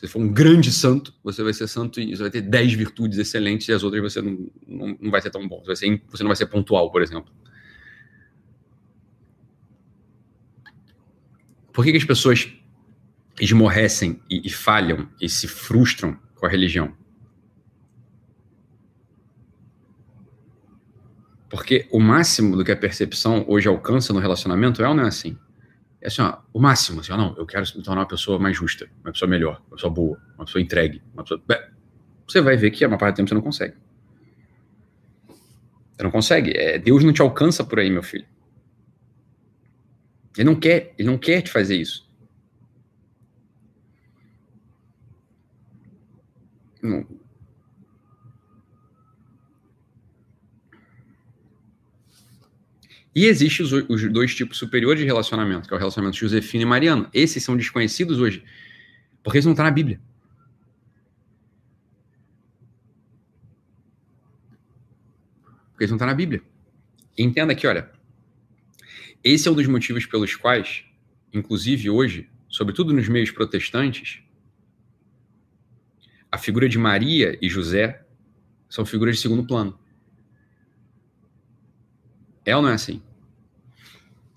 [0.00, 3.18] Você for um grande santo, você vai ser santo e você vai ter dez virtudes
[3.18, 5.62] excelentes e as outras você não, não, não vai ser tão bom.
[5.62, 7.30] Você, ser, você não vai ser pontual, por exemplo.
[11.70, 12.50] Por que, que as pessoas
[13.38, 16.96] esmorrecem e, e falham e se frustram com a religião?
[21.50, 25.08] Porque o máximo do que a percepção hoje alcança no relacionamento é ou não é
[25.08, 25.36] assim?
[26.02, 28.56] É assim, ó, o máximo, assim, ó, não, eu quero me tornar uma pessoa mais
[28.56, 31.42] justa, uma pessoa melhor, uma pessoa boa, uma pessoa entregue, uma pessoa...
[32.26, 33.74] Você vai ver que a maior parte do tempo você não consegue.
[35.92, 36.56] Você não consegue.
[36.56, 38.26] É, Deus não te alcança por aí, meu filho.
[40.38, 42.08] Ele não quer, ele não quer te fazer isso.
[46.82, 47.19] Não.
[53.20, 56.66] E existem os, os, dois tipos superiores de relacionamento, que é o relacionamento Josefina e
[56.66, 57.06] Mariano.
[57.12, 58.42] Esses são desconhecidos hoje,
[59.22, 60.00] porque eles não estão na Bíblia.
[65.70, 66.42] Porque eles não estão na Bíblia.
[67.18, 67.90] Entenda aqui, olha.
[69.22, 70.86] Esse é um dos motivos pelos quais,
[71.30, 74.22] inclusive hoje, sobretudo nos meios protestantes,
[76.32, 78.02] a figura de Maria e José
[78.66, 79.78] são figuras de segundo plano.
[82.46, 83.02] É ou não é assim?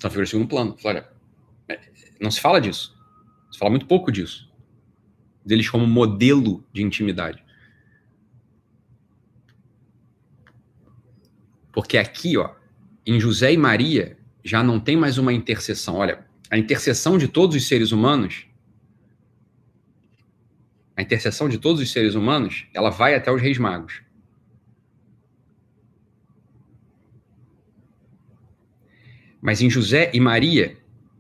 [0.04, 0.76] São figuras de segundo plano.
[0.84, 1.08] Olha,
[1.70, 1.80] é,
[2.20, 2.94] não se fala disso.
[3.50, 4.52] Se fala muito pouco disso.
[5.46, 7.42] Deles como modelo de intimidade.
[11.72, 12.54] Porque aqui, ó,
[13.06, 15.96] em José e Maria, já não tem mais uma intercessão.
[15.96, 18.46] Olha, a intercessão de todos os seres humanos
[20.98, 24.03] a intercessão de todos os seres humanos, ela vai até os reis magos.
[29.44, 30.78] Mas em José e Maria,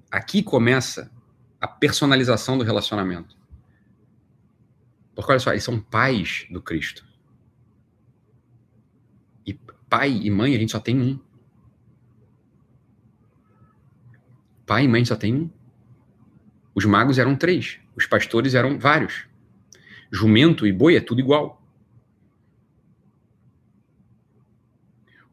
[0.09, 1.11] aqui começa
[1.59, 3.37] a personalização do relacionamento.
[5.13, 7.05] Porque olha só, eles são pais do Cristo.
[9.45, 9.53] E
[9.89, 11.19] pai e mãe a gente só tem um.
[14.65, 15.49] Pai e mãe só tem um.
[16.73, 19.27] Os magos eram três, os pastores eram vários.
[20.09, 21.61] Jumento e boi é tudo igual.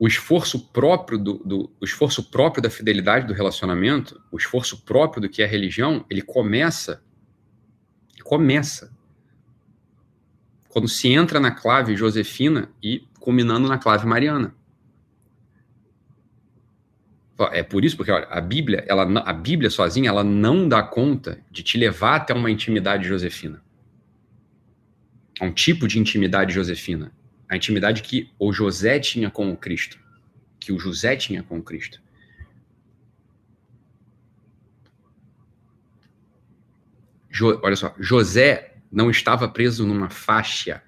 [0.00, 5.20] O esforço próprio do, do o esforço próprio da fidelidade do relacionamento, o esforço próprio
[5.20, 7.04] do que é religião, ele começa
[8.24, 8.92] começa
[10.68, 14.54] quando se entra na clave josefina e culminando na clave mariana.
[17.52, 21.42] É por isso porque olha, a Bíblia, ela, a Bíblia sozinha, ela não dá conta
[21.50, 23.62] de te levar até uma intimidade josefina
[25.40, 27.12] a um tipo de intimidade josefina.
[27.50, 29.98] A intimidade que o José tinha com o Cristo.
[30.60, 32.00] Que o José tinha com o Cristo.
[37.28, 40.80] Jo, olha só, José não estava preso numa faixa.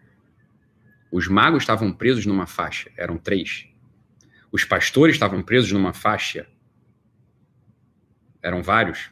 [1.10, 3.68] Os magos estavam presos numa faixa, eram três.
[4.52, 6.46] Os pastores estavam presos numa faixa,
[8.40, 9.10] eram vários.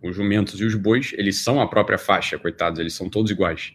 [0.00, 3.74] Os jumentos e os bois, eles são a própria faixa, coitados, eles são todos iguais.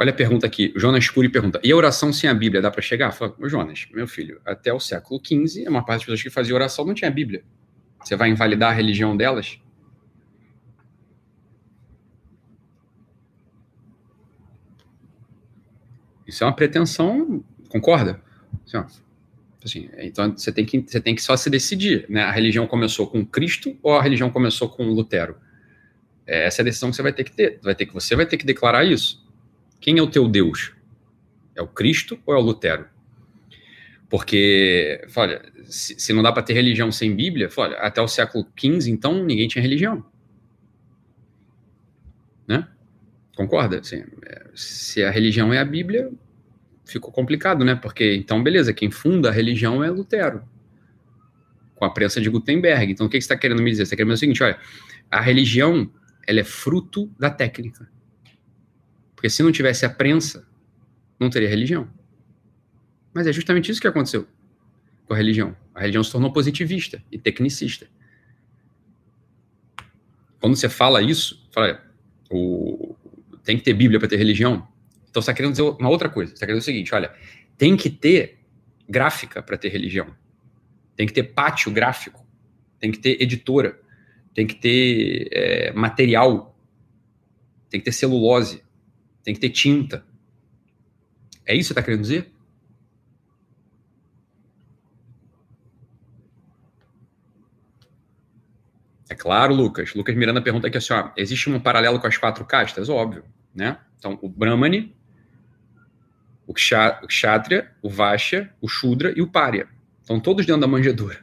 [0.00, 0.72] Olha a pergunta aqui.
[0.76, 3.10] Jonas Cury pergunta: e a oração sem a Bíblia dá para chegar?
[3.10, 6.54] Fala, Jonas, meu filho, até o século XV, a maior parte das pessoas que faziam
[6.54, 7.42] oração não tinha Bíblia.
[8.00, 9.58] Você vai invalidar a religião delas?
[16.24, 18.22] Isso é uma pretensão, concorda?
[18.64, 18.84] Assim,
[19.64, 22.22] assim, então você tem, que, você tem que só se decidir, né?
[22.22, 25.36] A religião começou com Cristo ou a religião começou com Lutero?
[26.24, 27.58] Essa é a decisão que você vai ter que ter.
[27.62, 29.26] Vai ter que, você vai ter que declarar isso.
[29.80, 30.72] Quem é o teu Deus?
[31.54, 32.86] É o Cristo ou é o Lutero?
[34.08, 38.46] Porque, olha, se, se não dá para ter religião sem Bíblia, olha, até o século
[38.58, 40.04] XV, então, ninguém tinha religião.
[42.46, 42.66] Né?
[43.36, 43.80] Concorda?
[43.80, 44.04] Assim,
[44.54, 46.10] se a religião é a Bíblia,
[46.86, 47.74] ficou complicado, né?
[47.74, 50.42] Porque, então, beleza, quem funda a religião é Lutero,
[51.74, 52.90] com a prensa de Gutenberg.
[52.90, 53.84] Então, o que você está querendo me dizer?
[53.84, 54.58] Você está querendo me dizer o seguinte, olha,
[55.10, 55.90] a religião,
[56.26, 57.88] ela é fruto da técnica.
[59.18, 60.46] Porque se não tivesse a prensa,
[61.18, 61.90] não teria religião.
[63.12, 64.28] Mas é justamente isso que aconteceu
[65.08, 65.56] com a religião.
[65.74, 67.88] A religião se tornou positivista e tecnicista.
[70.40, 71.84] Quando você fala isso, fala,
[72.30, 72.94] o,
[73.42, 74.68] tem que ter Bíblia para ter religião.
[75.10, 76.30] Então você está querendo dizer uma outra coisa.
[76.30, 77.12] Você está querendo dizer o seguinte: olha,
[77.56, 78.38] tem que ter
[78.88, 80.14] gráfica para ter religião.
[80.94, 82.24] Tem que ter pátio gráfico.
[82.78, 83.80] Tem que ter editora.
[84.32, 86.56] Tem que ter é, material.
[87.68, 88.62] Tem que ter celulose.
[89.28, 90.06] Tem que ter tinta.
[91.44, 92.32] É isso que você está querendo dizer?
[99.06, 99.92] É claro, Lucas.
[99.92, 102.88] Lucas Miranda pergunta aqui assim: ó, existe um paralelo com as quatro castas?
[102.88, 103.22] Óbvio,
[103.54, 103.78] né?
[103.98, 104.96] Então, o Brahmani,
[106.46, 109.68] o Kshatriya, o Vaishya, o Shudra e o Párya.
[110.00, 111.22] Estão todos dentro da manjedoura.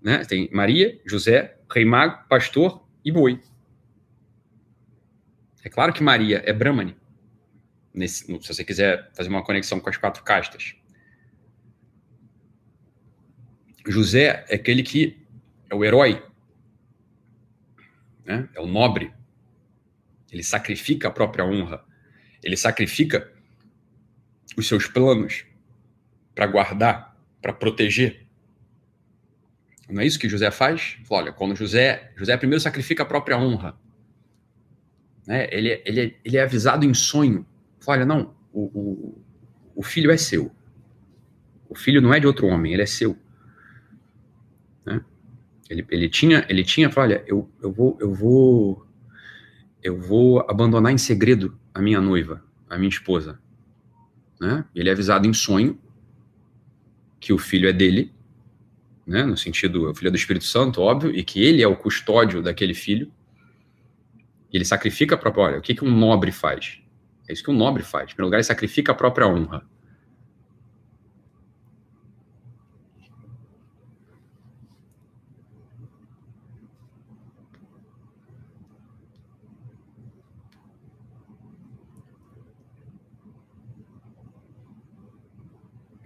[0.00, 0.24] Né?
[0.24, 3.42] Tem Maria, José, Rei Mago, Pastor e Boi.
[5.64, 6.96] É claro que Maria é Brahmani.
[7.96, 10.76] Nesse, se você quiser fazer uma conexão com as quatro castas.
[13.86, 15.16] José é aquele que
[15.70, 16.22] é o herói,
[18.24, 18.48] né?
[18.54, 19.12] é o nobre.
[20.30, 21.82] Ele sacrifica a própria honra.
[22.42, 23.32] Ele sacrifica
[24.56, 25.46] os seus planos
[26.34, 28.26] para guardar, para proteger.
[29.88, 30.98] Não é isso que José faz?
[31.08, 33.78] Olha, quando José, José primeiro sacrifica a própria honra.
[35.26, 35.48] Né?
[35.50, 37.46] Ele, ele, ele é avisado em sonho.
[37.86, 39.24] Olha, não, o, o,
[39.76, 40.50] o filho é seu.
[41.68, 43.16] O filho não é de outro homem, ele é seu.
[44.84, 45.04] Né?
[45.68, 48.86] Ele, ele tinha, ele tinha, olha, eu, eu vou, eu vou,
[49.82, 53.38] eu vou abandonar em segredo a minha noiva, a minha esposa.
[54.40, 54.64] Né?
[54.74, 55.78] Ele é avisado em sonho
[57.20, 58.12] que o filho é dele,
[59.06, 59.24] né?
[59.24, 62.42] no sentido, o filho é do Espírito Santo, óbvio, e que ele é o custódio
[62.42, 63.12] daquele filho.
[64.52, 65.44] Ele sacrifica a própria.
[65.44, 66.80] Olha, o que, que um nobre faz?
[67.28, 68.04] É isso que um nobre faz.
[68.04, 69.64] Em primeiro lugar, ele sacrifica a própria honra.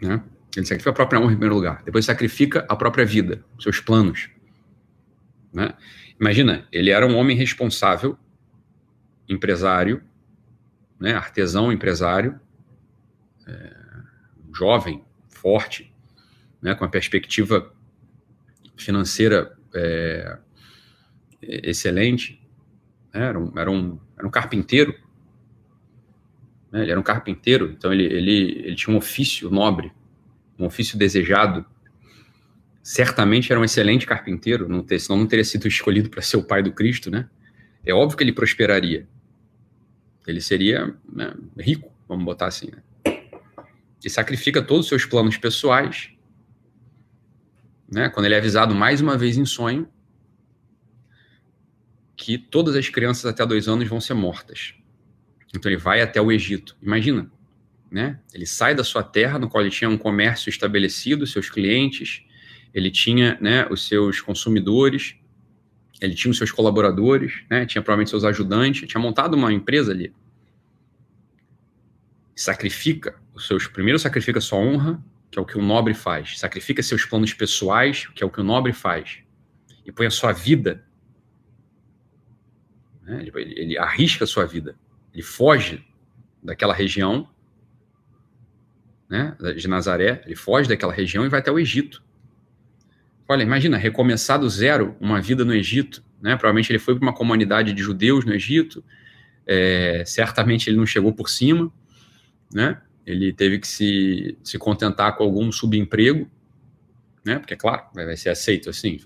[0.01, 0.23] Né?
[0.57, 1.83] Ele sacrifica a própria honra em primeiro lugar.
[1.85, 4.31] Depois sacrifica a própria vida, seus planos.
[5.53, 5.75] Né?
[6.19, 8.19] Imagina, ele era um homem responsável,
[9.29, 10.03] empresário,
[11.01, 11.15] né?
[11.15, 12.39] artesão, empresário,
[13.47, 13.77] é,
[14.55, 15.93] jovem, forte,
[16.61, 16.75] né?
[16.75, 17.73] com a perspectiva
[18.77, 20.39] financeira é,
[21.43, 22.41] excelente.
[23.13, 23.23] Né?
[23.23, 24.95] Era, um, era, um, era um carpinteiro,
[26.71, 26.83] né?
[26.83, 29.93] Ele era um carpinteiro, então ele, ele, ele tinha um ofício nobre,
[30.59, 31.65] um ofício desejado.
[32.83, 36.43] Certamente era um excelente carpinteiro, não ter, senão não teria sido escolhido para ser o
[36.43, 37.29] pai do Cristo, né?
[37.85, 39.07] É óbvio que ele prosperaria.
[40.31, 42.70] Ele seria né, rico, vamos botar assim.
[42.70, 43.23] Né?
[44.05, 46.11] E sacrifica todos os seus planos pessoais.
[47.90, 48.09] Né?
[48.09, 49.89] Quando ele é avisado mais uma vez em sonho
[52.16, 54.74] que todas as crianças até dois anos vão ser mortas.
[55.55, 56.77] Então ele vai até o Egito.
[56.81, 57.31] Imagina,
[57.90, 58.20] né?
[58.32, 62.23] Ele sai da sua terra, no qual ele tinha um comércio estabelecido, seus clientes,
[62.73, 65.16] ele tinha, né, os seus consumidores,
[66.01, 67.67] ele tinha os seus colaboradores, né?
[67.67, 70.15] Tinha provavelmente seus ajudantes, tinha montado uma empresa ali.
[72.35, 76.39] Sacrifica os seus, primeiro sacrifica sua honra, que é o que o nobre faz.
[76.39, 79.19] Sacrifica seus planos pessoais, que é o que o nobre faz.
[79.85, 80.85] E põe a sua vida.
[83.03, 83.23] Né?
[83.23, 84.77] Ele, ele arrisca a sua vida
[85.13, 85.85] ele foge
[86.43, 87.29] daquela região,
[89.09, 92.03] né, de Nazaré, ele foge daquela região e vai até o Egito.
[93.31, 96.35] Olha, imagina, recomeçar do zero uma vida no Egito, né?
[96.35, 98.82] Provavelmente ele foi para uma comunidade de judeus no Egito,
[99.47, 101.73] é, certamente ele não chegou por cima,
[102.52, 102.82] né?
[103.07, 106.28] Ele teve que se, se contentar com algum subemprego,
[107.24, 107.39] né?
[107.39, 108.98] Porque, claro, vai, ser aceito assim,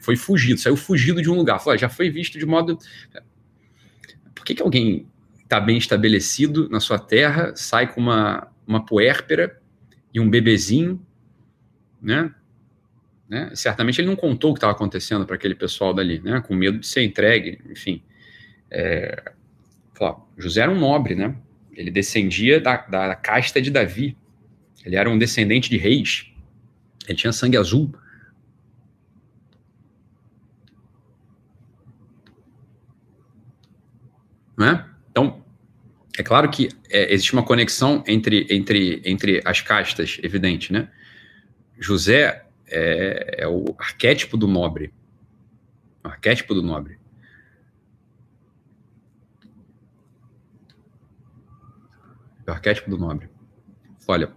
[0.00, 2.80] foi fugido, saiu fugido de um lugar, já foi visto de modo
[4.34, 5.06] por que, que alguém
[5.44, 9.56] está bem estabelecido na sua terra, sai com uma, uma puérpera
[10.12, 11.00] e um bebezinho,
[12.02, 12.34] né?
[13.30, 13.52] Né?
[13.54, 16.40] Certamente ele não contou o que estava acontecendo para aquele pessoal dali, né?
[16.40, 18.02] Com medo de ser entregue, enfim.
[18.68, 19.32] É,
[20.36, 21.36] José era um nobre, né?
[21.72, 24.16] Ele descendia da, da casta de Davi.
[24.84, 26.32] Ele era um descendente de reis.
[27.06, 27.94] Ele tinha sangue azul.
[34.58, 34.84] Né?
[35.10, 35.44] Então,
[36.18, 40.88] É claro que é, existe uma conexão entre, entre, entre as castas, evidente, né?
[41.78, 44.94] José é, é o arquétipo do nobre.
[46.04, 46.98] O arquétipo do nobre.
[52.46, 53.28] É o arquétipo do nobre.
[54.08, 54.32] Olha,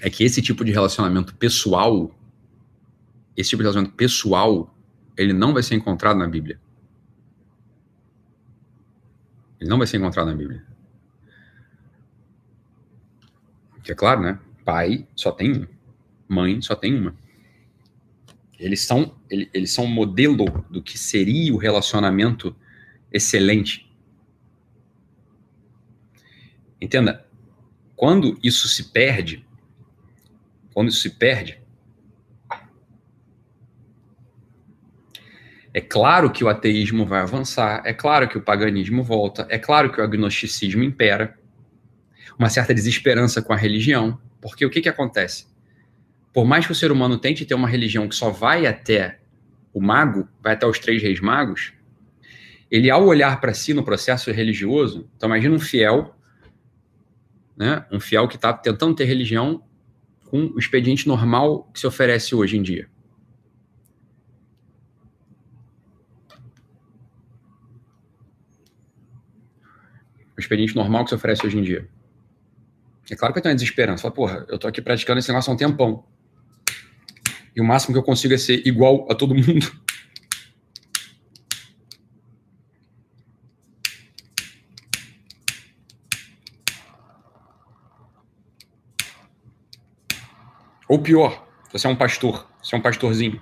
[0.00, 2.14] é que esse tipo de relacionamento pessoal,
[3.36, 4.74] esse tipo de relacionamento pessoal,
[5.16, 6.60] ele não vai ser encontrado na Bíblia.
[9.60, 10.66] Ele não vai ser encontrado na Bíblia.
[13.82, 14.38] Que é claro, né?
[14.64, 15.66] Pai só tem um.
[16.28, 17.14] Mãe só tem uma.
[18.62, 22.54] Eles são, eles são um modelo do que seria o relacionamento
[23.12, 23.92] excelente.
[26.80, 27.26] Entenda,
[27.96, 29.44] quando isso se perde,
[30.72, 31.60] quando isso se perde,
[35.74, 39.90] é claro que o ateísmo vai avançar, é claro que o paganismo volta, é claro
[39.90, 41.36] que o agnosticismo impera,
[42.38, 45.51] uma certa desesperança com a religião, porque o que, que acontece?
[46.32, 49.20] Por mais que o ser humano tente ter uma religião que só vai até
[49.72, 51.72] o mago, vai até os três reis magos,
[52.70, 56.16] ele, ao olhar para si no processo religioso, então imagina um fiel,
[57.54, 59.62] né, um fiel que está tentando ter religião,
[60.24, 62.88] com o expediente normal que se oferece hoje em dia.
[70.34, 71.86] O expediente normal que se oferece hoje em dia.
[73.10, 74.00] É claro que eu tenho uma desesperança.
[74.00, 76.02] Fala, porra, eu tô aqui praticando esse negócio há um tempão.
[77.54, 79.70] E o máximo que eu consigo é ser igual a todo mundo.
[90.88, 93.40] Ou pior, você é um pastor, você é um pastorzinho.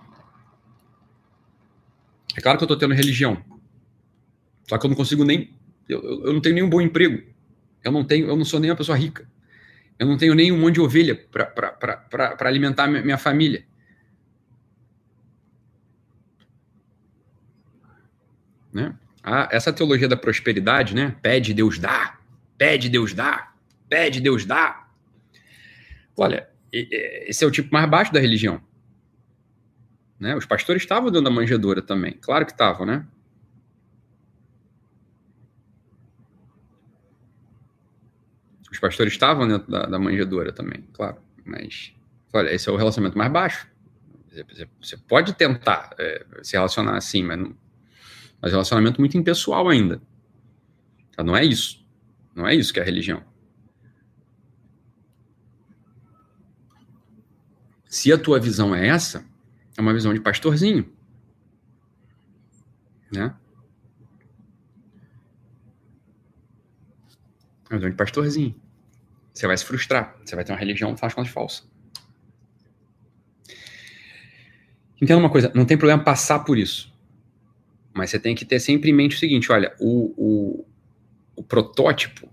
[2.37, 3.45] É claro que eu estou tendo religião.
[4.69, 5.53] Só que eu não consigo nem.
[5.89, 7.20] Eu, eu não tenho nenhum bom emprego.
[7.82, 9.28] Eu não tenho, eu não sou nem uma pessoa rica.
[9.99, 13.66] Eu não tenho nem um monte de ovelha para alimentar minha, minha família.
[18.72, 18.94] Né?
[19.51, 21.16] Essa teologia da prosperidade, né?
[21.22, 22.18] Pede, Deus dá.
[22.56, 23.52] Pede, Deus dá.
[23.88, 24.86] Pede, Deus dá.
[26.16, 28.60] Olha, esse é o tipo mais baixo da religião.
[30.18, 30.36] Né?
[30.36, 32.12] Os pastores estavam dentro da manjedoura também.
[32.20, 33.06] Claro que estavam, né?
[38.70, 41.16] Os pastores estavam dentro da, da manjedoura também, claro.
[41.44, 41.92] Mas,
[42.32, 43.66] olha, esse é o relacionamento mais baixo.
[44.80, 47.56] Você pode tentar é, se relacionar assim, mas, não,
[48.41, 50.01] mas relacionamento muito impessoal ainda.
[51.15, 51.23] Tá?
[51.23, 51.85] Não é isso.
[52.35, 53.23] Não é isso que é a religião.
[57.85, 59.25] Se a tua visão é essa,
[59.77, 60.91] é uma visão de pastorzinho.
[63.12, 63.35] Né?
[67.69, 68.55] É uma visão de pastorzinho.
[69.35, 70.17] Você vai se frustrar.
[70.25, 71.65] Você vai ter uma religião, faz contas falsa.
[75.01, 76.90] Entenda uma coisa, não tem problema passar por isso.
[77.93, 80.67] Mas você tem que ter sempre em mente o seguinte: olha, o, o,
[81.37, 82.29] o protótipo,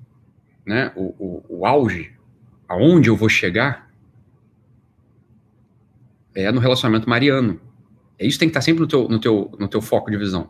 [0.65, 2.13] né, o, o, o auge,
[2.67, 3.91] aonde eu vou chegar,
[6.35, 7.59] é no relacionamento mariano.
[8.19, 10.17] É isso que tem que estar sempre no teu, no teu, no teu foco de
[10.17, 10.49] visão.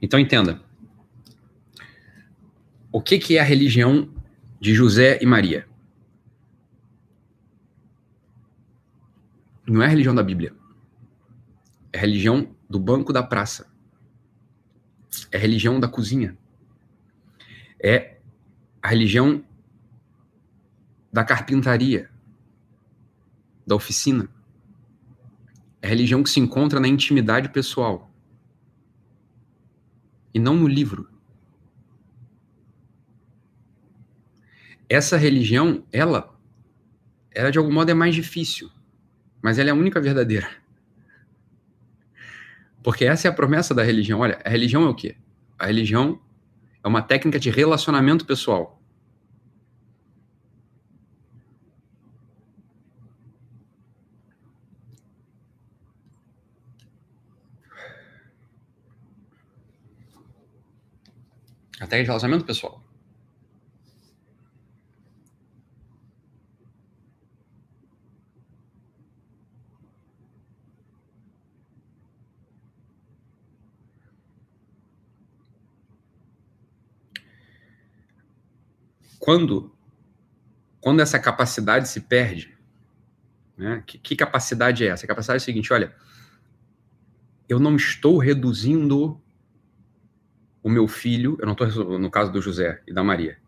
[0.00, 0.60] Então entenda.
[2.90, 4.08] O que, que é a religião
[4.60, 5.66] de José e Maria?
[9.66, 10.52] Não é a religião da Bíblia.
[11.92, 13.70] É religião do banco da praça.
[15.30, 16.36] É religião da cozinha.
[17.82, 18.18] É
[18.80, 19.44] a religião
[21.12, 22.10] da carpintaria
[23.66, 24.28] da oficina.
[25.82, 28.10] É a religião que se encontra na intimidade pessoal
[30.32, 31.08] e não no livro.
[34.88, 36.38] Essa religião, ela,
[37.30, 38.70] ela de algum modo é mais difícil,
[39.42, 40.61] mas ela é a única verdadeira.
[42.82, 44.20] Porque essa é a promessa da religião.
[44.20, 45.16] Olha, a religião é o quê?
[45.58, 46.20] A religião
[46.82, 48.80] é uma técnica de relacionamento pessoal.
[61.80, 62.82] Até de relacionamento pessoal.
[79.22, 79.72] Quando,
[80.80, 82.58] quando essa capacidade se perde,
[83.56, 83.80] né?
[83.86, 85.04] Que, que capacidade é essa?
[85.04, 85.94] A capacidade é a seguinte: olha,
[87.48, 89.22] eu não estou reduzindo
[90.60, 93.38] o meu filho, eu não estou no caso do José e da Maria,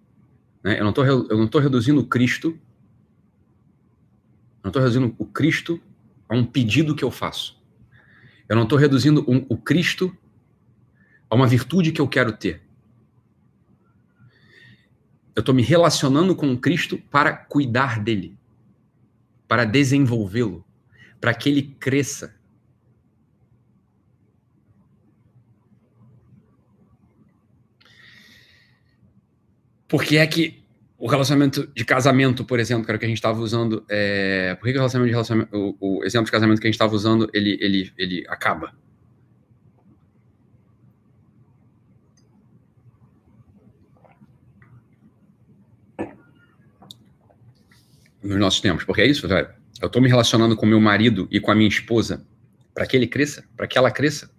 [0.62, 0.78] né?
[0.78, 2.56] eu não estou eu não estou reduzindo o Cristo, eu
[4.62, 5.80] não estou reduzindo o Cristo
[6.28, 7.60] a um pedido que eu faço.
[8.48, 10.16] Eu não estou reduzindo um, o Cristo
[11.28, 12.63] a uma virtude que eu quero ter.
[15.35, 18.36] Eu estou me relacionando com Cristo para cuidar dele,
[19.48, 20.65] para desenvolvê-lo,
[21.20, 22.35] para que ele cresça.
[29.89, 30.65] Porque é que
[30.98, 34.55] o relacionamento de casamento, por exemplo, que era o que a gente estava usando, é...
[34.55, 36.77] por que, que o relacionamento de relacionamento, o, o, exemplo de casamento que a gente
[36.77, 38.73] estava usando, ele, ele, ele acaba?
[48.24, 49.48] Nos nossos tempos, porque é isso, velho.
[49.80, 52.26] Eu estou me relacionando com meu marido e com a minha esposa
[52.72, 54.30] para que ele cresça, para que ela cresça.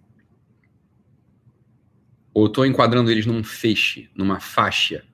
[2.34, 5.04] Ou estou enquadrando eles num feixe, numa faixa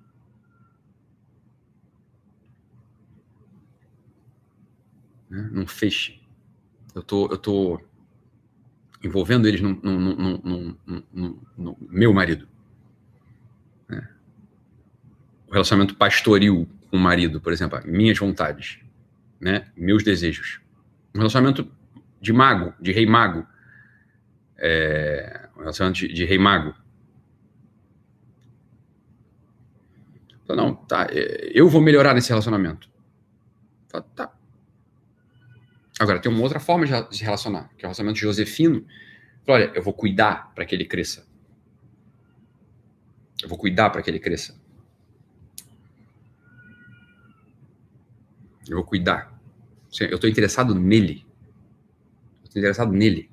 [5.32, 5.49] né?
[5.51, 6.20] num feixe.
[6.94, 7.81] Eu tô, eu tô
[9.03, 9.81] envolvendo eles no,
[11.89, 12.47] meu marido.
[13.89, 14.07] Né?
[15.49, 18.78] O relacionamento pastoril com o marido, por exemplo, minhas vontades,
[19.40, 19.66] né?
[19.74, 20.60] meus desejos.
[21.14, 21.66] Um relacionamento
[22.20, 23.47] de mago, de rei mago.
[24.59, 26.74] É, um relacionamento de, de rei mago.
[30.51, 32.90] Não, tá, é, eu vou melhorar nesse relacionamento.
[33.89, 34.31] Tá, tá,
[35.98, 38.86] Agora, tem uma outra forma de se relacionar, que é o relacionamento josefino.
[39.48, 41.27] Olha, eu vou cuidar para que ele cresça.
[43.43, 44.61] Eu vou cuidar para que ele cresça.
[48.73, 49.31] Eu vou cuidar.
[50.01, 51.27] Eu estou interessado nele.
[52.43, 53.31] Estou interessado nele.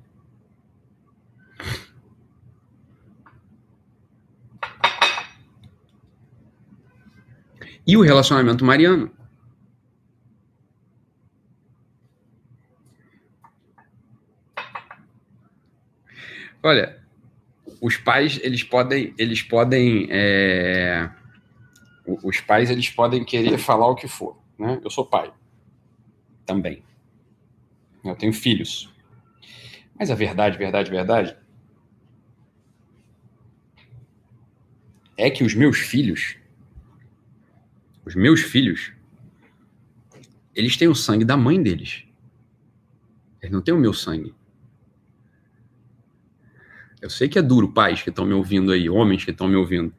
[7.86, 9.10] E o relacionamento mariano.
[16.62, 17.02] Olha,
[17.80, 21.10] os pais eles podem eles podem é...
[22.04, 24.80] os pais eles podem querer falar o que for, né?
[24.84, 25.32] Eu sou pai
[26.46, 26.82] também.
[28.04, 28.92] Eu tenho filhos.
[29.98, 31.36] Mas a verdade, verdade, verdade
[35.16, 36.36] é que os meus filhos
[38.06, 38.92] os meus filhos
[40.54, 42.04] eles têm o sangue da mãe deles.
[43.40, 44.34] Eles não têm o meu sangue.
[47.00, 49.56] Eu sei que é duro, pais que estão me ouvindo aí, homens que estão me
[49.56, 49.94] ouvindo.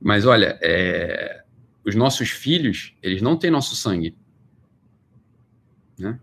[0.00, 1.43] Mas olha, é...
[1.84, 4.16] os nossos filhos, eles não têm nosso sangue.
[5.98, 6.18] Né?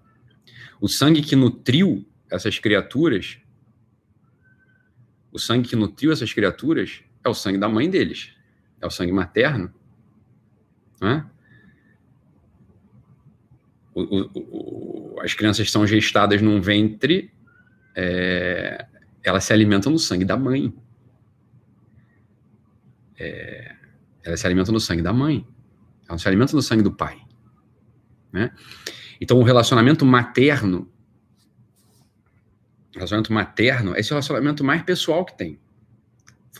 [0.80, 3.38] O sangue que nutriu essas criaturas,
[5.32, 8.34] o sangue que nutriu essas criaturas é o sangue da mãe deles,
[8.82, 9.74] é o sangue materno.
[11.00, 11.30] Né?
[13.94, 17.32] O, o, o, as crianças são gestadas num ventre
[17.96, 18.86] é,
[19.24, 20.74] elas se alimentam no sangue da mãe.
[23.18, 23.76] É,
[24.24, 25.46] elas se alimentam no sangue da mãe.
[26.12, 27.26] Elas se alimentam no sangue do pai.
[28.32, 28.54] Né?
[29.20, 30.92] Então, o relacionamento materno,
[32.94, 35.60] relacionamento materno é esse relacionamento mais pessoal que tem.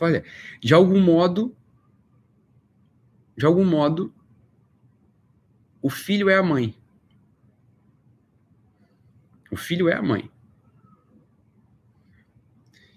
[0.00, 0.24] Olha,
[0.60, 1.54] de algum modo,
[3.36, 4.12] de algum modo,
[5.82, 6.74] o filho é a mãe.
[9.50, 10.30] O filho é a mãe.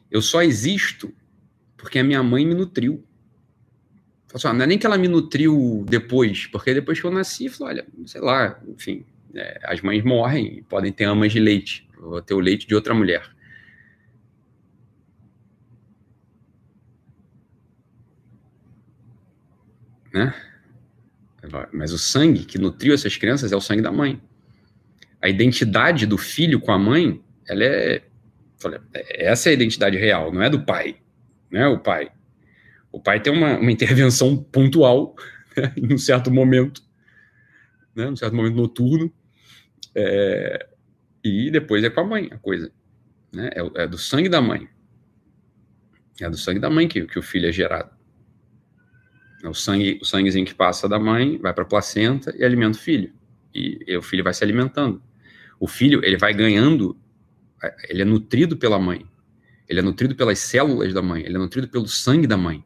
[0.09, 1.13] Eu só existo
[1.75, 3.04] porque a minha mãe me nutriu.
[4.35, 7.73] Assim, não é nem que ela me nutriu depois, porque depois que eu nasci, falou,
[7.73, 12.33] olha, sei lá, enfim, é, as mães morrem, podem ter amas de leite, vou ter
[12.33, 13.29] o leite de outra mulher.
[20.13, 20.33] Né?
[21.71, 24.21] Mas o sangue que nutriu essas crianças é o sangue da mãe.
[25.21, 28.03] A identidade do filho com a mãe, ela é
[28.57, 30.97] Falei, essa é a identidade real, não é do pai,
[31.51, 31.67] né?
[31.67, 32.09] O pai.
[32.95, 35.15] O pai tem uma, uma intervenção pontual
[35.57, 36.81] né, em um certo momento,
[37.93, 38.09] né?
[38.09, 39.13] Num certo momento noturno,
[39.93, 40.65] é,
[41.21, 42.71] e depois é com a mãe a coisa,
[43.33, 43.49] né?
[43.53, 44.69] É, é, do sangue da mãe.
[46.21, 47.91] É do sangue da mãe que, que o filho é gerado.
[49.43, 52.77] É o sangue, o sanguezinho que passa da mãe vai para a placenta e alimenta
[52.77, 53.13] o filho.
[53.53, 55.03] E, e o filho vai se alimentando.
[55.59, 56.97] O filho ele vai ganhando
[57.89, 59.05] ele é nutrido pela mãe.
[59.67, 61.23] Ele é nutrido pelas células da mãe.
[61.23, 62.63] Ele é nutrido pelo sangue da mãe.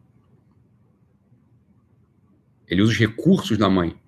[2.69, 3.99] Ele usa os recursos da mãe.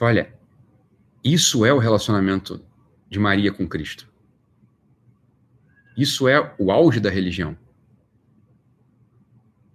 [0.00, 0.32] Olha,
[1.24, 2.64] isso é o relacionamento
[3.10, 4.08] de Maria com Cristo.
[5.96, 7.56] Isso é o auge da religião.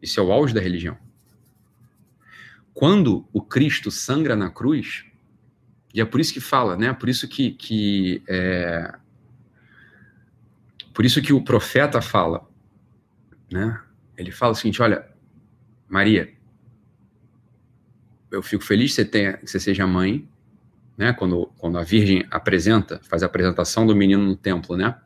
[0.01, 0.97] Isso é o auge da religião.
[2.73, 5.05] Quando o Cristo sangra na cruz,
[5.93, 6.93] e é por isso que fala, né?
[6.93, 8.95] Por isso que, que é,
[10.93, 12.47] por isso que o profeta fala,
[13.51, 13.81] né?
[14.15, 15.10] Ele fala o seguinte: olha,
[15.91, 16.31] Maria,
[18.31, 20.26] eu fico feliz que você, tenha, que você seja mãe,
[20.97, 21.11] né?
[21.11, 24.97] Quando, quando a Virgem apresenta, faz a apresentação do menino no templo, né?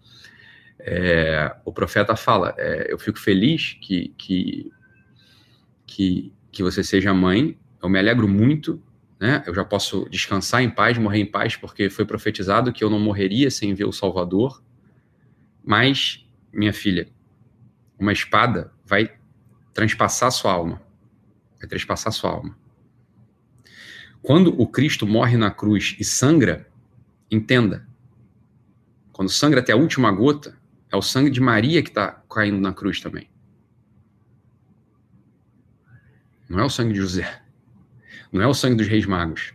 [0.77, 4.71] É, o profeta fala: é, eu fico feliz que, que,
[5.87, 8.79] que, que você seja mãe, eu me alegro muito,
[9.19, 9.43] né?
[9.47, 12.99] Eu já posso descansar em paz, morrer em paz, porque foi profetizado que eu não
[12.99, 14.61] morreria sem ver o Salvador.
[15.63, 17.07] Mas, minha filha,
[17.97, 19.09] uma espada vai
[19.75, 20.81] transpassar sua alma.
[21.59, 22.57] Vai transpassar sua alma.
[24.21, 26.67] Quando o Cristo morre na cruz e sangra,
[27.29, 27.85] entenda.
[29.11, 30.57] Quando sangra até a última gota,
[30.89, 33.29] é o sangue de Maria que está caindo na cruz também.
[36.49, 37.43] Não é o sangue de José.
[38.31, 39.53] Não é o sangue dos reis magos.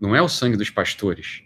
[0.00, 1.44] Não é o sangue dos pastores.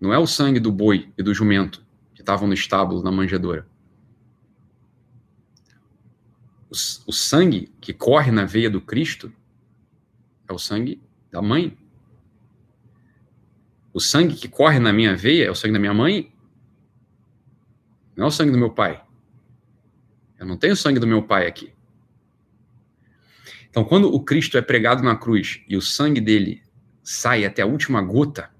[0.00, 1.84] Não é o sangue do boi e do jumento
[2.14, 3.69] que estavam no estábulo, na manjedoura.
[6.70, 9.32] O, sangue que corre na veia do Cristo
[10.48, 11.76] é o sangue da mãe.
[13.92, 16.32] O sangue que corre na minha veia é o sangue da minha mãe,
[18.14, 19.02] não é o sangue do meu pai.
[20.38, 21.74] Eu não tenho o sangue do meu pai aqui.
[23.68, 26.62] Então, quando o Cristo é pregado na cruz e o sangue dele
[27.02, 28.50] sai até a última gota,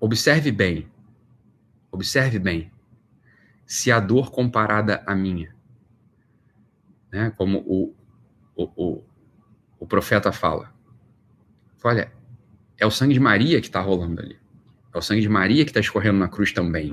[0.00, 0.90] Observe bem,
[1.92, 2.72] observe bem,
[3.70, 5.54] se a dor comparada à minha,
[7.12, 7.94] né, como o,
[8.56, 9.04] o, o,
[9.78, 10.74] o profeta fala,
[11.84, 12.12] olha,
[12.76, 14.36] é o sangue de Maria que está rolando ali,
[14.92, 16.90] é o sangue de Maria que está escorrendo na cruz também.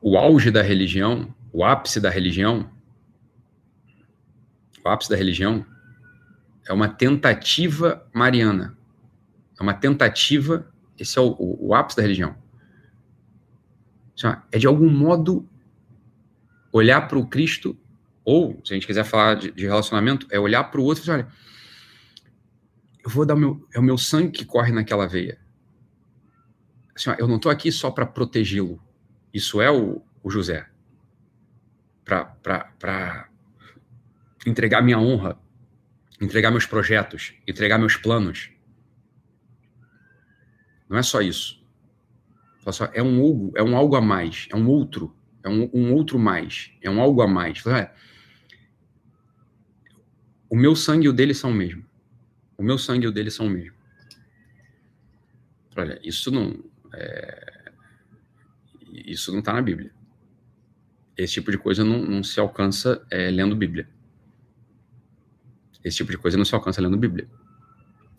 [0.00, 2.70] O auge da religião, o ápice da religião,
[4.84, 5.66] o ápice da religião
[6.64, 8.78] é uma tentativa mariana.
[9.58, 12.36] É uma tentativa, esse é o, o, o ápice da religião.
[14.50, 15.48] É de algum modo
[16.72, 17.78] olhar para o Cristo,
[18.24, 21.06] ou, se a gente quiser falar de, de relacionamento, é olhar para o outro e
[21.06, 21.28] falar, olha,
[23.04, 25.38] eu vou dar meu, é o meu sangue que corre naquela veia.
[26.94, 28.80] Assim, ó, eu não estou aqui só para protegê-lo.
[29.32, 30.66] Isso é o, o José.
[32.04, 33.28] Para
[34.46, 35.38] entregar minha honra
[36.20, 38.50] entregar meus projetos, entregar meus planos.
[40.88, 41.64] Não é só isso.
[42.92, 46.18] É um algo, é um algo a mais, é um outro, é um, um outro
[46.18, 47.64] mais, é um algo a mais.
[47.66, 47.94] É,
[50.50, 51.84] o meu sangue e o dele são o mesmo.
[52.58, 53.76] O meu sangue e o dele são o mesmo.
[55.76, 57.72] Olha, isso não é,
[59.04, 59.92] isso não está na Bíblia.
[61.16, 63.88] Esse tipo de coisa não, não se alcança é, lendo Bíblia.
[65.84, 67.28] Esse tipo de coisa não se alcança lendo Bíblia.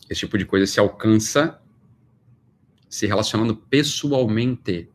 [0.10, 1.62] Esse tipo de coisa se alcança
[2.90, 4.90] se relacionando pessoalmente.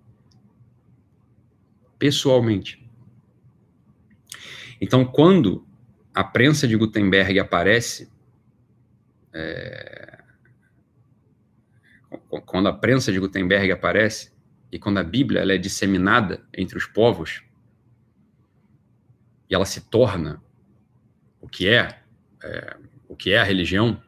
[1.99, 2.83] Pessoalmente.
[4.81, 5.67] Então, quando
[6.13, 8.11] a prensa de Gutenberg aparece,
[9.33, 10.19] é...
[12.45, 14.33] quando a prensa de Gutenberg aparece
[14.71, 17.43] e quando a Bíblia ela é disseminada entre os povos
[19.49, 20.43] e ela se torna
[21.41, 22.03] o que é
[22.43, 22.77] é,
[23.09, 24.03] o que é a religião,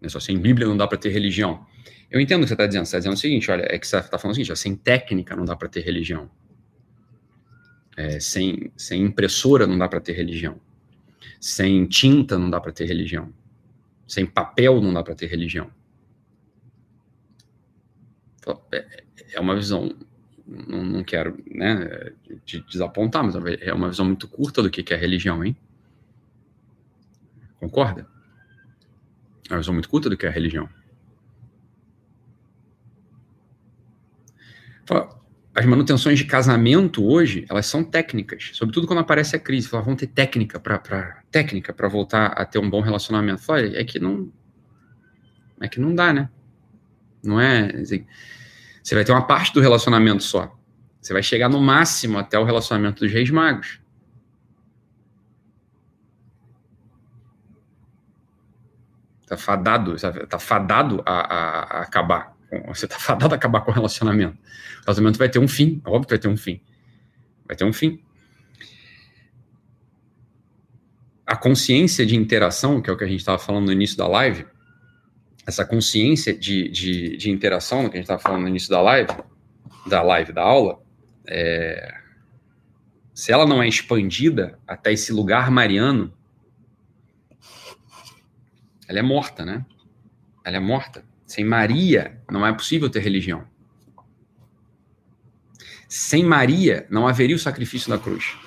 [0.00, 1.66] né, só sem Bíblia não dá para ter religião.
[2.14, 2.84] Eu entendo o que você está dizendo.
[2.84, 4.76] Você está dizendo o seguinte: olha, é que você está falando o seguinte: ó, sem
[4.76, 6.30] técnica não dá para ter religião.
[7.96, 10.60] É, sem, sem impressora não dá para ter religião.
[11.40, 13.34] Sem tinta não dá para ter religião.
[14.06, 15.68] Sem papel não dá para ter religião.
[18.70, 19.92] É, é uma visão,
[20.46, 22.12] não, não quero né,
[22.44, 25.56] te desapontar, mas é uma visão muito curta do que é religião, hein?
[27.58, 28.06] Concorda?
[29.50, 30.68] É uma visão muito curta do que é religião.
[35.54, 39.68] As manutenções de casamento hoje, elas são técnicas, sobretudo quando aparece a crise.
[39.68, 43.42] Fala, vão ter técnica para técnica para voltar a ter um bom relacionamento.
[43.42, 44.32] Fala, é que não
[45.60, 46.28] é que não dá, né?
[47.22, 48.04] Não é, assim,
[48.82, 50.54] você vai ter uma parte do relacionamento só.
[51.00, 53.80] Você vai chegar no máximo até o relacionamento dos reis magos.
[59.26, 59.96] Tá fadado,
[60.28, 62.33] tá fadado a, a, a acabar.
[62.68, 64.36] Você tá fadado a acabar com o relacionamento.
[64.36, 66.60] O relacionamento vai ter um fim, óbvio que vai ter um fim.
[67.46, 68.00] Vai ter um fim.
[71.26, 74.06] A consciência de interação, que é o que a gente estava falando no início da
[74.06, 74.46] live,
[75.46, 79.12] essa consciência de, de, de interação, que a gente estava falando no início da live,
[79.86, 80.82] da live, da aula,
[81.26, 81.94] é,
[83.14, 86.12] se ela não é expandida até esse lugar mariano,
[88.88, 89.64] ela é morta, né?
[90.44, 91.04] Ela é morta.
[91.34, 93.44] Sem Maria, não é possível ter religião.
[95.88, 98.38] Sem Maria, não haveria o sacrifício da cruz.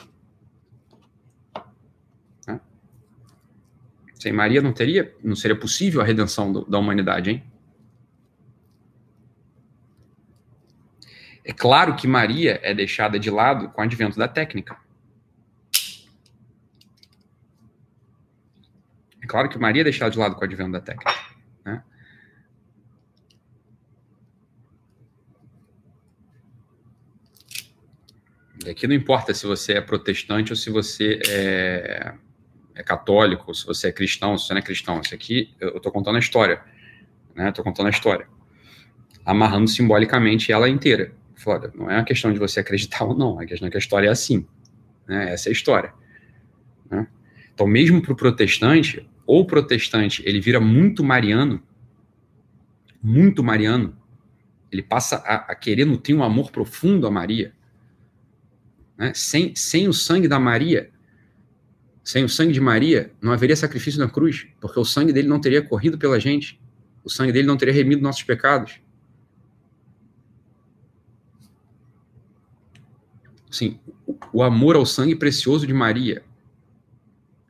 [4.18, 7.44] Sem Maria, não teria, não seria possível a redenção do, da humanidade, hein?
[11.44, 14.78] É claro que Maria é deixada de lado com o advento da técnica.
[19.22, 21.14] É claro que Maria é deixada de lado com o advento da técnica.
[21.66, 21.84] Né?
[28.68, 32.14] E aqui não importa se você é protestante ou se você é,
[32.76, 35.00] é católico, se você é cristão, se você não é cristão.
[35.00, 36.62] Isso aqui eu estou contando a história.
[37.30, 37.52] Estou né?
[37.64, 38.28] contando a história.
[39.26, 41.14] Amarrando simbolicamente ela inteira.
[41.38, 41.72] Foda.
[41.74, 44.10] Não é uma questão de você acreditar ou não, a questão é que a história
[44.10, 44.46] é assim.
[45.08, 45.32] Né?
[45.32, 45.94] Essa é a história.
[46.92, 47.08] Né?
[47.54, 51.64] Então, mesmo para o protestante, ou protestante ele vira muito mariano,
[53.02, 53.98] muito mariano,
[54.70, 57.56] ele passa a, a querer nutrir um amor profundo a Maria.
[58.98, 59.14] Né?
[59.14, 60.90] Sem, sem o sangue da Maria,
[62.04, 65.42] sem o sangue de Maria, não haveria sacrifício na cruz, porque o sangue dele não
[65.42, 66.60] teria corrido pela gente,
[67.04, 68.80] o sangue dele não teria remido nossos pecados.
[73.52, 73.80] Sim,
[74.32, 76.24] o amor ao sangue precioso de Maria,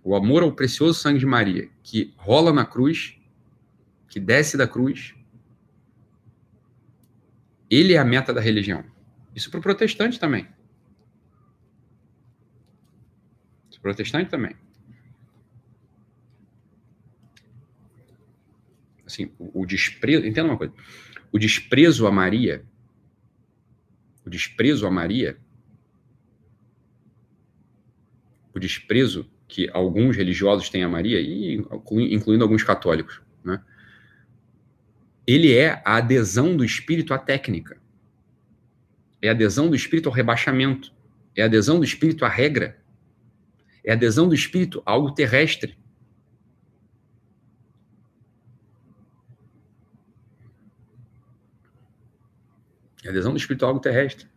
[0.03, 3.19] o amor ao precioso sangue de Maria, que rola na cruz,
[4.07, 5.13] que desce da cruz,
[7.69, 8.83] ele é a meta da religião.
[9.35, 10.47] Isso para o protestante também.
[13.69, 14.55] Isso para o protestante também.
[19.05, 20.25] Assim, o, o desprezo.
[20.25, 20.73] Entenda uma coisa.
[21.31, 22.65] O desprezo a Maria.
[24.25, 25.37] O desprezo a Maria
[28.57, 31.63] o desprezo que alguns religiosos têm a Maria, e
[32.11, 33.61] incluindo alguns católicos, né?
[35.25, 37.79] ele é a adesão do espírito à técnica,
[39.21, 40.91] é a adesão do espírito ao rebaixamento,
[41.35, 42.77] é a adesão do espírito à regra,
[43.87, 45.77] é adesão do espírito a algo terrestre.
[53.01, 54.27] É adesão do espírito a algo terrestre.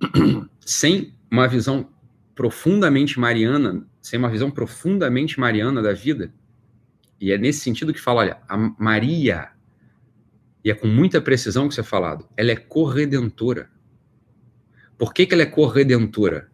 [0.64, 1.92] Sem uma visão
[2.34, 6.32] profundamente mariana, sem uma visão profundamente mariana da vida.
[7.20, 9.50] E é nesse sentido que fala, olha, a Maria,
[10.64, 13.70] e é com muita precisão que você é falado, ela é corredentora.
[14.96, 16.50] Por que, que ela é corredentora?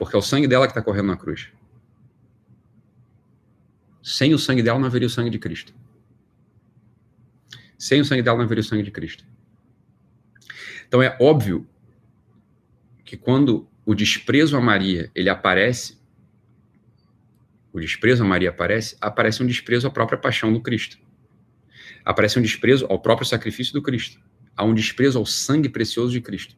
[0.00, 1.52] Porque é o sangue dela que está correndo na cruz.
[4.02, 5.74] Sem o sangue dela não haveria o sangue de Cristo.
[7.76, 9.26] Sem o sangue dela não haveria o sangue de Cristo.
[10.88, 11.68] Então é óbvio
[13.04, 16.00] que quando o desprezo a Maria ele aparece,
[17.70, 20.96] o desprezo a Maria aparece, aparece um desprezo à própria paixão do Cristo.
[22.06, 24.18] Aparece um desprezo ao próprio sacrifício do Cristo.
[24.56, 26.56] Há um desprezo ao sangue precioso de Cristo.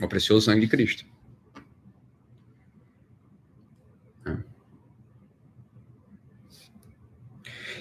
[0.00, 1.04] Ao precioso sangue de Cristo.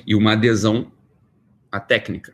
[0.07, 0.91] e uma adesão
[1.71, 2.33] à técnica.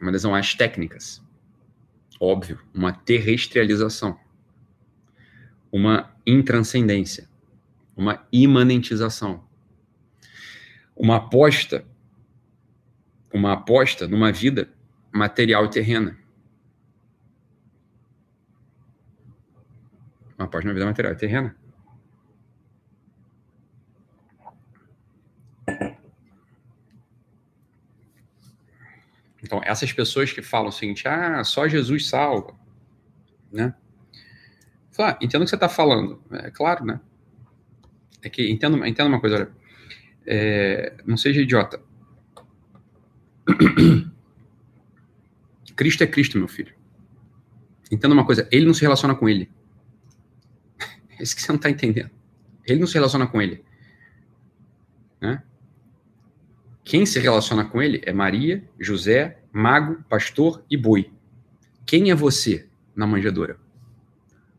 [0.00, 1.20] Uma adesão às técnicas.
[2.20, 4.16] Óbvio, uma terrestrialização.
[5.72, 7.28] Uma intranscendência.
[7.96, 9.44] Uma imanentização.
[10.94, 11.84] Uma aposta
[13.32, 14.68] uma aposta numa vida
[15.10, 16.18] material e terrena.
[20.44, 21.56] Aposta numa vida material e terrena.
[29.42, 32.54] Então, essas pessoas que falam o seguinte, ah, só Jesus salva,
[33.52, 33.74] né?
[34.92, 36.22] Fala, ah, entendo o que você está falando.
[36.30, 37.00] É claro, né?
[38.22, 39.50] É que, entendo, entendo uma coisa, olha,
[40.26, 41.82] é, não seja idiota.
[45.74, 46.74] Cristo é Cristo, meu filho.
[47.90, 49.50] Entenda uma coisa, ele não se relaciona com ele.
[51.22, 52.10] Isso que você não está entendendo.
[52.66, 53.64] Ele não se relaciona com ele.
[55.20, 55.42] Né?
[56.84, 61.12] Quem se relaciona com ele é Maria, José, mago, pastor e boi.
[61.86, 63.56] Quem é você na manjedoura?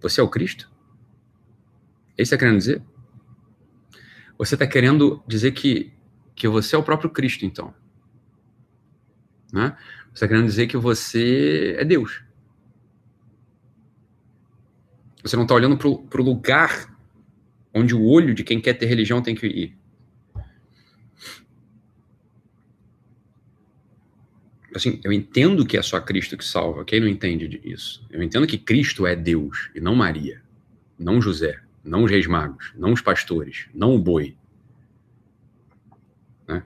[0.02, 0.72] Você é o Cristo?
[2.18, 2.82] É isso está querendo dizer?
[4.38, 5.94] Você está querendo dizer que,
[6.34, 7.74] que você é o próprio Cristo, então.
[9.52, 9.76] Né?
[10.06, 12.24] Você está querendo dizer que você é Deus.
[15.24, 16.94] Você não está olhando para o lugar
[17.74, 19.78] onde o olho de quem quer ter religião tem que ir.
[24.76, 26.84] Assim, eu entendo que é só Cristo que salva.
[26.84, 28.06] Quem não entende isso?
[28.10, 30.42] Eu entendo que Cristo é Deus e não Maria,
[30.98, 34.36] não José, não os reis magos, não os pastores, não o boi.
[36.48, 36.64] Né?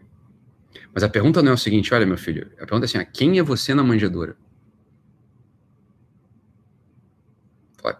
[0.93, 3.39] Mas a pergunta não é o seguinte: olha, meu filho, a pergunta é assim: quem
[3.39, 4.37] é você na manjedoura?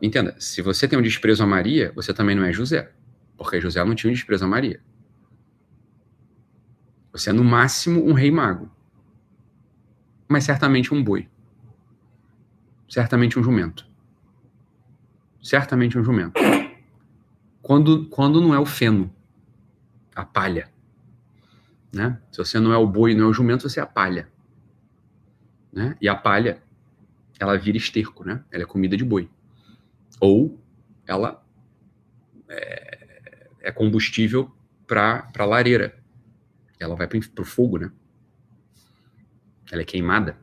[0.01, 2.91] Entenda, se você tem um desprezo a Maria, você também não é José,
[3.37, 4.81] porque José não tinha um desprezo a Maria.
[7.11, 8.69] Você é, no máximo, um rei mago.
[10.27, 11.27] Mas certamente um boi.
[12.89, 13.87] Certamente um jumento.
[15.41, 16.39] Certamente um jumento.
[17.61, 19.13] Quando, quando não é o feno,
[20.15, 20.69] a palha.
[21.93, 22.19] Né?
[22.31, 24.29] Se você não é o boi, não é o jumento, você é a palha.
[25.71, 25.95] Né?
[26.01, 26.61] E a palha,
[27.39, 28.43] ela vira esterco, né?
[28.51, 29.29] Ela é comida de boi
[30.19, 30.60] ou
[31.06, 31.44] ela
[32.49, 34.52] é, é combustível
[34.85, 35.98] para a lareira.
[36.80, 37.91] Ela vai para o fogo, né?
[39.72, 40.38] Ela é queimada.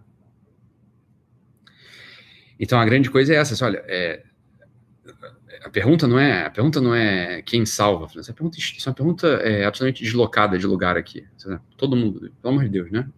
[2.58, 4.24] Então a grande coisa é essa, olha, é,
[5.64, 9.64] a pergunta não é a pergunta não é quem salva, essa pergunta, essa pergunta é
[9.64, 11.26] absolutamente deslocada de lugar aqui.
[11.76, 13.08] Todo mundo, pelo amor de Deus, né?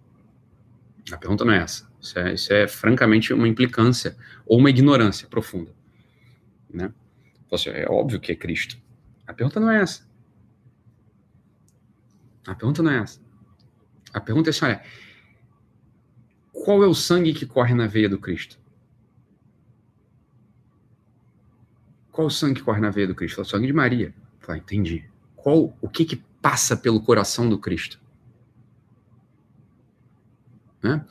[1.13, 1.89] A pergunta não é essa.
[2.01, 4.17] Isso é, isso é francamente uma implicância
[4.47, 5.73] ou uma ignorância profunda
[6.77, 6.93] né?
[7.51, 8.77] Assim, é óbvio que é Cristo.
[9.27, 10.07] A pergunta não é essa.
[12.47, 13.21] A pergunta não é essa.
[14.13, 14.83] A pergunta é assim, olha,
[16.53, 18.59] qual é o sangue que corre na veia do Cristo?
[22.13, 23.41] Qual é o sangue que corre na veia do Cristo?
[23.41, 24.15] É o sangue de Maria.
[24.39, 25.09] Fala, entendi.
[25.35, 28.01] Qual, o que que passa pelo coração do Cristo?
[30.83, 31.05] Né?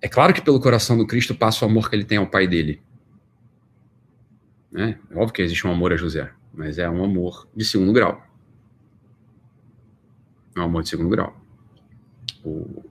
[0.00, 2.46] É claro que pelo coração do Cristo passa o amor que ele tem ao Pai
[2.46, 2.83] dele.
[4.74, 4.98] Né?
[5.10, 8.22] É óbvio que existe um amor a José, mas é um amor de segundo grau.
[10.54, 11.40] É um amor de segundo grau.
[12.44, 12.84] O,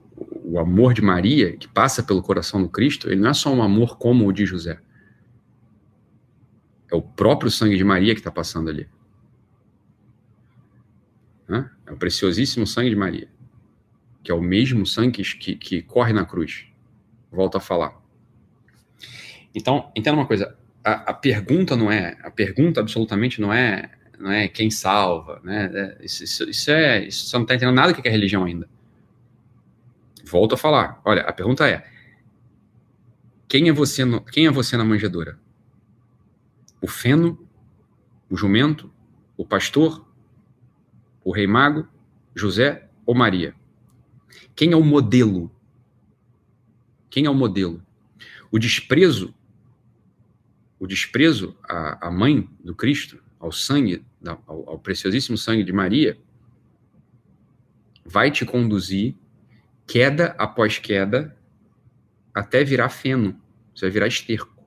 [0.44, 3.62] o amor de Maria, que passa pelo coração do Cristo, ele não é só um
[3.62, 4.80] amor como o de José.
[6.90, 8.88] É o próprio sangue de Maria que está passando ali.
[11.86, 13.28] É o preciosíssimo sangue de Maria,
[14.22, 16.66] que é o mesmo sangue que, que corre na cruz.
[17.30, 18.00] Volto a falar.
[19.54, 24.30] Então, entenda uma coisa: a, a, pergunta não é, a pergunta absolutamente não é, não
[24.30, 25.70] é quem salva, né?
[25.72, 28.44] É, isso, isso, isso, é, isso você não está entendendo nada do que é religião
[28.44, 28.68] ainda.
[30.24, 31.00] Volto a falar.
[31.04, 31.88] Olha, a pergunta é:
[33.48, 35.38] quem é você, no, quem é você na manjedoura?
[36.82, 37.48] O feno,
[38.28, 38.92] o jumento,
[39.38, 40.06] o pastor,
[41.24, 41.88] o rei mago,
[42.34, 43.54] José ou Maria?
[44.54, 45.50] Quem é o modelo?
[47.08, 47.82] Quem é o modelo?
[48.50, 49.34] O desprezo
[50.84, 54.04] o desprezo à, à mãe do Cristo, ao sangue,
[54.46, 56.18] ao, ao preciosíssimo sangue de Maria,
[58.04, 59.14] vai te conduzir
[59.86, 61.34] queda após queda
[62.34, 63.40] até virar feno.
[63.74, 64.62] Você vai virar esterco.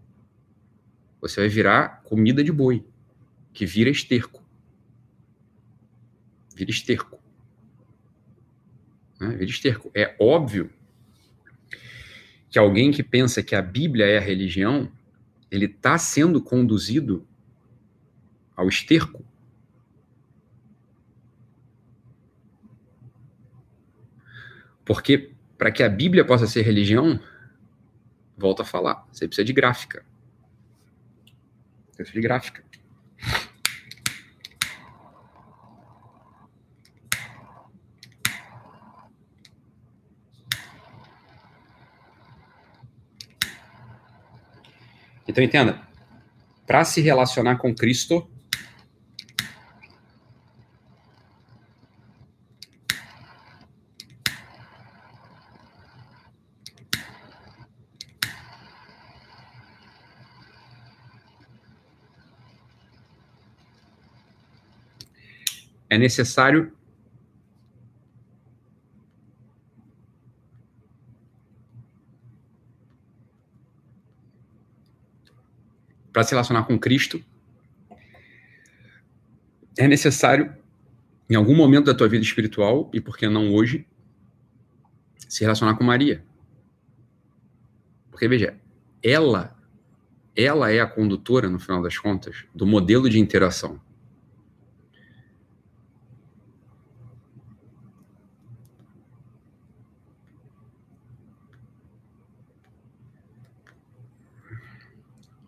[1.22, 2.84] Você vai virar comida de boi,
[3.54, 4.44] que vira esterco.
[6.56, 7.22] Vira esterco.
[9.20, 9.36] Né?
[9.36, 9.92] Vira esterco.
[9.94, 10.72] É óbvio
[12.50, 14.92] que alguém que pensa que a Bíblia é a religião
[15.50, 17.26] ele está sendo conduzido
[18.56, 19.24] ao esterco.
[24.84, 27.20] Porque para que a Bíblia possa ser religião,
[28.38, 30.06] volta a falar, você precisa de gráfica.
[31.90, 32.67] Você precisa de gráfica.
[45.38, 45.80] Então entenda,
[46.66, 48.28] para se relacionar com Cristo,
[65.88, 66.76] é necessário
[76.18, 77.24] para se relacionar com Cristo,
[79.78, 80.52] é necessário,
[81.30, 83.86] em algum momento da tua vida espiritual, e por que não hoje,
[85.30, 86.26] se relacionar com Maria.
[88.10, 88.60] Porque, veja,
[89.04, 89.56] ela,
[90.36, 93.80] ela é a condutora, no final das contas, do modelo de interação.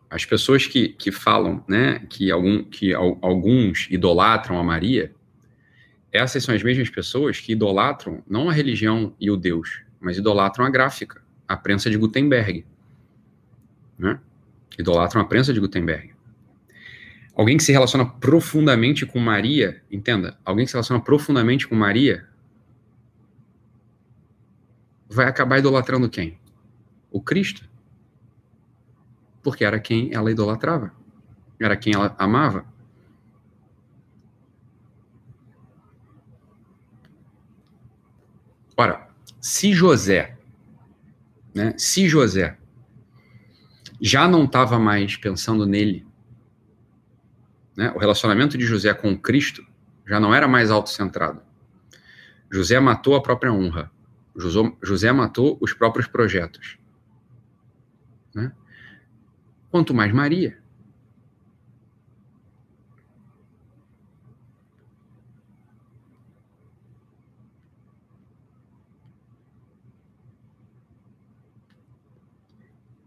[0.09, 5.13] As pessoas que, que falam né, que, algum, que alguns idolatram a Maria,
[6.11, 10.65] essas são as mesmas pessoas que idolatram não a religião e o Deus, mas idolatram
[10.65, 12.65] a gráfica, a prensa de Gutenberg.
[13.97, 14.19] Né?
[14.77, 16.11] Idolatram a prensa de Gutenberg.
[17.35, 22.27] Alguém que se relaciona profundamente com Maria, entenda, alguém que se relaciona profundamente com Maria
[25.07, 26.37] vai acabar idolatrando quem?
[27.11, 27.69] O Cristo
[29.49, 30.93] porque era quem ela idolatrava,
[31.59, 32.63] era quem ela amava.
[38.77, 39.09] Ora,
[39.41, 40.37] se José,
[41.53, 42.59] né, se José
[43.99, 46.05] já não estava mais pensando nele,
[47.75, 49.65] né, o relacionamento de José com Cristo
[50.05, 51.41] já não era mais autocentrado.
[52.51, 53.91] José matou a própria honra.
[54.35, 56.77] José matou os próprios projetos.
[58.33, 58.51] Né?
[59.69, 60.57] Quanto mais Maria.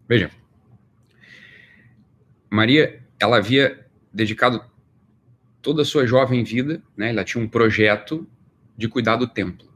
[0.09, 0.30] Veja,
[2.51, 4.62] Maria, ela havia dedicado
[5.62, 7.09] toda a sua jovem vida, né?
[7.09, 8.28] Ela tinha um projeto
[8.76, 9.72] de cuidar do templo.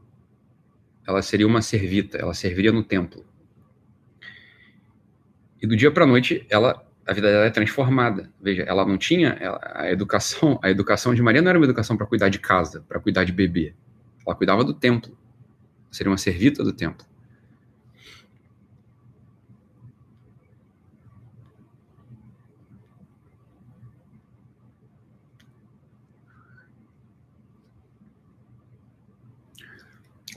[1.07, 3.25] Ela seria uma servita, ela serviria no templo.
[5.61, 8.29] E do dia para a noite, ela a vida dela é transformada.
[8.41, 11.95] Veja, ela não tinha ela, a educação, a educação de Maria não era uma educação
[11.95, 13.73] para cuidar de casa, para cuidar de bebê.
[14.25, 15.17] Ela cuidava do templo.
[15.89, 17.05] Seria uma servita do templo.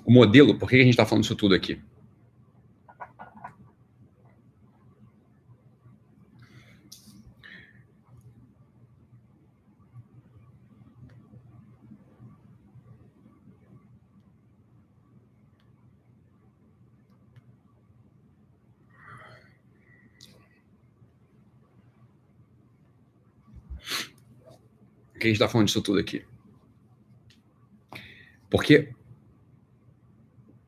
[0.05, 1.80] O modelo, por que a gente está falando isso tudo aqui?
[25.20, 26.24] Que a gente está falando disso tudo aqui?
[28.51, 28.92] Porque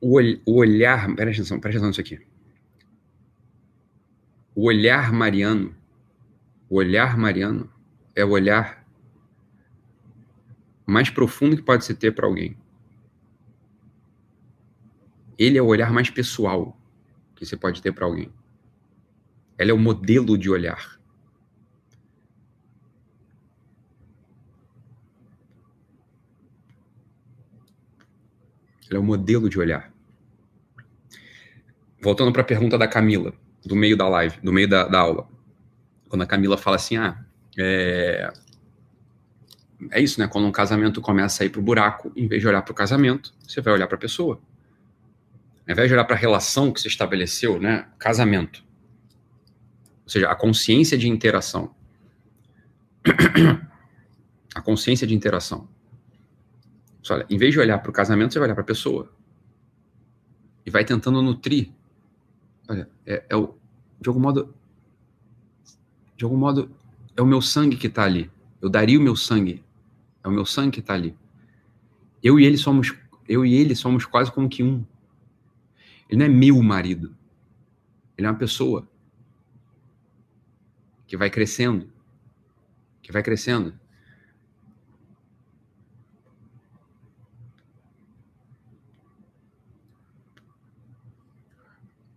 [0.00, 1.06] o, o olhar.
[1.14, 2.20] Presta atenção, presta atenção nisso aqui.
[4.54, 5.74] O olhar mariano,
[6.68, 7.72] o olhar mariano
[8.14, 8.86] é o olhar
[10.84, 12.56] mais profundo que pode se ter para alguém.
[15.38, 16.76] Ele é o olhar mais pessoal
[17.34, 18.30] que você pode ter para alguém.
[19.56, 21.00] Ela é o modelo de olhar.
[28.92, 29.90] Ela é o modelo de olhar.
[32.00, 33.32] Voltando para a pergunta da Camila,
[33.64, 35.26] do meio da live, do meio da, da aula.
[36.10, 37.24] Quando a Camila fala assim, ah,
[37.58, 38.30] é,
[39.90, 40.28] é isso, né?
[40.28, 42.74] Quando um casamento começa a ir para o buraco, em vez de olhar para o
[42.74, 44.38] casamento, você vai olhar para a pessoa.
[45.66, 47.86] Ao invés de olhar para a relação que se estabeleceu, né?
[47.98, 48.62] Casamento.
[50.04, 51.74] Ou seja, a consciência de interação.
[54.54, 55.66] a consciência de interação.
[57.10, 59.12] Olha, em vez de olhar para o casamento, você vai olhar para a pessoa.
[60.64, 61.70] E vai tentando nutrir.
[62.68, 63.54] Olha, é, é, o,
[64.00, 64.54] de algum modo,
[66.16, 66.70] de algum modo,
[67.16, 68.30] é o meu sangue que está ali.
[68.60, 69.64] Eu daria o meu sangue.
[70.22, 71.16] É o meu sangue que está ali.
[72.22, 72.94] Eu e ele somos,
[73.28, 74.84] eu e ele somos quase como que um.
[76.08, 77.16] Ele não é meu marido.
[78.16, 78.88] Ele é uma pessoa
[81.06, 81.90] que vai crescendo,
[83.02, 83.74] que vai crescendo.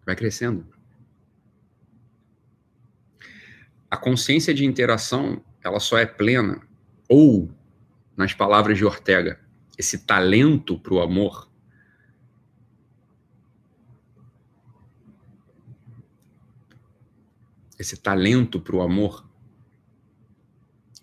[0.06, 0.66] Vai crescendo.
[3.90, 6.62] A consciência de interação, ela só é plena,
[7.08, 7.50] ou,
[8.16, 9.40] nas palavras de Ortega,
[9.78, 11.50] esse talento para o amor,
[17.78, 19.28] esse talento para o amor,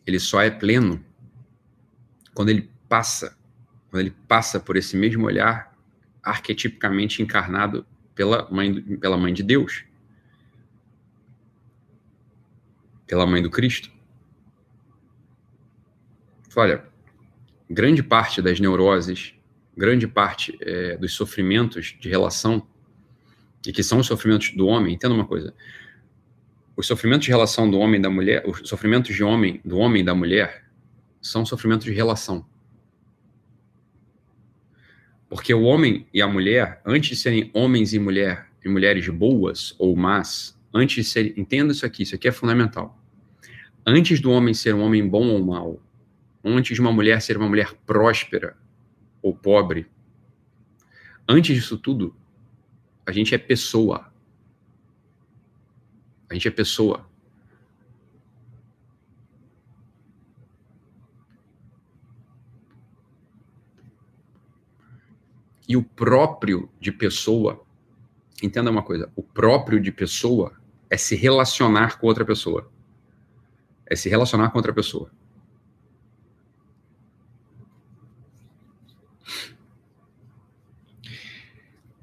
[0.07, 1.05] ele só é pleno
[2.35, 3.39] quando ele passa,
[3.91, 5.73] quando ele passa por esse mesmo olhar
[6.23, 9.85] arquetipicamente encarnado pela mãe, pela mãe de Deus,
[13.07, 13.91] pela mãe do Cristo.
[16.55, 16.85] Olha,
[17.69, 19.35] grande parte das neuroses,
[19.77, 22.67] grande parte é, dos sofrimentos de relação,
[23.67, 25.55] e que são os sofrimentos do homem, entenda uma coisa,
[26.77, 30.03] os sofrimentos de relação do homem e da mulher, os sofrimentos de homem, do homem
[30.03, 30.65] e da mulher,
[31.21, 32.47] são sofrimentos de relação.
[35.33, 39.75] Porque o homem e a mulher, antes de serem homens e mulher, e mulheres boas
[39.79, 43.03] ou más, antes de ser, entenda isso aqui, isso aqui é fundamental.
[43.87, 45.83] Antes do homem ser um homem bom ou mau,
[46.45, 48.59] antes de uma mulher ser uma mulher próspera
[49.23, 49.87] ou pobre,
[51.27, 52.15] antes disso tudo,
[53.07, 54.13] a gente é pessoa.
[56.29, 57.09] A gente é pessoa.
[65.73, 67.65] E o próprio de pessoa,
[68.43, 70.53] entenda uma coisa, o próprio de pessoa
[70.91, 72.71] é se relacionar com outra pessoa.
[73.87, 75.11] É se relacionar com outra pessoa.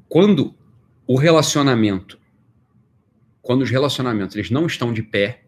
[0.08, 0.56] Quando
[1.06, 2.20] o relacionamento,
[3.40, 5.46] quando os relacionamentos eles não estão de pé,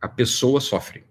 [0.00, 1.04] a pessoa sofre.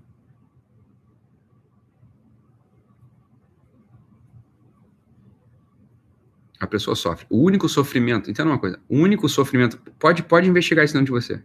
[6.59, 7.25] A pessoa sofre.
[7.29, 11.11] O único sofrimento, entenda uma coisa, o único sofrimento, pode, pode investigar isso dentro de
[11.11, 11.41] você.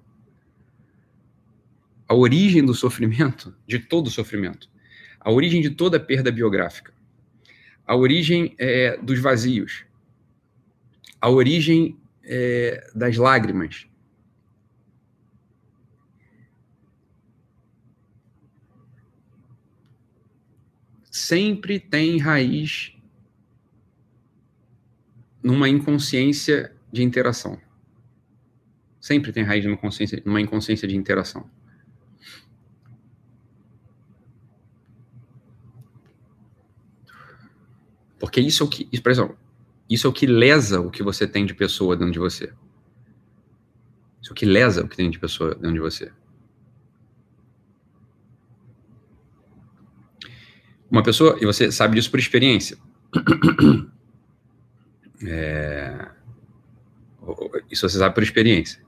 [2.09, 4.69] A origem do sofrimento, de todo sofrimento,
[5.21, 6.93] a origem de toda perda biográfica,
[7.87, 9.85] a origem é, dos vazios,
[11.21, 13.87] a origem é, das lágrimas.
[21.11, 22.94] Sempre tem raiz
[25.45, 27.61] numa inconsciência de interação.
[28.99, 31.49] Sempre tem raiz numa, consciência, numa inconsciência de interação.
[38.19, 39.13] Porque isso é o que, por
[39.91, 42.51] isso é o que lesa o que você tem de pessoa dentro de você.
[44.23, 46.11] Isso é o que lesa o que tem de pessoa dentro de você.
[50.91, 52.79] Uma pessoa, e você sabe disso por experiência.
[55.23, 56.09] É,
[57.71, 58.85] isso você sabe por experiência.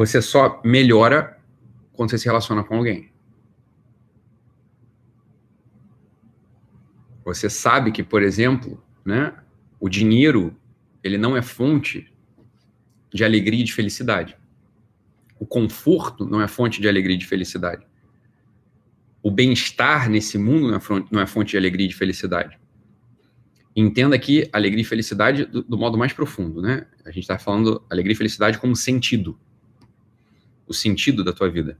[0.00, 1.38] você só melhora
[1.92, 3.12] quando você se relaciona com alguém.
[7.22, 9.34] Você sabe que, por exemplo, né,
[9.78, 10.56] o dinheiro
[11.02, 12.12] ele não é fonte
[13.12, 14.36] de alegria e de felicidade.
[15.38, 17.86] O conforto não é fonte de alegria e de felicidade.
[19.22, 20.68] O bem-estar nesse mundo
[21.10, 22.58] não é, é fonte de alegria e de felicidade.
[23.74, 26.86] Entenda aqui alegria e felicidade do, do modo mais profundo, né?
[27.04, 29.38] A gente está falando alegria e felicidade como sentido
[30.70, 31.76] o sentido da tua vida.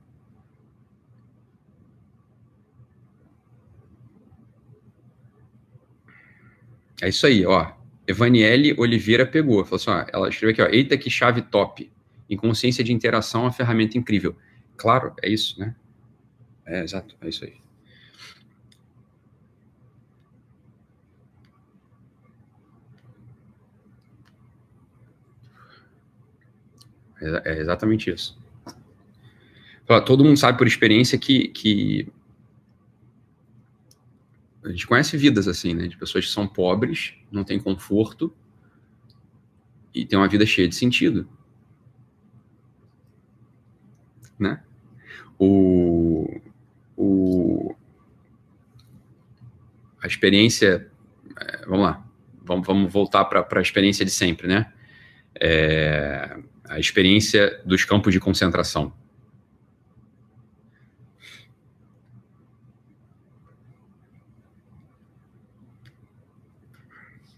[7.00, 7.79] É isso aí, ó.
[8.10, 9.64] Evaniele Oliveira pegou.
[9.64, 10.74] Falou assim, ó, ela escreveu aqui, ó.
[10.74, 11.90] Eita, que chave top.
[12.28, 14.36] Inconsciência de interação é uma ferramenta incrível.
[14.76, 15.74] Claro, é isso, né?
[16.66, 17.54] É, exato, é isso aí.
[27.20, 28.38] É, é exatamente isso.
[30.06, 32.08] Todo mundo sabe por experiência que, que
[34.64, 35.86] a gente conhece vidas assim, né?
[35.86, 38.32] De pessoas que são pobres, não têm conforto
[39.94, 41.28] e têm uma vida cheia de sentido.
[44.38, 44.62] Né?
[45.38, 46.40] O,
[46.96, 47.74] o,
[50.02, 50.90] a experiência.
[51.38, 52.06] É, vamos lá,
[52.42, 54.72] vamos, vamos voltar para a experiência de sempre, né?
[55.38, 58.92] É, a experiência dos campos de concentração.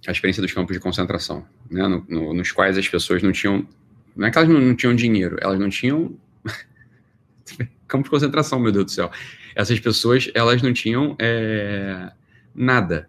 [0.07, 3.67] A experiência dos campos de concentração, né, no, no, nos quais as pessoas não tinham,
[4.17, 6.17] não é que elas não, não tinham dinheiro, elas não tinham
[7.87, 9.11] campo de concentração, meu Deus do céu.
[9.55, 12.11] Essas pessoas, elas não tinham é,
[12.55, 13.09] nada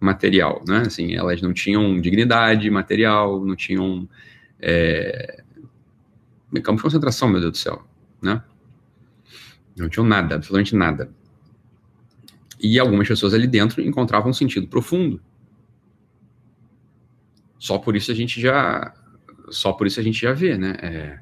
[0.00, 0.78] material, né?
[0.86, 4.08] Assim, elas não tinham dignidade material, não tinham
[4.58, 5.42] é,
[6.52, 7.86] de concentração, meu Deus do céu,
[8.20, 8.42] né?
[9.76, 11.10] Não tinham nada, absolutamente nada.
[12.60, 15.20] E algumas pessoas ali dentro encontravam um sentido profundo
[17.62, 18.92] só por isso a gente já
[19.48, 20.74] só por isso a gente já vê, né?
[20.82, 21.20] É...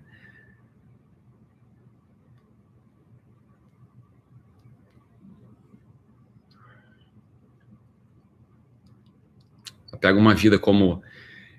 [10.01, 11.03] Pega uma vida como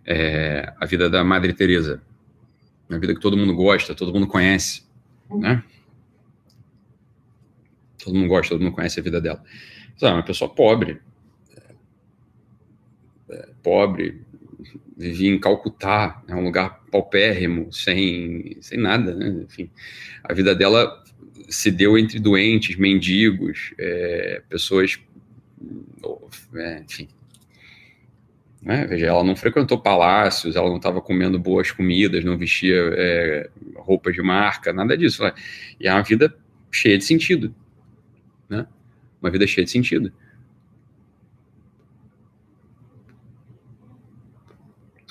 [0.04, 2.02] é, a vida da Madre Teresa,
[2.90, 4.84] uma vida que todo mundo gosta, todo mundo conhece,
[5.30, 5.64] né?
[8.04, 9.44] Todo mundo gosta, todo mundo conhece a vida dela.
[10.02, 11.00] É uma pessoa pobre,
[13.30, 14.26] é, pobre,
[14.98, 19.44] vivia em Calcutá, é um lugar paupérrimo, sem, sem nada, né?
[19.44, 19.70] Enfim,
[20.24, 21.02] a vida dela
[21.50, 25.00] se deu entre doentes, mendigos, é, pessoas,
[26.56, 27.08] é, enfim.
[28.62, 28.86] Né?
[28.86, 34.14] Veja, ela não frequentou palácios, ela não estava comendo boas comidas, não vestia é, roupas
[34.14, 35.24] de marca, nada disso.
[35.24, 35.34] Né?
[35.80, 36.34] E é uma vida
[36.72, 37.54] cheia de sentido,
[38.48, 38.68] né?
[39.22, 40.14] Uma vida cheia de sentido.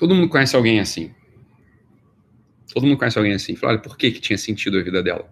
[0.01, 1.13] Todo mundo conhece alguém assim.
[2.73, 3.55] Todo mundo conhece alguém assim.
[3.61, 5.31] Olha, por que, que tinha sentido a vida dela?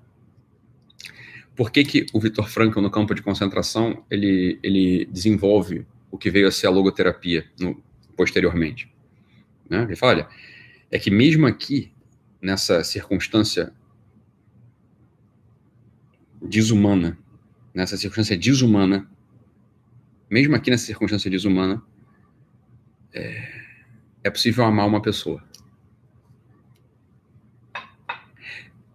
[1.56, 6.30] Por que, que o Vitor Frankl, no campo de concentração, ele, ele desenvolve o que
[6.30, 7.84] veio a ser a logoterapia no,
[8.16, 8.94] posteriormente?
[9.68, 9.82] Né?
[9.86, 10.28] Ele fala, olha,
[10.92, 11.92] é que mesmo aqui,
[12.40, 13.74] nessa circunstância
[16.40, 17.18] desumana,
[17.74, 19.10] nessa circunstância desumana,
[20.30, 21.82] mesmo aqui nessa circunstância desumana,
[23.12, 23.59] é,
[24.24, 25.44] é possível amar uma pessoa.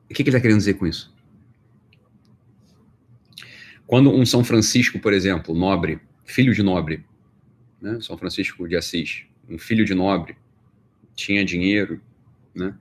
[0.05, 1.13] O que, que ele está querendo dizer com isso?
[3.87, 7.05] Quando um São Francisco, por exemplo, nobre, filho de nobre,
[7.81, 10.37] né, São Francisco de Assis, um filho de nobre,
[11.15, 12.01] tinha dinheiro,
[12.55, 12.77] né,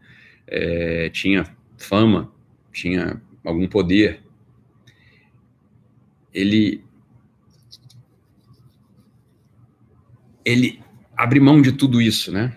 [0.48, 1.46] é, tinha
[1.78, 2.32] fama,
[2.72, 4.22] tinha algum poder,
[6.34, 6.84] ele
[10.46, 10.83] ele
[11.16, 12.56] abrir mão de tudo isso, né?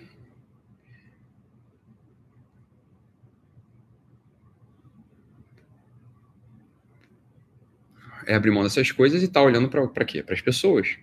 [8.26, 10.22] É abrir mão dessas coisas e tá olhando para quê?
[10.22, 10.98] Para as pessoas.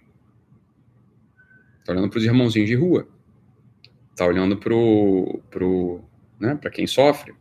[1.85, 3.07] Tá olhando para os irmãozinhos de rua.
[4.15, 6.03] Tá olhando pro, pro,
[6.39, 7.33] né, para quem sofre.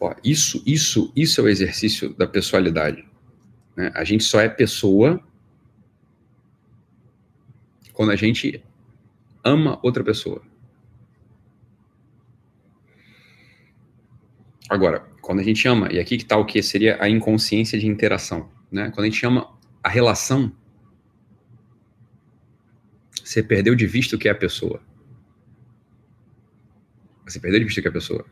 [0.00, 3.06] Ó, isso, isso, isso é o exercício da pessoalidade.
[3.76, 3.92] Né?
[3.94, 5.22] A gente só é pessoa
[7.92, 8.64] quando a gente
[9.44, 10.42] ama outra pessoa.
[14.70, 17.86] Agora, quando a gente ama, e aqui que está o que seria a inconsciência de
[17.86, 18.90] interação, né?
[18.90, 20.52] Quando a gente ama a relação,
[23.22, 24.80] você perdeu de vista o que é a pessoa.
[27.26, 28.24] Você perdeu de vista o que é a pessoa.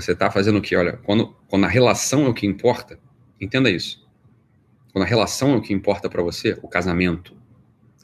[0.00, 0.76] Você está fazendo o que?
[0.76, 2.98] Olha, quando, quando a relação é o que importa,
[3.40, 4.06] entenda isso.
[4.92, 7.36] Quando a relação é o que importa para você, o casamento,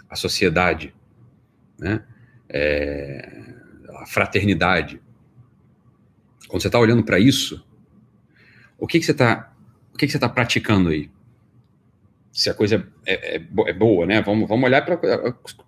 [0.08, 0.94] a sociedade,
[1.78, 2.05] né?
[2.48, 3.42] É,
[3.97, 5.00] a fraternidade.
[6.48, 7.66] Quando você está olhando para isso,
[8.78, 9.52] o que, que você está
[9.92, 11.08] o que, que você está praticando aí?
[12.32, 14.20] Se a coisa é, é, é, boa, né?
[14.20, 14.98] Vamos, vamos olhar para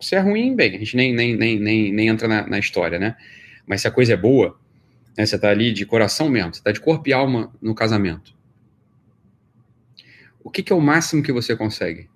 [0.00, 2.98] se é ruim, bem, a gente nem, nem, nem, nem, nem entra na, na história,
[2.98, 3.16] né?
[3.66, 4.58] Mas se a coisa é boa,
[5.16, 5.24] né?
[5.24, 8.36] Você está ali de coração mesmo, você está de corpo e alma no casamento.
[10.42, 12.08] O que, que é o máximo que você consegue?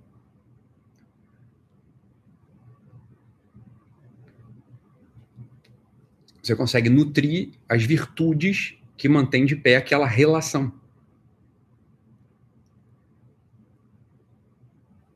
[6.43, 10.73] Você consegue nutrir as virtudes que mantêm de pé aquela relação.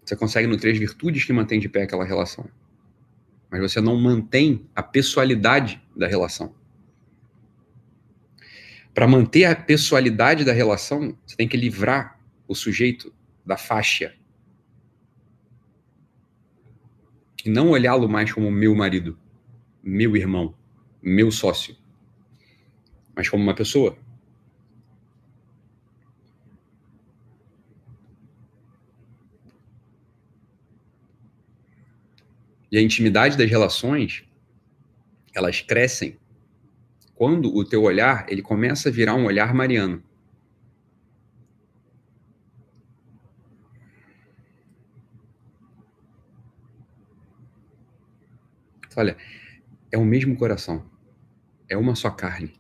[0.05, 2.49] Você consegue nutrir as virtudes que mantêm de pé aquela relação.
[3.51, 6.55] Mas você não mantém a pessoalidade da relação.
[8.95, 13.13] Para manter a pessoalidade da relação, você tem que livrar o sujeito
[13.45, 14.15] da faixa.
[17.45, 19.19] E não olhá-lo mais como meu marido,
[19.83, 20.55] meu irmão,
[21.03, 21.77] meu sócio,
[23.17, 23.99] mas como uma pessoa.
[32.71, 34.25] E a intimidade das relações,
[35.35, 36.17] elas crescem
[37.15, 40.03] quando o teu olhar ele começa a virar um olhar mariano.
[48.97, 49.17] Olha,
[49.91, 50.85] é o mesmo coração,
[51.69, 52.55] é uma só carne.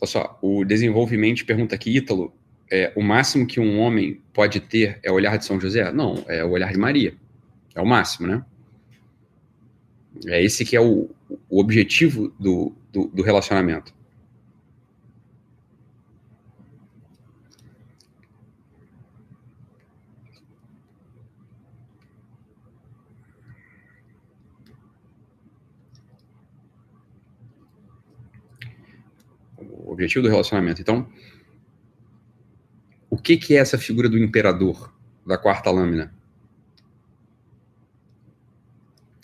[0.00, 2.32] Olha só, o desenvolvimento pergunta aqui, Ítalo,
[2.72, 5.92] é, o máximo que um homem pode ter é o olhar de São José?
[5.92, 7.14] Não, é o olhar de Maria.
[7.74, 8.42] É o máximo, né?
[10.26, 11.10] É esse que é o,
[11.50, 13.94] o objetivo do, do, do relacionamento.
[29.58, 30.80] O objetivo do relacionamento.
[30.80, 31.06] Então,
[33.18, 34.90] que, que é essa figura do imperador,
[35.26, 36.14] da quarta lâmina?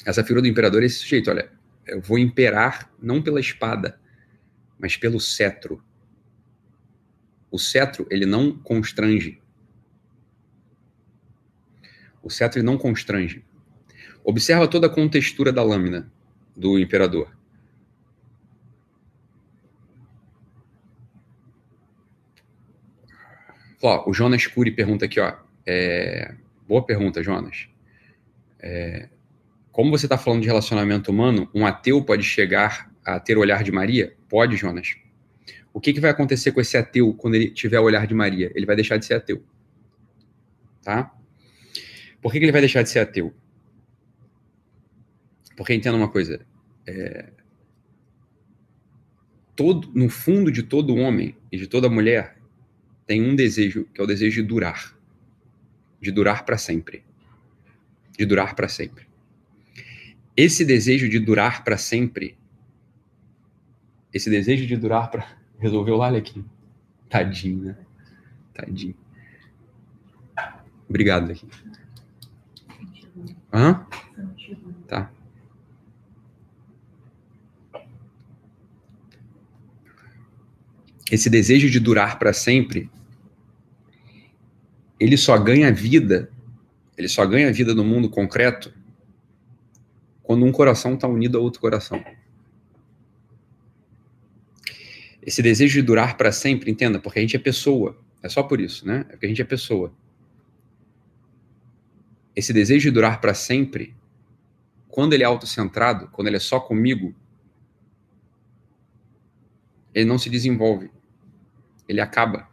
[0.05, 1.51] Essa figura do imperador é esse sujeito, olha,
[1.87, 3.99] eu vou imperar não pela espada,
[4.79, 5.83] mas pelo cetro.
[7.51, 9.41] O cetro, ele não constrange.
[12.23, 13.43] O cetro ele não constrange.
[14.23, 16.13] Observa toda a contextura da lâmina
[16.55, 17.38] do imperador.
[23.83, 25.35] Ó, o Jonas Cury pergunta aqui, ó.
[25.67, 26.35] É...
[26.67, 27.69] Boa pergunta, Jonas.
[28.59, 29.09] É...
[29.71, 33.63] Como você está falando de relacionamento humano, um ateu pode chegar a ter o olhar
[33.63, 34.15] de Maria?
[34.29, 34.97] Pode, Jonas.
[35.73, 38.51] O que, que vai acontecer com esse ateu quando ele tiver o olhar de Maria?
[38.55, 39.43] Ele vai deixar de ser ateu.
[40.83, 41.15] Tá?
[42.21, 43.33] Por que, que ele vai deixar de ser ateu?
[45.57, 46.45] Porque entenda uma coisa.
[46.87, 47.31] É...
[49.55, 52.38] Todo, no fundo de todo homem e de toda mulher
[53.09, 54.95] tem um desejo, que é o desejo de durar.
[55.99, 57.03] De durar para sempre.
[58.19, 59.09] De durar para sempre.
[60.37, 62.37] Esse desejo de durar para sempre,
[64.13, 65.27] esse desejo de durar para.
[65.59, 66.45] Resolveu lá, aqui.
[67.09, 67.77] Tadinho, né?
[68.53, 68.95] Tadinho.
[70.87, 71.49] Obrigado, aqui.
[73.51, 73.87] Hã?
[74.87, 75.11] Tá.
[81.11, 82.91] Esse desejo de durar para sempre
[84.99, 86.31] ele só ganha vida,
[86.97, 88.73] ele só ganha vida no mundo concreto
[90.23, 92.05] quando um coração está unido a outro coração.
[95.23, 97.99] Esse desejo de durar para sempre, entenda, porque a gente é pessoa.
[98.23, 99.07] É só por isso, né?
[99.09, 99.93] É porque a gente é pessoa.
[102.35, 103.95] Esse desejo de durar para sempre,
[104.89, 107.15] quando ele é autocentrado, quando ele é só comigo,
[109.95, 110.91] ele não se desenvolve.
[111.89, 112.49] Ele acaba.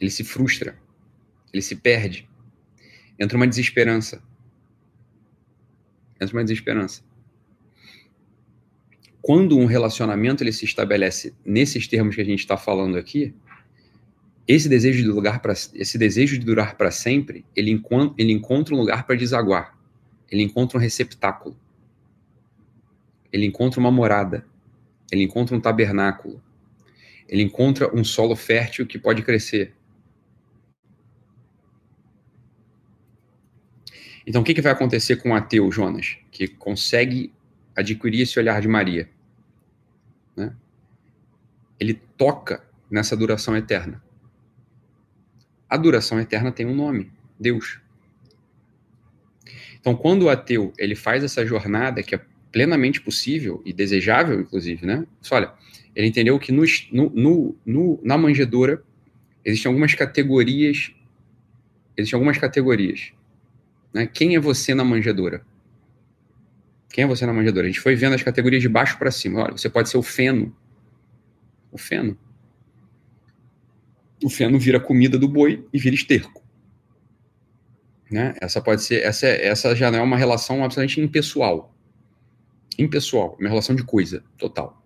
[0.00, 0.78] Ele se frustra
[1.52, 2.28] ele se perde.
[3.18, 4.22] Entra uma desesperança.
[6.20, 7.02] Entra uma desesperança.
[9.22, 13.34] Quando um relacionamento ele se estabelece nesses termos que a gente está falando aqui,
[14.48, 18.74] esse desejo de lugar para esse desejo de durar para sempre, ele, encontra, ele encontra
[18.74, 19.78] um lugar para desaguar.
[20.30, 21.56] Ele encontra um receptáculo.
[23.32, 24.44] Ele encontra uma morada.
[25.12, 26.42] Ele encontra um tabernáculo.
[27.28, 29.72] Ele encontra um solo fértil que pode crescer.
[34.26, 37.32] Então, o que, que vai acontecer com o ateu, Jonas, que consegue
[37.74, 39.08] adquirir esse olhar de Maria?
[40.36, 40.54] Né?
[41.78, 44.02] Ele toca nessa duração eterna.
[45.68, 47.80] A duração eterna tem um nome, Deus.
[49.80, 52.20] Então, quando o ateu ele faz essa jornada que é
[52.52, 55.06] plenamente possível e desejável, inclusive, né?
[55.30, 55.52] Olha,
[55.94, 58.82] ele entendeu que no, no, no, na manjedoura
[59.44, 60.92] existem algumas categorias,
[61.96, 63.12] existem algumas categorias
[63.92, 64.06] né?
[64.06, 65.44] Quem é você na manjedoura?
[66.90, 67.66] Quem é você na manjedoura?
[67.66, 69.40] A gente foi vendo as categorias de baixo para cima.
[69.40, 70.54] Olha, você pode ser o feno.
[71.70, 72.18] O feno.
[74.22, 76.42] O feno vira comida do boi e vira esterco.
[78.10, 78.34] Né?
[78.40, 81.72] Essa pode ser, essa, essa já não é uma relação absolutamente impessoal.
[82.76, 84.82] Impessoal, uma relação de coisa, total.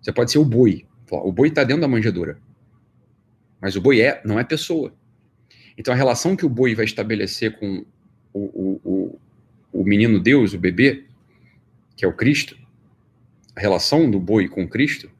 [0.00, 0.86] Você pode ser o boi.
[1.10, 2.38] O boi está dentro da manjedoura.
[3.60, 4.94] Mas o boi é, não é pessoa.
[5.76, 7.84] Então a relação que o boi vai estabelecer com
[8.34, 9.20] o, o,
[9.72, 11.04] o menino Deus, o bebê,
[11.96, 12.58] que é o Cristo,
[13.54, 15.10] a relação do boi com Cristo,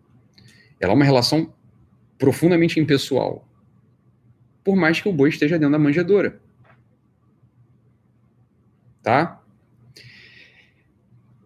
[0.81, 1.55] ela é uma relação
[2.18, 3.47] profundamente impessoal.
[4.65, 6.41] Por mais que o boi esteja dentro da manjedoura.
[9.02, 9.41] Tá?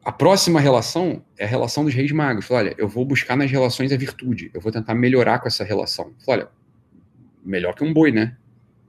[0.04, 2.46] A próxima relação é a relação dos reis magos.
[2.46, 4.50] Fala, olha, eu vou buscar nas relações a virtude.
[4.54, 6.14] Eu vou tentar melhorar com essa relação.
[6.24, 6.48] Fala, olha,
[7.44, 8.36] melhor que um boi, né?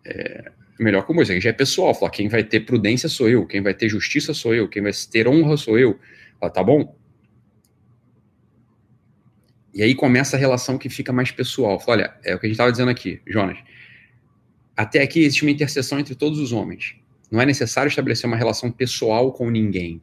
[0.06, 3.46] É, melhor que o Moisés, já é pessoal, fala, quem vai ter prudência sou eu,
[3.46, 6.00] quem vai ter justiça sou eu, quem vai ter honra sou eu.
[6.54, 6.96] Tá bom?
[9.74, 11.82] E aí começa a relação que fica mais pessoal.
[11.86, 13.58] Olha, é o que a gente estava dizendo aqui, Jonas.
[14.76, 16.96] Até aqui existe uma interseção entre todos os homens.
[17.30, 20.02] Não é necessário estabelecer uma relação pessoal com ninguém.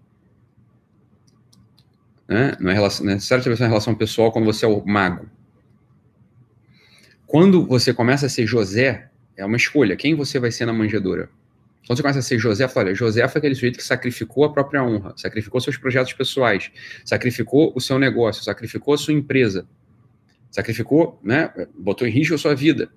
[2.28, 2.56] Né?
[2.60, 5.28] Não é necessário estabelecer uma relação pessoal quando você é o mago.
[7.26, 9.96] Quando você começa a ser José, é uma escolha.
[9.96, 11.28] Quem você vai ser na manjedoura?
[11.86, 14.82] Quando você começa a ser José, fala, José foi aquele sujeito que sacrificou a própria
[14.82, 16.70] honra, sacrificou seus projetos pessoais,
[17.04, 19.68] sacrificou o seu negócio, sacrificou a sua empresa,
[20.50, 22.90] sacrificou, né, botou em risco a sua vida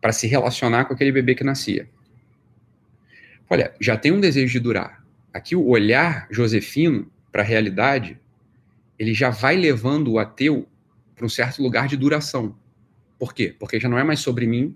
[0.00, 1.88] para se relacionar com aquele bebê que nascia.
[3.48, 5.04] Olha, já tem um desejo de durar.
[5.32, 8.18] Aqui o olhar josefino para a realidade,
[8.98, 10.66] ele já vai levando o ateu
[11.14, 12.56] para um certo lugar de duração.
[13.18, 13.54] Por quê?
[13.56, 14.74] Porque já não é mais sobre mim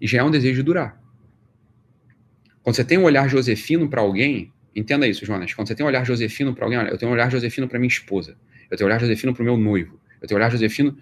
[0.00, 1.00] e já é um desejo de durar.
[2.62, 5.52] Quando você tem um olhar josefino para alguém, entenda isso, Jonas.
[5.54, 7.78] Quando você tem um olhar josefino para alguém, olha, eu tenho um olhar josefino para
[7.78, 8.36] minha esposa,
[8.70, 10.96] eu tenho um olhar josefino para o meu noivo, eu tenho um olhar josefino,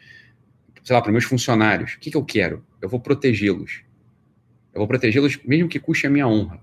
[0.83, 1.95] sei lá, para meus funcionários.
[1.95, 2.65] O que, que eu quero?
[2.81, 3.83] Eu vou protegê-los.
[4.73, 6.61] Eu vou protegê-los mesmo que custe a minha honra,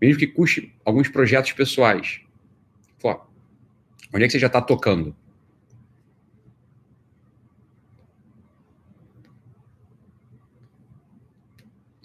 [0.00, 2.20] mesmo que custe alguns projetos pessoais.
[2.98, 3.20] Pô,
[4.12, 5.14] onde é que você já está tocando?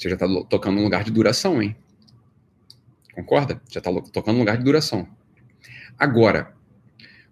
[0.03, 1.77] Você já está tocando um lugar de duração, hein?
[3.13, 3.61] Concorda?
[3.71, 5.07] Já está tocando um lugar de duração.
[5.97, 6.53] Agora,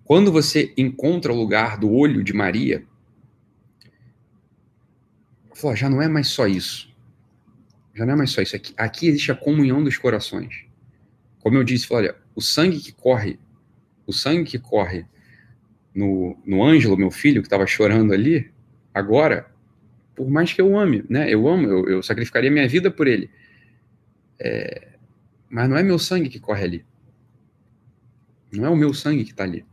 [0.05, 2.85] quando você encontra o lugar do olho de Maria,
[5.75, 6.89] já não é mais só isso.
[7.93, 8.55] Já não é mais só isso.
[8.55, 10.63] Aqui, aqui existe a comunhão dos corações.
[11.41, 13.37] Como eu disse, olha, o sangue que corre,
[14.07, 15.05] o sangue que corre
[15.93, 18.49] no, no Ângelo, meu filho, que estava chorando ali,
[18.93, 19.50] agora,
[20.21, 21.33] por mais que eu ame, né?
[21.33, 23.27] Eu amo, eu, eu sacrificaria minha vida por ele.
[24.37, 24.89] É,
[25.49, 26.85] mas não é meu sangue que corre ali.
[28.53, 29.65] Não é o meu sangue que está ali.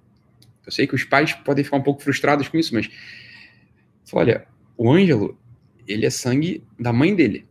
[0.64, 2.88] Eu sei que os pais podem ficar um pouco frustrados com isso, mas
[4.10, 5.38] olha, o Ângelo,
[5.86, 7.46] ele é sangue da mãe dele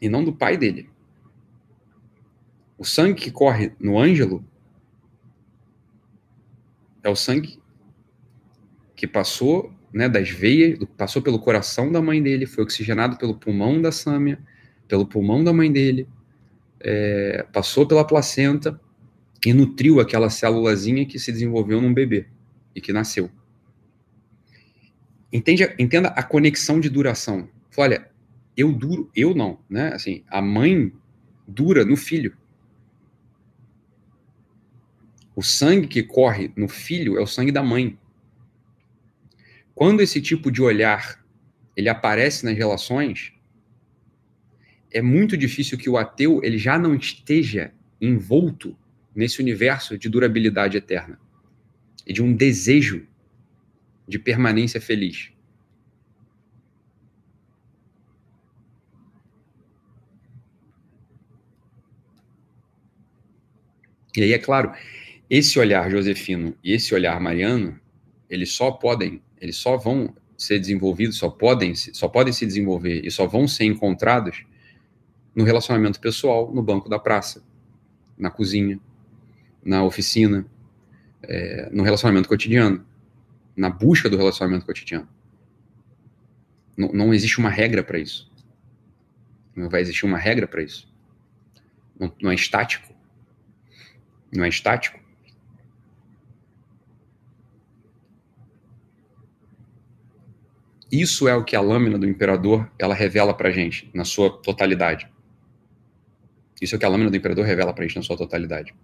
[0.00, 0.88] e não do pai dele.
[2.78, 4.42] O sangue que corre no Ângelo
[7.02, 7.60] é o sangue
[8.96, 13.80] que passou né, das veias, passou pelo coração da mãe dele, foi oxigenado pelo pulmão
[13.80, 14.38] da Sâmia,
[14.88, 16.08] pelo pulmão da mãe dele,
[16.80, 18.80] é, passou pela placenta
[19.44, 22.26] e nutriu aquela célulazinha que se desenvolveu num bebê
[22.74, 23.30] e que nasceu.
[25.32, 27.48] Entende, entenda a conexão de duração.
[27.76, 28.10] Olha,
[28.56, 29.92] eu duro, eu não, né?
[29.94, 30.92] Assim, a mãe
[31.48, 32.36] dura no filho.
[35.34, 37.98] O sangue que corre no filho é o sangue da mãe.
[39.74, 41.22] Quando esse tipo de olhar
[41.76, 43.32] ele aparece nas relações,
[44.90, 48.76] é muito difícil que o ateu ele já não esteja envolto
[49.14, 51.18] nesse universo de durabilidade eterna
[52.06, 53.06] e de um desejo
[54.06, 55.32] de permanência feliz.
[64.14, 64.72] E aí, é claro,
[65.30, 67.80] esse olhar josefino e esse olhar mariano,
[68.28, 73.10] eles só podem, eles só vão ser desenvolvidos, só podem, só podem se desenvolver e
[73.10, 74.44] só vão ser encontrados
[75.34, 77.42] no relacionamento pessoal, no banco da praça,
[78.16, 78.78] na cozinha,
[79.64, 80.46] na oficina,
[81.24, 82.86] é, no relacionamento cotidiano,
[83.56, 85.08] na busca do relacionamento cotidiano.
[86.76, 88.30] Não, não existe uma regra para isso.
[89.56, 90.88] Não vai existir uma regra para isso.
[91.98, 92.94] Não, não é estático.
[94.32, 95.01] Não é estático.
[100.92, 105.08] Isso é o que a lâmina do imperador ela revela para gente na sua totalidade.
[106.60, 108.74] Isso é o que a lâmina do imperador revela para gente na sua totalidade.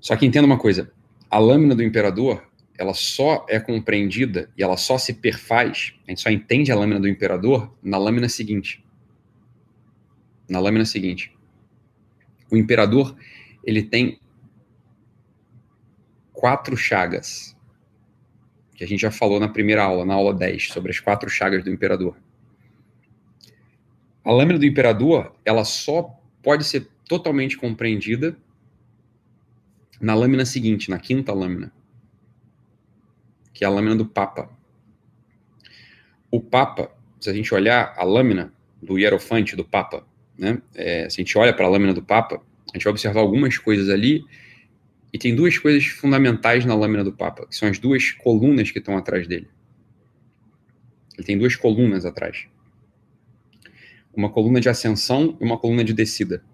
[0.00, 0.90] Só que entenda uma coisa:
[1.28, 6.22] a lâmina do imperador ela só é compreendida e ela só se perfaz, a gente
[6.22, 8.82] só entende a lâmina do imperador na lâmina seguinte.
[10.48, 11.36] Na lâmina seguinte.
[12.50, 13.14] O imperador,
[13.62, 14.18] ele tem
[16.32, 17.51] quatro chagas,
[18.82, 21.62] que a gente já falou na primeira aula, na aula 10, sobre as quatro chagas
[21.62, 22.16] do imperador.
[24.24, 28.36] A lâmina do imperador, ela só pode ser totalmente compreendida
[30.00, 31.72] na lâmina seguinte, na quinta lâmina,
[33.54, 34.50] que é a lâmina do Papa.
[36.28, 38.52] O Papa, se a gente olhar a lâmina
[38.82, 40.04] do hierofante do Papa,
[40.36, 43.20] né, é, se a gente olha para a lâmina do Papa, a gente vai observar
[43.20, 44.24] algumas coisas ali,
[45.12, 48.78] e tem duas coisas fundamentais na lâmina do Papa, que são as duas colunas que
[48.78, 49.48] estão atrás dele.
[51.16, 52.46] Ele tem duas colunas atrás
[54.14, 56.44] uma coluna de ascensão e uma coluna de descida.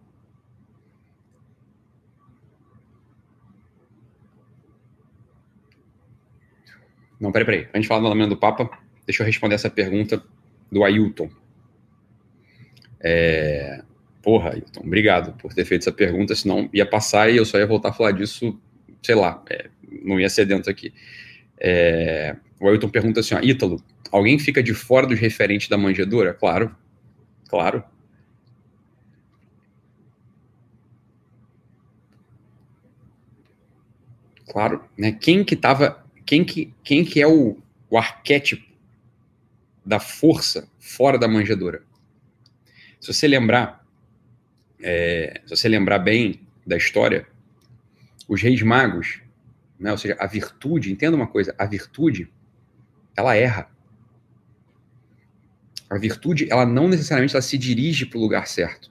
[7.21, 7.69] Não, peraí, peraí.
[7.71, 8.71] Antes de falar da lâmina do Papa,
[9.05, 10.23] deixa eu responder essa pergunta
[10.71, 11.29] do Ailton.
[13.01, 13.83] É...
[14.29, 17.67] Porra, Ailton, obrigado por ter feito essa pergunta, senão ia passar e eu só ia
[17.67, 18.61] voltar a falar disso,
[19.03, 19.71] sei lá, é,
[20.05, 20.93] não ia ser dentro aqui.
[21.59, 22.37] É...
[22.61, 23.83] O Ailton pergunta assim, ó, Ítalo,
[24.13, 26.35] alguém fica de fora dos referentes da manjedoura?
[26.35, 26.77] Claro,
[27.49, 27.83] Claro.
[34.47, 35.13] Claro, né?
[35.13, 37.57] Quem que tava, quem que, quem que é o,
[37.89, 38.71] o arquétipo
[39.87, 41.83] da força fora da manjedoura?
[43.01, 43.88] Se você lembrar,
[44.81, 47.27] é, se você lembrar bem da história,
[48.29, 49.21] os reis magos,
[49.79, 52.31] né, ou seja, a virtude, entenda uma coisa, a virtude,
[53.17, 53.71] ela erra.
[55.89, 58.91] A virtude, ela não necessariamente ela se dirige para o lugar certo.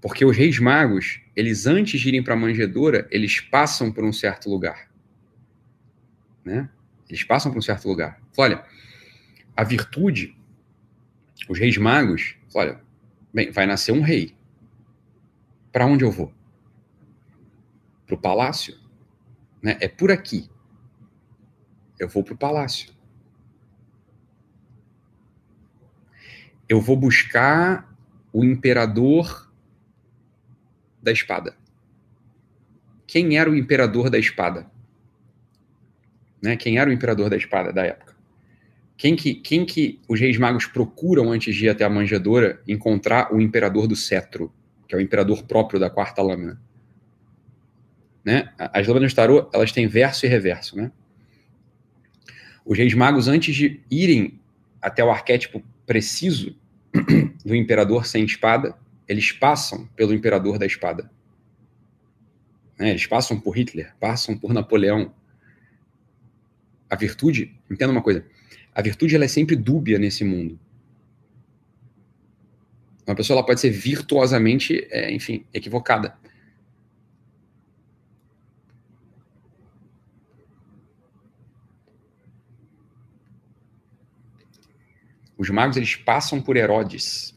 [0.00, 4.12] Porque os reis magos, eles antes de irem para a manjedoura, eles passam por um
[4.12, 4.88] certo lugar.
[6.44, 6.68] Né?
[7.08, 8.20] Eles passam por um certo lugar.
[8.36, 8.64] Olha,
[9.56, 10.36] a virtude,
[11.48, 12.80] os reis magos, olha,
[13.38, 14.36] bem, vai nascer um rei.
[15.70, 16.32] Para onde eu vou?
[18.04, 18.76] Para o palácio?
[19.62, 19.76] Né?
[19.80, 20.50] É por aqui.
[22.00, 22.92] Eu vou para o palácio.
[26.68, 27.96] Eu vou buscar
[28.32, 29.52] o imperador
[31.00, 31.56] da espada.
[33.06, 34.68] Quem era o imperador da espada?
[36.42, 36.56] Né?
[36.56, 38.07] Quem era o imperador da espada da época?
[38.98, 43.32] Quem que, quem que os reis magos procuram antes de ir até a manjedoura encontrar
[43.32, 44.52] o imperador do cetro,
[44.88, 46.60] que é o imperador próprio da quarta lâmina?
[48.24, 48.52] Né?
[48.58, 50.90] As lâminas de tarô, elas têm verso e reverso, né?
[52.64, 54.40] Os reis magos, antes de irem
[54.82, 56.56] até o arquétipo preciso
[57.46, 61.08] do imperador sem espada, eles passam pelo imperador da espada.
[62.76, 62.90] Né?
[62.90, 65.14] Eles passam por Hitler, passam por Napoleão.
[66.90, 68.26] A virtude, entenda uma coisa,
[68.78, 70.56] a virtude ela é sempre dúbia nesse mundo.
[73.04, 76.16] Uma pessoa ela pode ser virtuosamente, é, enfim, equivocada.
[85.36, 87.36] Os magos eles passam por Herodes,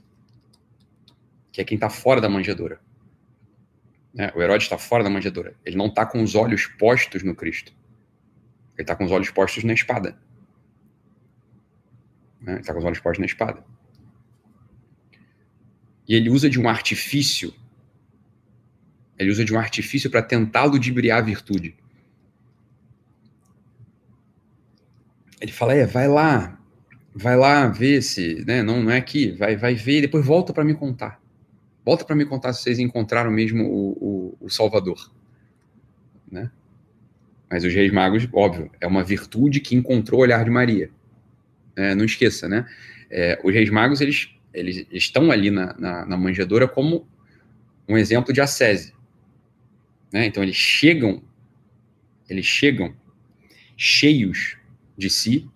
[1.51, 2.79] que é quem está fora da manjedoura.
[4.13, 4.31] Né?
[4.35, 5.55] O Herodes está fora da manjedoura.
[5.65, 7.73] Ele não está com os olhos postos no Cristo.
[8.77, 10.15] Ele está com os olhos postos na espada.
[12.41, 12.53] Né?
[12.53, 13.63] Ele está com os olhos postos na espada.
[16.07, 17.53] E ele usa de um artifício.
[19.17, 21.75] Ele usa de um artifício para tentar ludibriar a virtude.
[25.39, 26.59] Ele fala: é, vai lá,
[27.13, 30.53] vai lá ver se, né, não, não é aqui, vai, vai ver e depois volta
[30.53, 31.21] para me contar.
[31.83, 35.11] Volta para me contar se vocês encontraram mesmo o, o, o Salvador,
[36.31, 36.51] né?
[37.49, 40.89] Mas os Reis Magos, óbvio, é uma virtude que encontrou o olhar de Maria.
[41.75, 42.67] É, não esqueça, né?
[43.09, 47.07] É, os Reis Magos, eles, eles estão ali na, na, na manjedoura como
[47.87, 48.93] um exemplo de ascese.
[50.11, 50.25] Né?
[50.25, 51.21] Então, eles chegam,
[52.29, 52.95] eles chegam
[53.77, 54.57] cheios
[54.97, 55.49] de si,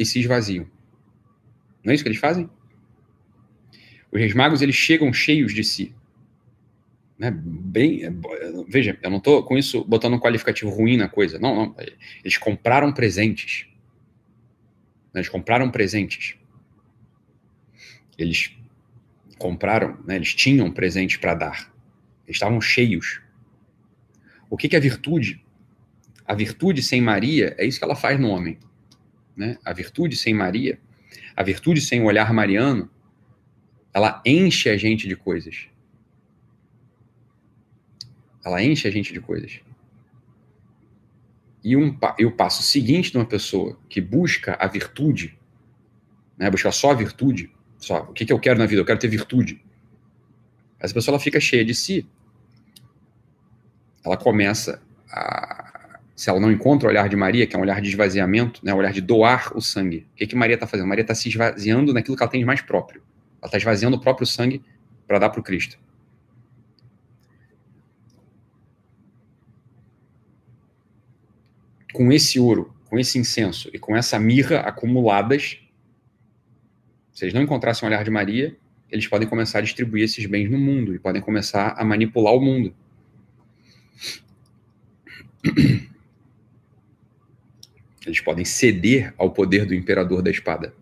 [0.00, 0.66] e se esvaziam.
[1.84, 2.48] Não é isso que eles fazem?
[4.10, 5.94] Os reis magos, eles chegam cheios de si.
[7.18, 7.30] Né?
[7.30, 8.00] Bem,
[8.66, 11.38] veja, eu não estou com isso botando um qualificativo ruim na coisa.
[11.38, 11.76] Não, não.
[12.24, 13.68] Eles compraram presentes.
[15.14, 16.36] Eles compraram presentes.
[18.16, 18.56] Eles
[19.38, 20.16] compraram, né?
[20.16, 21.72] eles tinham presentes para dar.
[22.26, 23.20] Eles estavam cheios.
[24.48, 25.44] O que, que é virtude?
[26.26, 28.58] A virtude sem Maria é isso que ela faz no homem
[29.40, 29.56] né?
[29.64, 30.78] A virtude sem Maria,
[31.34, 32.90] a virtude sem o olhar mariano,
[33.92, 35.66] ela enche a gente de coisas.
[38.44, 39.60] Ela enche a gente de coisas.
[41.62, 45.38] E, um, e o passo seguinte de uma pessoa que busca a virtude,
[46.38, 48.80] né, busca só a virtude, só o que, que eu quero na vida?
[48.80, 49.62] Eu quero ter virtude.
[50.78, 52.06] Essa pessoa ela fica cheia de si.
[54.04, 54.80] Ela começa
[55.10, 55.70] a
[56.20, 58.74] se ela não encontra o olhar de Maria, que é um olhar de esvaziamento, né,
[58.74, 60.86] um olhar de doar o sangue, o que, que Maria está fazendo?
[60.86, 63.00] Maria está se esvaziando naquilo que ela tem de mais próprio.
[63.40, 64.62] Ela está esvaziando o próprio sangue
[65.08, 65.78] para dar para o Cristo.
[71.92, 75.58] Com esse ouro, com esse incenso e com essa mirra acumuladas,
[77.12, 78.56] se eles não encontrassem o olhar de Maria,
[78.90, 82.40] eles podem começar a distribuir esses bens no mundo e podem começar a manipular o
[82.40, 82.74] mundo.
[88.06, 90.74] Eles podem ceder ao poder do imperador da espada.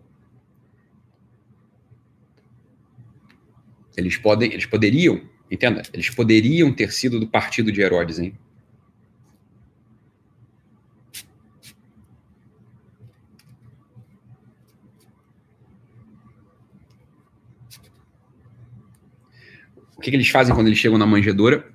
[3.95, 5.21] Eles podem, eles poderiam,
[5.51, 8.33] entenda, eles poderiam ter sido do partido de Herodes, hein?
[19.99, 21.69] O que, que eles fazem quando eles chegam na manjedoura?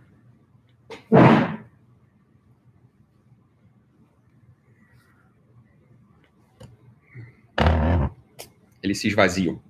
[8.82, 9.60] eles se esvaziam,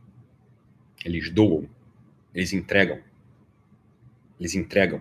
[1.04, 1.68] eles doam,
[2.32, 3.00] eles entregam,
[4.38, 5.00] eles entregam.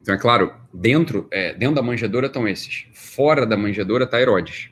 [0.00, 2.86] Então, é claro, dentro, é, dentro da manjedoura estão esses.
[2.92, 4.71] Fora da manjedoura está Herodes.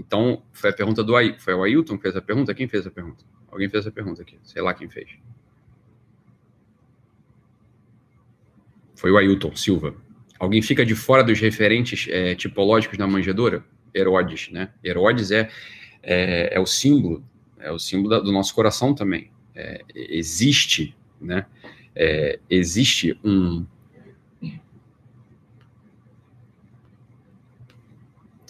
[0.00, 1.38] Então, foi a pergunta do Ailton.
[1.38, 2.54] Foi o Ailton que fez a pergunta?
[2.54, 3.22] Quem fez a pergunta?
[3.50, 4.38] Alguém fez a pergunta aqui.
[4.42, 5.10] Sei lá quem fez.
[8.96, 9.94] Foi o Ailton Silva.
[10.38, 13.62] Alguém fica de fora dos referentes é, tipológicos da manjedoura?
[13.94, 14.70] Herodes, né?
[14.82, 15.50] Herodes é,
[16.02, 17.22] é, é o símbolo,
[17.58, 19.30] é o símbolo da, do nosso coração também.
[19.54, 21.44] É, existe, né?
[21.94, 23.66] É, existe um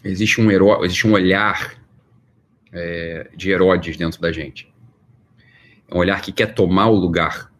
[0.04, 1.74] existe um herói, existe um olhar
[2.72, 4.72] é, de Herodes dentro da gente.
[5.88, 7.52] É um olhar que quer tomar o lugar.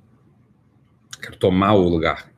[1.20, 2.30] Quer tomar o lugar.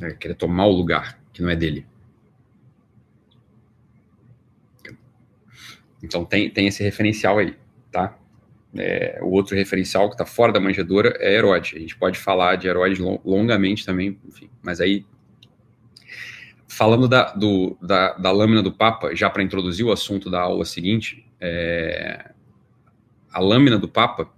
[0.00, 1.86] É, querer tomar o lugar que não é dele.
[6.02, 7.56] Então tem, tem esse referencial aí,
[7.90, 8.16] tá?
[8.76, 11.74] É, o outro referencial que está fora da manjedoura é Herodes.
[11.76, 15.06] A gente pode falar de Herodes longamente também, enfim, mas aí
[16.68, 20.64] falando da, do, da, da lâmina do Papa, já para introduzir o assunto da aula
[20.64, 22.30] seguinte, é,
[23.32, 24.30] a lâmina do Papa,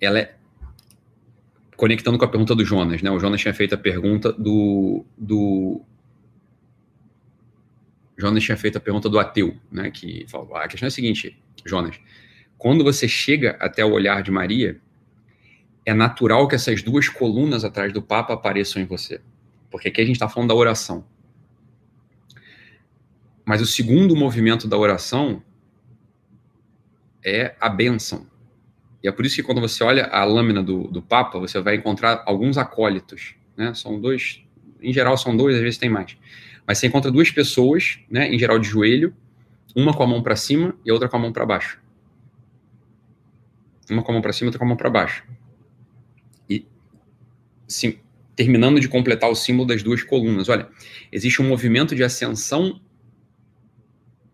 [0.00, 0.34] ela é
[1.76, 3.10] conectando com a pergunta do Jonas, né?
[3.10, 5.82] O Jonas tinha feito a pergunta do, do
[8.18, 9.90] Jonas tinha feito a pergunta do ateu, né?
[9.90, 12.00] Que falou, a questão é a seguinte, Jonas,
[12.58, 14.80] quando você chega até o olhar de Maria,
[15.84, 19.20] é natural que essas duas colunas atrás do Papa apareçam em você,
[19.70, 21.04] porque aqui a gente está falando da oração.
[23.44, 25.42] Mas o segundo movimento da oração
[27.24, 28.26] é a bênção.
[29.02, 31.76] E é por isso que quando você olha a lâmina do, do Papa, você vai
[31.76, 33.34] encontrar alguns acólitos.
[33.56, 33.72] Né?
[33.74, 34.42] São dois,
[34.80, 36.16] em geral são dois, às vezes tem mais.
[36.66, 39.14] Mas você encontra duas pessoas, né, em geral de joelho,
[39.74, 41.80] uma com a mão para cima e a outra com a mão para baixo.
[43.90, 45.24] Uma com a mão para cima, outra com a mão para baixo.
[46.48, 46.66] E
[47.66, 47.98] sim,
[48.36, 50.48] terminando de completar o símbolo das duas colunas.
[50.48, 50.68] Olha,
[51.10, 52.80] existe um movimento de ascensão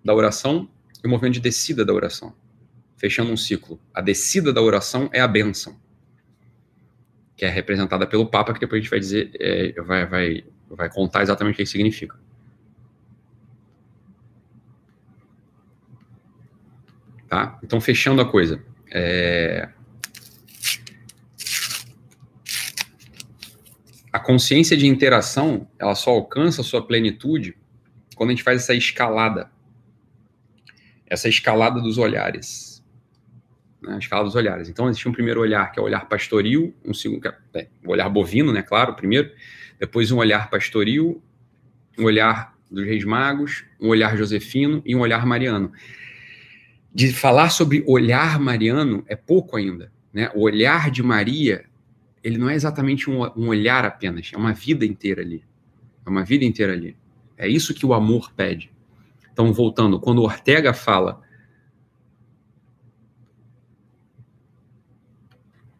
[0.05, 0.69] da oração
[1.03, 2.35] e um movimento de descida da oração
[2.97, 3.81] fechando um ciclo.
[3.95, 5.79] A descida da oração é a bênção,
[7.37, 10.91] que é representada pelo Papa, que depois a gente vai dizer, é, vai, vai, vai
[10.91, 12.19] contar exatamente o que significa.
[17.37, 17.59] Tá?
[17.63, 18.65] Então, fechando a coisa.
[18.91, 19.69] É...
[24.11, 27.55] A consciência de interação, ela só alcança a sua plenitude
[28.15, 29.51] quando a gente faz essa escalada.
[31.07, 32.83] Essa escalada dos olhares
[33.83, 34.71] né, a escala dos olhares.
[34.71, 37.91] Então, existe um primeiro olhar, que é o olhar pastoril, um segundo, é, é, o
[37.91, 39.31] olhar bovino, né, claro, primeiro,
[39.79, 41.23] depois um olhar pastoril,
[41.99, 45.71] um olhar dos reis magos, um olhar josefino e um olhar mariano.
[46.97, 50.31] De falar sobre olhar mariano é pouco ainda, né?
[50.35, 51.67] O olhar de Maria,
[52.25, 55.45] ele não é exatamente um, um olhar apenas, é uma vida inteira ali.
[56.07, 56.97] É uma vida inteira ali.
[57.37, 58.73] É isso que o amor pede.
[59.31, 61.21] Então, voltando, quando Ortega fala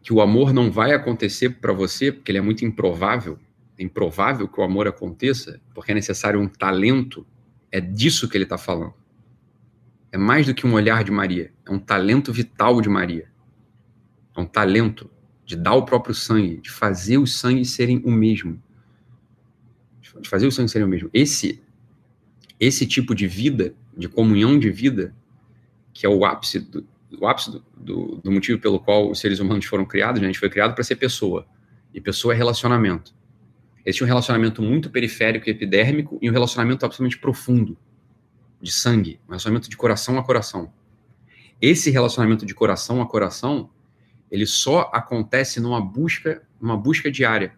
[0.03, 3.39] que o amor não vai acontecer para você, porque ele é muito improvável,
[3.75, 7.25] é improvável que o amor aconteça, porque é necessário um talento,
[7.71, 8.93] é disso que ele está falando.
[10.11, 13.29] É mais do que um olhar de Maria, é um talento vital de Maria.
[14.35, 15.09] É um talento
[15.45, 18.61] de dar o próprio sangue, de fazer os sangues serem o mesmo.
[20.21, 21.09] De fazer os sangues serem o mesmo.
[21.13, 21.61] Esse,
[22.59, 25.15] esse tipo de vida, de comunhão de vida,
[25.93, 26.85] que é o ápice do,
[27.19, 30.27] o ápice do, do, do, motivo pelo qual os seres humanos foram criados, né?
[30.27, 31.47] a gente foi criado para ser pessoa.
[31.93, 33.15] E pessoa é relacionamento.
[33.85, 37.77] Existe um relacionamento muito periférico e epidérmico e um relacionamento absolutamente profundo,
[38.61, 40.71] de sangue, um relacionamento de coração a coração.
[41.61, 43.69] Esse relacionamento de coração a coração,
[44.29, 47.55] ele só acontece numa busca, numa busca diária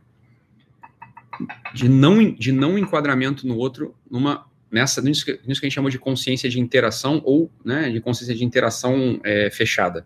[1.74, 5.76] de não, de não enquadramento no outro, numa nessa nisso que, nisso que a gente
[5.76, 10.06] chama de consciência de interação ou né, de consciência de interação é, fechada.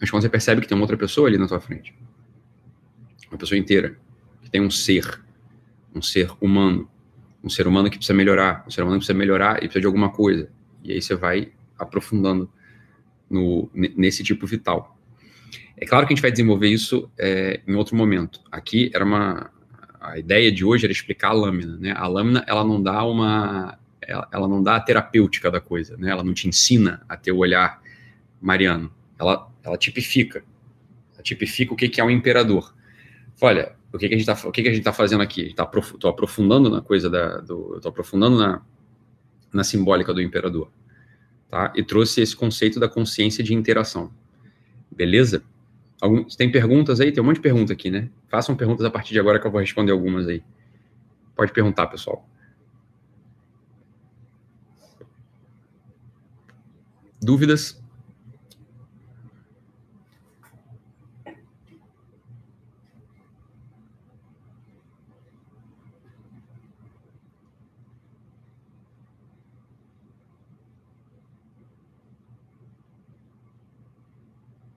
[0.00, 1.94] Mas quando você percebe que tem uma outra pessoa ali na sua frente,
[3.30, 3.96] uma pessoa inteira,
[4.52, 5.20] tem um ser,
[5.94, 6.88] um ser humano,
[7.42, 9.86] um ser humano que precisa melhorar, um ser humano que precisa melhorar e precisa de
[9.86, 10.50] alguma coisa.
[10.84, 12.48] E aí você vai aprofundando
[13.28, 14.96] no, nesse tipo vital.
[15.76, 18.40] É claro que a gente vai desenvolver isso é, em outro momento.
[18.52, 19.50] Aqui era uma
[19.98, 21.94] a ideia de hoje era explicar a lâmina, né?
[21.96, 26.10] A lâmina ela não dá uma ela, ela, não dá a terapêutica da coisa, né?
[26.10, 27.80] Ela não te ensina a ter o olhar
[28.40, 28.92] mariano.
[29.18, 30.44] Ela ela tipifica.
[31.14, 32.74] Ela tipifica o que que é um imperador
[33.42, 35.42] olha, o que, que a gente está tá fazendo aqui?
[35.42, 38.62] Estou tá aprof aprofundando na coisa da, estou aprofundando na,
[39.52, 40.70] na simbólica do imperador,
[41.50, 41.72] tá?
[41.76, 44.12] E trouxe esse conceito da consciência de interação,
[44.90, 45.42] beleza?
[46.00, 47.12] Algum, tem perguntas aí?
[47.12, 48.08] Tem um monte de pergunta aqui, né?
[48.28, 50.42] Façam perguntas a partir de agora que eu vou responder algumas aí.
[51.36, 52.26] Pode perguntar, pessoal.
[57.20, 57.81] Dúvidas?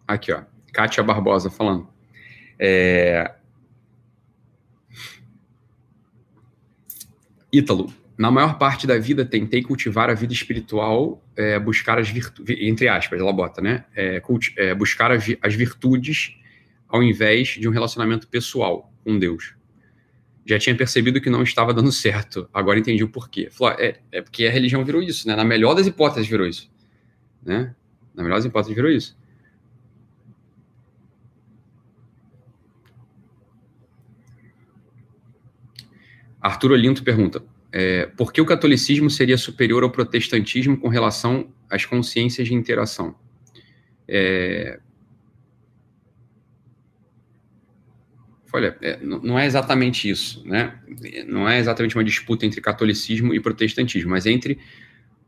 [0.07, 0.43] Aqui, ó.
[0.71, 1.87] Kátia Barbosa falando.
[2.59, 3.33] É...
[7.51, 12.57] Ítalo, na maior parte da vida tentei cultivar a vida espiritual, é, buscar as virtudes,
[12.61, 13.85] entre aspas, ela bota, né?
[13.95, 14.21] É,
[14.57, 16.35] é, buscar as virtudes
[16.87, 19.53] ao invés de um relacionamento pessoal com Deus.
[20.45, 23.49] Já tinha percebido que não estava dando certo, agora entendi o porquê.
[23.51, 25.35] Falou, é, é porque a religião virou isso, né?
[25.35, 26.71] Na melhor das hipóteses virou isso,
[27.43, 27.75] né?
[28.13, 29.17] Na melhor das hipóteses virou isso.
[36.45, 41.85] Arthur Olinto pergunta: é, por que o catolicismo seria superior ao protestantismo com relação às
[41.85, 43.15] consciências de interação?
[44.07, 44.79] É,
[48.53, 50.79] olha, é, não é exatamente isso, né?
[51.27, 54.59] Não é exatamente uma disputa entre catolicismo e protestantismo, mas entre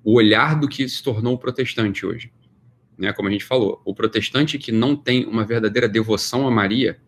[0.04, 2.32] o olhar do que se tornou o protestante hoje.
[2.96, 3.12] Né?
[3.12, 7.00] Como a gente falou, o protestante que não tem uma verdadeira devoção a Maria,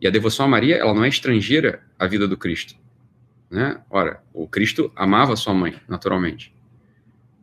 [0.00, 2.81] e a devoção a Maria, ela não é estrangeira à vida do Cristo.
[3.52, 3.78] Né?
[3.90, 6.54] Ora, o Cristo amava sua mãe, naturalmente.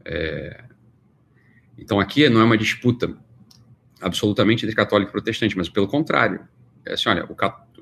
[0.03, 0.63] É...
[1.77, 3.15] Então aqui não é uma disputa
[4.01, 6.39] absolutamente entre católico e protestante, mas pelo contrário.
[6.83, 7.35] É assim, olha, o,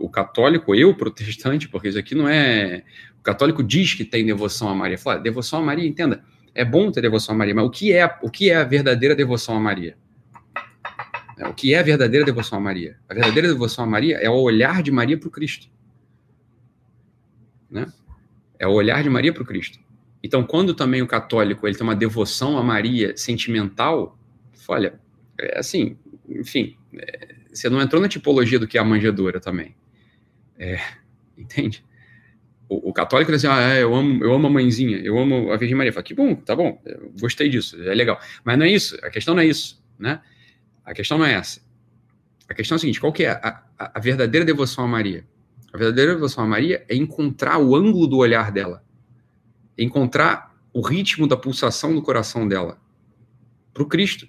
[0.05, 2.83] o católico, eu protestante, porque isso aqui não é.
[3.17, 4.97] O católico diz que tem devoção a Maria.
[4.97, 6.21] Fala, devoção a Maria, entenda,
[6.53, 9.15] é bom ter devoção a Maria, mas o que é, o que é a verdadeira
[9.15, 9.97] devoção a Maria?
[11.37, 12.97] É, o que é a verdadeira devoção a Maria?
[13.07, 15.69] A verdadeira devoção a Maria é o olhar de Maria para o Cristo.
[17.71, 17.85] Né?
[18.59, 19.79] É o olhar de Maria para o Cristo.
[20.23, 24.17] Então, quando também o católico ele tem uma devoção a Maria sentimental,
[24.67, 24.99] olha,
[25.39, 29.75] é assim, enfim, é, você não entrou na tipologia do que é a manjedoura também.
[30.57, 30.79] É,
[31.37, 31.83] entende?
[32.67, 35.51] O, o, católico diz assim, ah, é, eu amo, eu amo a mãezinha, eu amo
[35.51, 35.93] a Virgem Maria.
[35.93, 36.81] Fala, que bom, tá bom,
[37.19, 38.19] gostei disso, é legal.
[38.43, 40.21] Mas não é isso, a questão não é isso, né?
[40.83, 41.61] A questão não é essa.
[42.49, 45.25] A questão é a seguinte, qual que é a, a, a verdadeira devoção a Maria?
[45.77, 48.83] A verdadeira devoção a Maria é encontrar o ângulo do olhar dela,
[49.77, 52.81] encontrar o ritmo da pulsação do coração dela
[53.71, 54.27] para o Cristo.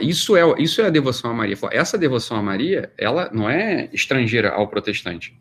[0.00, 1.58] Isso é, isso é a devoção a Maria.
[1.72, 5.36] Essa devoção a Maria, ela não é estrangeira ao protestante.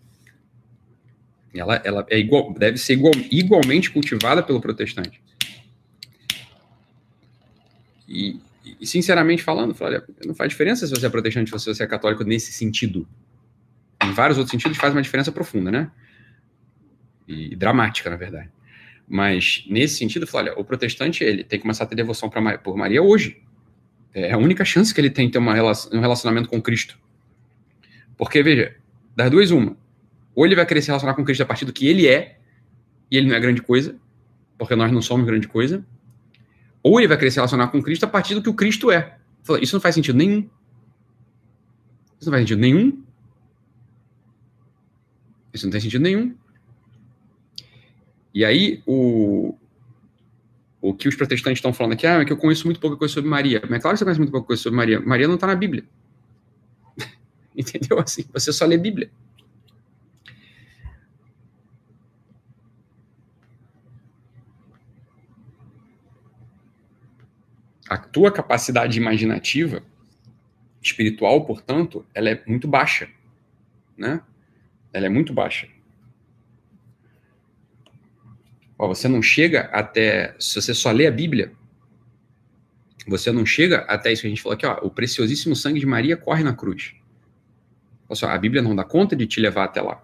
[1.53, 5.21] Ela, ela é igual, deve ser igual, igualmente cultivada pelo protestante.
[8.09, 8.39] E,
[8.81, 9.75] e sinceramente falando,
[10.25, 13.07] não faz diferença se você é protestante ou se você é católico nesse sentido
[14.15, 15.91] vários outros sentidos, faz uma diferença profunda, né?
[17.27, 18.49] E dramática, na verdade.
[19.07, 22.57] Mas, nesse sentido, eu olha, o protestante, ele tem que começar a ter devoção pra,
[22.57, 23.41] por Maria hoje.
[24.13, 26.97] É a única chance que ele tem de ter uma um relacionamento com Cristo.
[28.17, 28.75] Porque, veja,
[29.15, 29.77] das duas, uma.
[30.33, 32.39] Ou ele vai querer se relacionar com Cristo a partir do que ele é,
[33.11, 33.95] e ele não é grande coisa,
[34.57, 35.85] porque nós não somos grande coisa.
[36.81, 39.17] Ou ele vai querer se relacionar com Cristo a partir do que o Cristo é.
[39.61, 40.49] Isso não faz sentido nenhum.
[42.19, 43.03] Isso não faz sentido nenhum.
[45.55, 46.35] Isso não tem sentido nenhum.
[48.33, 49.57] E aí, o,
[50.81, 53.13] o que os protestantes estão falando aqui, ah, é que eu conheço muito pouca coisa
[53.13, 53.61] sobre Maria.
[53.63, 54.99] Mas é claro que você conhece muito pouca coisa sobre Maria.
[54.99, 55.85] Maria não está na Bíblia.
[57.55, 57.99] Entendeu?
[57.99, 59.09] Assim, você só lê Bíblia.
[67.87, 69.81] A tua capacidade imaginativa,
[70.81, 73.07] espiritual, portanto, ela é muito baixa,
[73.95, 74.21] né?
[74.95, 75.67] Ela é muito baixa.
[78.79, 80.33] Ó, você não chega até.
[80.39, 81.51] Se você só lê a Bíblia,
[83.05, 84.79] você não chega até isso que a gente falou aqui, ó.
[84.83, 86.95] O preciosíssimo sangue de Maria corre na cruz.
[88.07, 90.01] Olha só, a Bíblia não dá conta de te levar até lá.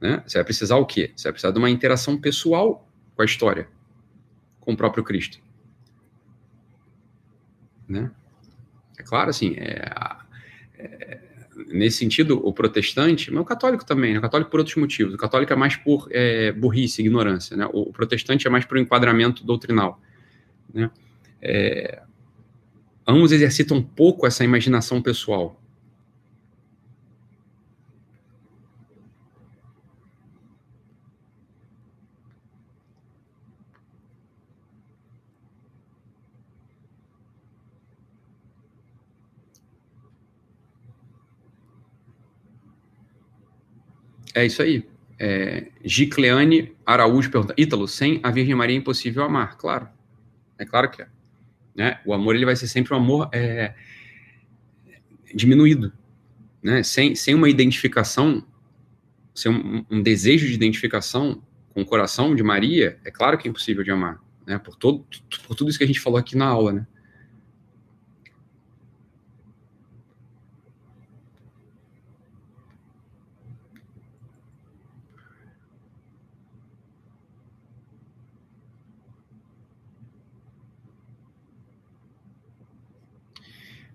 [0.00, 0.20] Né?
[0.26, 1.12] Você vai precisar o quê?
[1.14, 3.68] Você vai precisar de uma interação pessoal com a história,
[4.58, 5.38] com o próprio Cristo.
[7.86, 8.10] Né?
[8.98, 9.92] É claro, assim, é,
[10.74, 11.21] é
[11.72, 14.18] nesse sentido, o protestante, mas o católico também, né?
[14.18, 15.14] o católico por outros motivos.
[15.14, 17.56] O católico é mais por é, burrice, ignorância.
[17.56, 17.66] Né?
[17.72, 20.00] O, o, protestante é mais por enquadramento doutrinal.
[20.72, 20.90] Né?
[21.40, 22.02] É,
[23.06, 25.61] ambos exercitam um pouco essa imaginação pessoal.
[44.34, 44.84] É isso aí.
[45.18, 49.88] É, Gicleane Araújo pergunta: Ítalo, sem a Virgem Maria é impossível amar, claro.
[50.58, 51.06] É claro que é.
[51.74, 52.00] Né?
[52.04, 53.74] O amor ele vai ser sempre um amor é,
[55.34, 55.92] diminuído.
[56.62, 56.82] Né?
[56.82, 58.44] Sem, sem uma identificação,
[59.34, 63.50] sem um, um, desejo de identificação com o coração de Maria, é claro que é
[63.50, 64.20] impossível de amar.
[64.46, 64.58] Né?
[64.58, 65.04] Por, todo,
[65.46, 66.72] por tudo isso que a gente falou aqui na aula.
[66.72, 66.86] Né?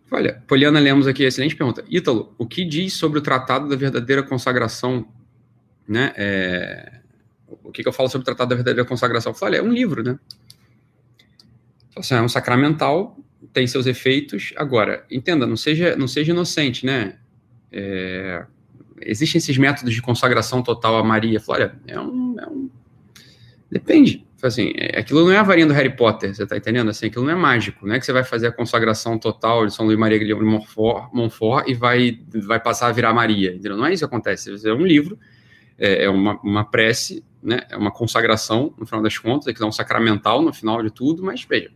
[0.10, 1.84] Olha, Poliana Lemos aqui, excelente pergunta.
[1.90, 5.08] Ítalo, o que diz sobre o Tratado da Verdadeira Consagração?
[5.88, 6.14] Né?
[6.16, 7.02] É...
[7.64, 9.32] O que, que, eu falo sobre o Tratado da Verdadeira Consagração?
[9.32, 10.18] Eu falei, é um livro, né?
[11.96, 13.18] Assim, é um sacramental,
[13.52, 14.54] tem seus efeitos.
[14.56, 17.18] Agora, entenda, não seja, não seja inocente, né?
[17.72, 18.46] É...
[19.02, 21.42] Existem esses métodos de consagração total a Maria.
[21.48, 22.70] Olha, é um, é um...
[23.70, 24.27] Depende.
[24.42, 26.90] Assim, é, aquilo não é a varinha do Harry Potter, você tá entendendo?
[26.90, 29.74] Assim, aquilo não é mágico, não é que você vai fazer a consagração total de
[29.74, 33.76] São Luís Maria de Montfort, Montfort e vai, vai passar a virar Maria, entendeu?
[33.76, 35.18] Não é isso que acontece, é um livro,
[35.78, 37.62] é, é uma, uma prece, né?
[37.70, 41.24] é uma consagração, no final das contas, que dá um sacramental no final de tudo,
[41.24, 41.72] mas veja,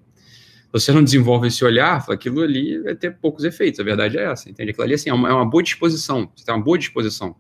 [0.71, 4.49] você não desenvolve esse olhar, aquilo ali vai ter poucos efeitos, a verdade é essa,
[4.49, 4.69] entende?
[4.69, 7.35] Aquilo ali assim, é, uma, é uma boa disposição, você tem uma boa disposição,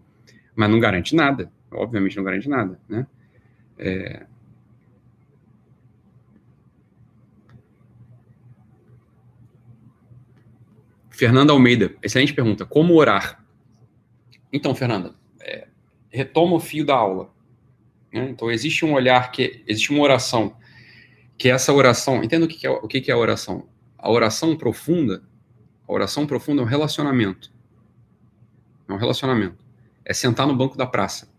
[0.55, 3.05] mas não garante nada, obviamente não garante nada, né?
[3.77, 4.25] É,
[11.21, 12.65] Fernanda Almeida, excelente pergunta.
[12.65, 13.45] Como orar?
[14.51, 15.67] Então, Fernanda, é,
[16.09, 17.31] retoma o fio da aula.
[18.11, 18.27] Né?
[18.31, 19.63] Então, existe um olhar que.
[19.67, 20.57] Existe uma oração,
[21.37, 22.23] que é essa oração.
[22.23, 23.69] Entenda o que é, o que é a oração.
[23.99, 25.21] A oração profunda,
[25.87, 27.53] a oração profunda é um relacionamento.
[28.89, 29.63] É um relacionamento.
[30.03, 31.31] É sentar no banco da praça.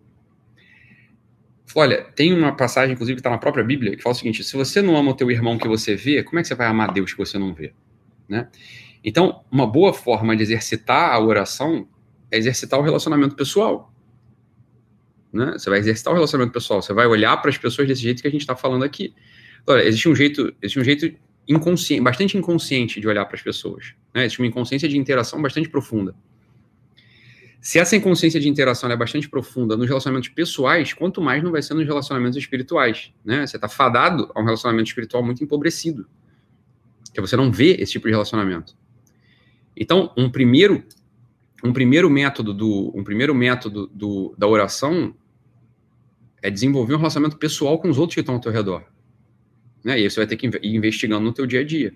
[1.74, 4.56] Olha, tem uma passagem, inclusive, que está na própria Bíblia, que fala o seguinte: se
[4.56, 6.92] você não ama o teu irmão que você vê, como é que você vai amar
[6.92, 7.72] Deus que você não vê?
[8.28, 8.46] Né?
[9.04, 11.88] Então, uma boa forma de exercitar a oração
[12.30, 13.92] é exercitar o relacionamento pessoal.
[15.32, 15.52] Né?
[15.52, 18.28] Você vai exercitar o relacionamento pessoal, você vai olhar para as pessoas desse jeito que
[18.28, 19.14] a gente está falando aqui.
[19.66, 21.14] Olha, existe um jeito, existe um jeito
[21.48, 23.94] inconsciente, bastante inconsciente de olhar para as pessoas.
[24.14, 24.22] Né?
[24.22, 26.14] Existe uma inconsciência de interação bastante profunda.
[27.60, 31.62] Se essa inconsciência de interação é bastante profunda nos relacionamentos pessoais, quanto mais não vai
[31.62, 33.12] ser nos relacionamentos espirituais.
[33.24, 33.46] Né?
[33.46, 36.06] Você está fadado a um relacionamento espiritual muito empobrecido.
[37.14, 38.76] Que você não vê esse tipo de relacionamento.
[39.76, 40.84] Então, um primeiro
[41.64, 45.14] um primeiro método do um primeiro método do, da oração
[46.42, 48.82] é desenvolver um relacionamento pessoal com os outros que estão ao teu redor.
[49.84, 50.00] Né?
[50.00, 51.94] E aí você vai ter que ir investigando no teu dia a dia.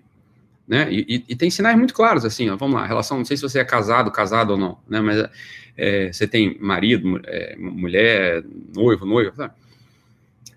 [0.66, 0.92] Né?
[0.92, 3.42] E, e, e tem sinais muito claros, assim, ó, vamos lá, relação, não sei se
[3.42, 5.00] você é casado, casado ou não, né?
[5.00, 5.28] mas
[5.76, 9.32] é, você tem marido, é, mulher, noivo, noiva,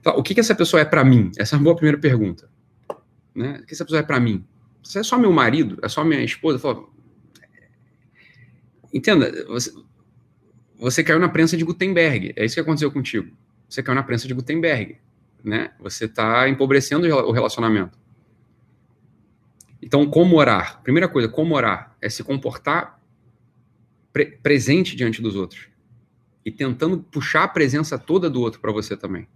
[0.04, 0.16] tá?
[0.16, 1.32] o que, que essa pessoa é para mim?
[1.38, 2.50] Essa é uma boa primeira pergunta.
[3.36, 3.60] Né?
[3.62, 4.44] O que essa pessoa é para mim?
[4.84, 6.84] Se é só meu marido, é só minha esposa, fala,
[8.94, 9.74] Entenda, você,
[10.78, 12.34] você caiu na prensa de Gutenberg.
[12.36, 13.32] É isso que aconteceu contigo.
[13.68, 14.98] Você caiu na prensa de Gutenberg.
[15.44, 15.72] Né?
[15.80, 17.98] Você está empobrecendo o relacionamento.
[19.82, 20.82] Então, como orar?
[20.82, 21.96] Primeira coisa, como orar?
[22.02, 23.00] É se comportar
[24.12, 25.70] pre presente diante dos outros.
[26.46, 29.28] E tentando puxar a presença toda do outro para você também.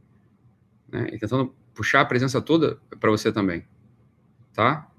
[0.90, 1.10] Né?
[1.14, 3.66] E tentando puxar a presença toda para você também.
[4.54, 4.90] Tá?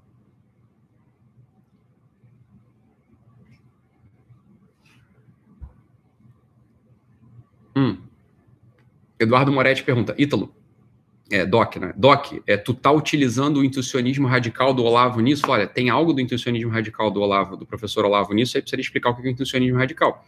[9.19, 10.53] Eduardo Moretti pergunta, Ítalo,
[11.31, 11.93] é, Doc, né?
[11.95, 15.43] Doc, é, tu tá utilizando o intuicionismo radical do Olavo nisso?
[15.47, 19.09] Olha, tem algo do intuicionismo radical do Olavo, do professor Olavo nisso, aí precisaria explicar
[19.09, 20.23] o que é o intuicionismo radical.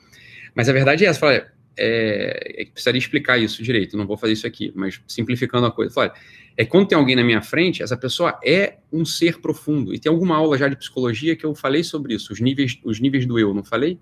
[0.55, 4.33] Mas a verdade é essa, olha, é, é, precisaria explicar isso direito, não vou fazer
[4.33, 5.93] isso aqui, mas simplificando a coisa.
[5.99, 6.13] Olha,
[6.55, 9.93] é quando tem alguém na minha frente, essa pessoa é um ser profundo.
[9.93, 12.99] E tem alguma aula já de psicologia que eu falei sobre isso, os níveis, os
[12.99, 13.99] níveis do eu, não falei?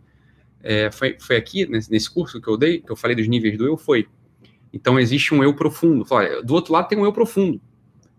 [0.66, 3.56] é, foi, foi aqui, nesse, nesse, curso que eu dei, que eu falei dos níveis
[3.56, 4.08] do eu, foi.
[4.76, 6.06] Então, existe um eu profundo.
[6.44, 7.62] Do outro lado tem um eu profundo.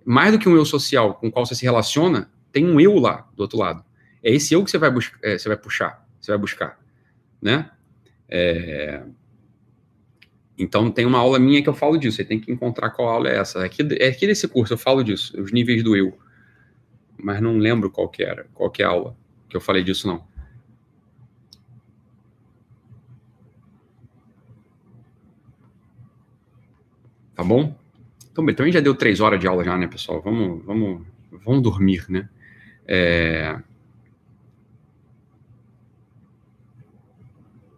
[0.02, 2.98] Mais do que um eu social com o qual você se relaciona, tem um eu
[2.98, 3.84] lá, do outro lado.
[4.22, 4.90] É esse eu que você vai,
[5.22, 6.80] é, você vai puxar, você vai buscar,
[7.42, 7.70] né?
[8.26, 9.02] É...
[10.56, 12.16] Então, tem uma aula minha que eu falo disso.
[12.16, 13.62] Você tem que encontrar qual aula é essa.
[13.62, 16.18] Aqui, é aqui desse curso eu falo disso, os níveis do eu.
[17.18, 19.14] Mas não lembro qual que era, qual que é a aula
[19.46, 20.26] que eu falei disso, não.
[27.36, 27.76] Tá bom?
[28.32, 30.22] Então, também já deu três horas de aula já, né, pessoal?
[30.22, 31.06] Vamos, vamos,
[31.44, 32.28] vamos dormir, né?
[32.86, 33.58] É...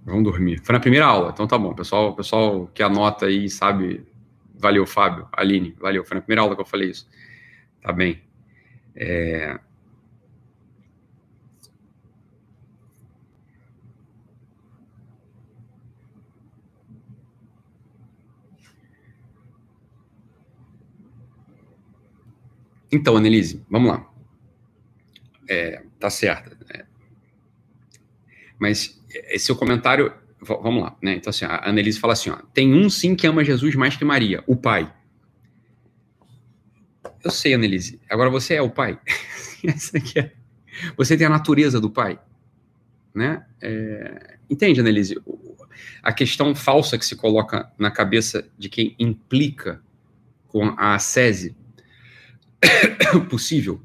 [0.05, 0.61] Vamos dormir.
[0.65, 1.75] Foi na primeira aula, então tá bom.
[1.75, 4.07] Pessoal, pessoal que anota aí sabe.
[4.55, 6.05] Valeu, Fábio, Aline, valeu.
[6.05, 7.09] Foi na primeira aula que eu falei isso.
[7.83, 8.23] Tá bem.
[8.95, 9.59] É...
[22.91, 24.07] Então, Annelise, vamos lá.
[25.49, 26.57] É, tá certo.
[26.71, 26.85] É.
[28.59, 31.15] Mas esse seu comentário, vamos lá, né?
[31.15, 34.05] Então, assim, a Annelise fala assim: ó, tem um sim que ama Jesus mais que
[34.05, 34.93] Maria, o pai.
[37.25, 38.01] Eu sei, Annelise.
[38.09, 38.99] Agora você é o pai.
[40.17, 40.31] é.
[40.97, 42.19] Você tem a natureza do pai.
[43.15, 43.45] Né?
[43.61, 44.39] É...
[44.49, 45.21] Entende, Annelise?
[46.03, 49.83] A questão falsa que se coloca na cabeça de quem implica
[50.47, 51.57] com a ascese
[53.29, 53.81] possível,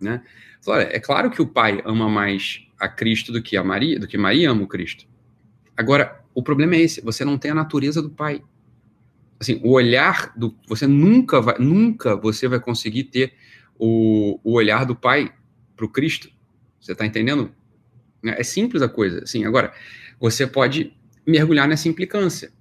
[0.00, 0.22] né?
[0.66, 4.06] Olha, é claro que o pai ama mais a Cristo do que a Maria, do
[4.06, 5.06] que Maria ama o Cristo.
[5.76, 8.42] Agora, o problema é esse, você não tem a natureza do pai.
[9.38, 13.34] Assim, o olhar do você nunca vai, nunca você vai conseguir ter
[13.78, 15.32] o, o olhar do pai
[15.76, 16.30] para o Cristo.
[16.80, 17.52] Você está entendendo?
[18.24, 19.22] É simples a coisa.
[19.22, 19.72] Assim, agora,
[20.18, 20.92] você pode
[21.26, 22.52] mergulhar nessa implicância,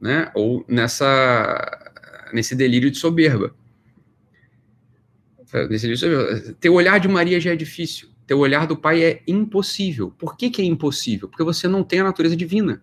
[0.00, 0.30] né?
[0.34, 1.84] Ou nessa
[2.32, 3.54] nesse delírio de soberba.
[6.60, 8.08] Ter o olhar de Maria já é difícil.
[8.26, 10.10] Ter o olhar do pai é impossível.
[10.10, 11.28] Por que, que é impossível?
[11.28, 12.82] Porque você não tem a natureza divina.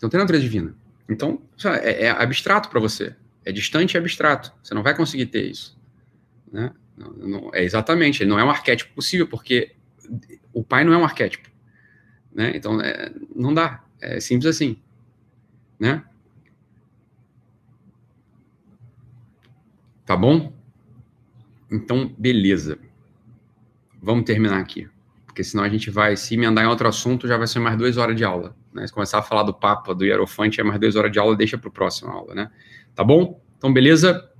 [0.00, 0.74] Não tem natureza divina.
[1.08, 1.42] Então,
[1.82, 3.14] é, é abstrato para você.
[3.44, 4.52] É distante e abstrato.
[4.62, 5.78] Você não vai conseguir ter isso.
[6.50, 6.72] Né?
[6.96, 8.22] Não, não, é exatamente.
[8.22, 9.76] Ele não é um arquétipo possível, porque
[10.54, 11.50] o pai não é um arquétipo.
[12.34, 12.52] Né?
[12.54, 13.84] Então, é, não dá.
[14.00, 14.78] É simples assim
[15.78, 16.04] né?
[20.04, 20.52] Tá bom?
[21.70, 22.78] Então, beleza.
[24.00, 24.88] Vamos terminar aqui.
[25.26, 27.96] Porque senão a gente vai, se emendar em outro assunto, já vai ser mais duas
[27.96, 28.56] horas de aula.
[28.72, 28.86] Né?
[28.86, 31.58] Se começar a falar do Papa, do Hierofante, é mais duas horas de aula, deixa
[31.58, 32.50] para o próximo aula, né?
[32.94, 33.42] Tá bom?
[33.58, 34.30] Então, beleza?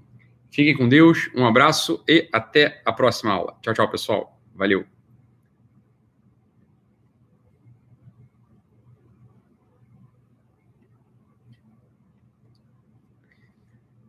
[0.51, 3.59] Fiquem com Deus, um abraço e até a próxima aula.
[3.61, 4.41] Tchau, tchau, pessoal.
[4.55, 4.95] Valeu.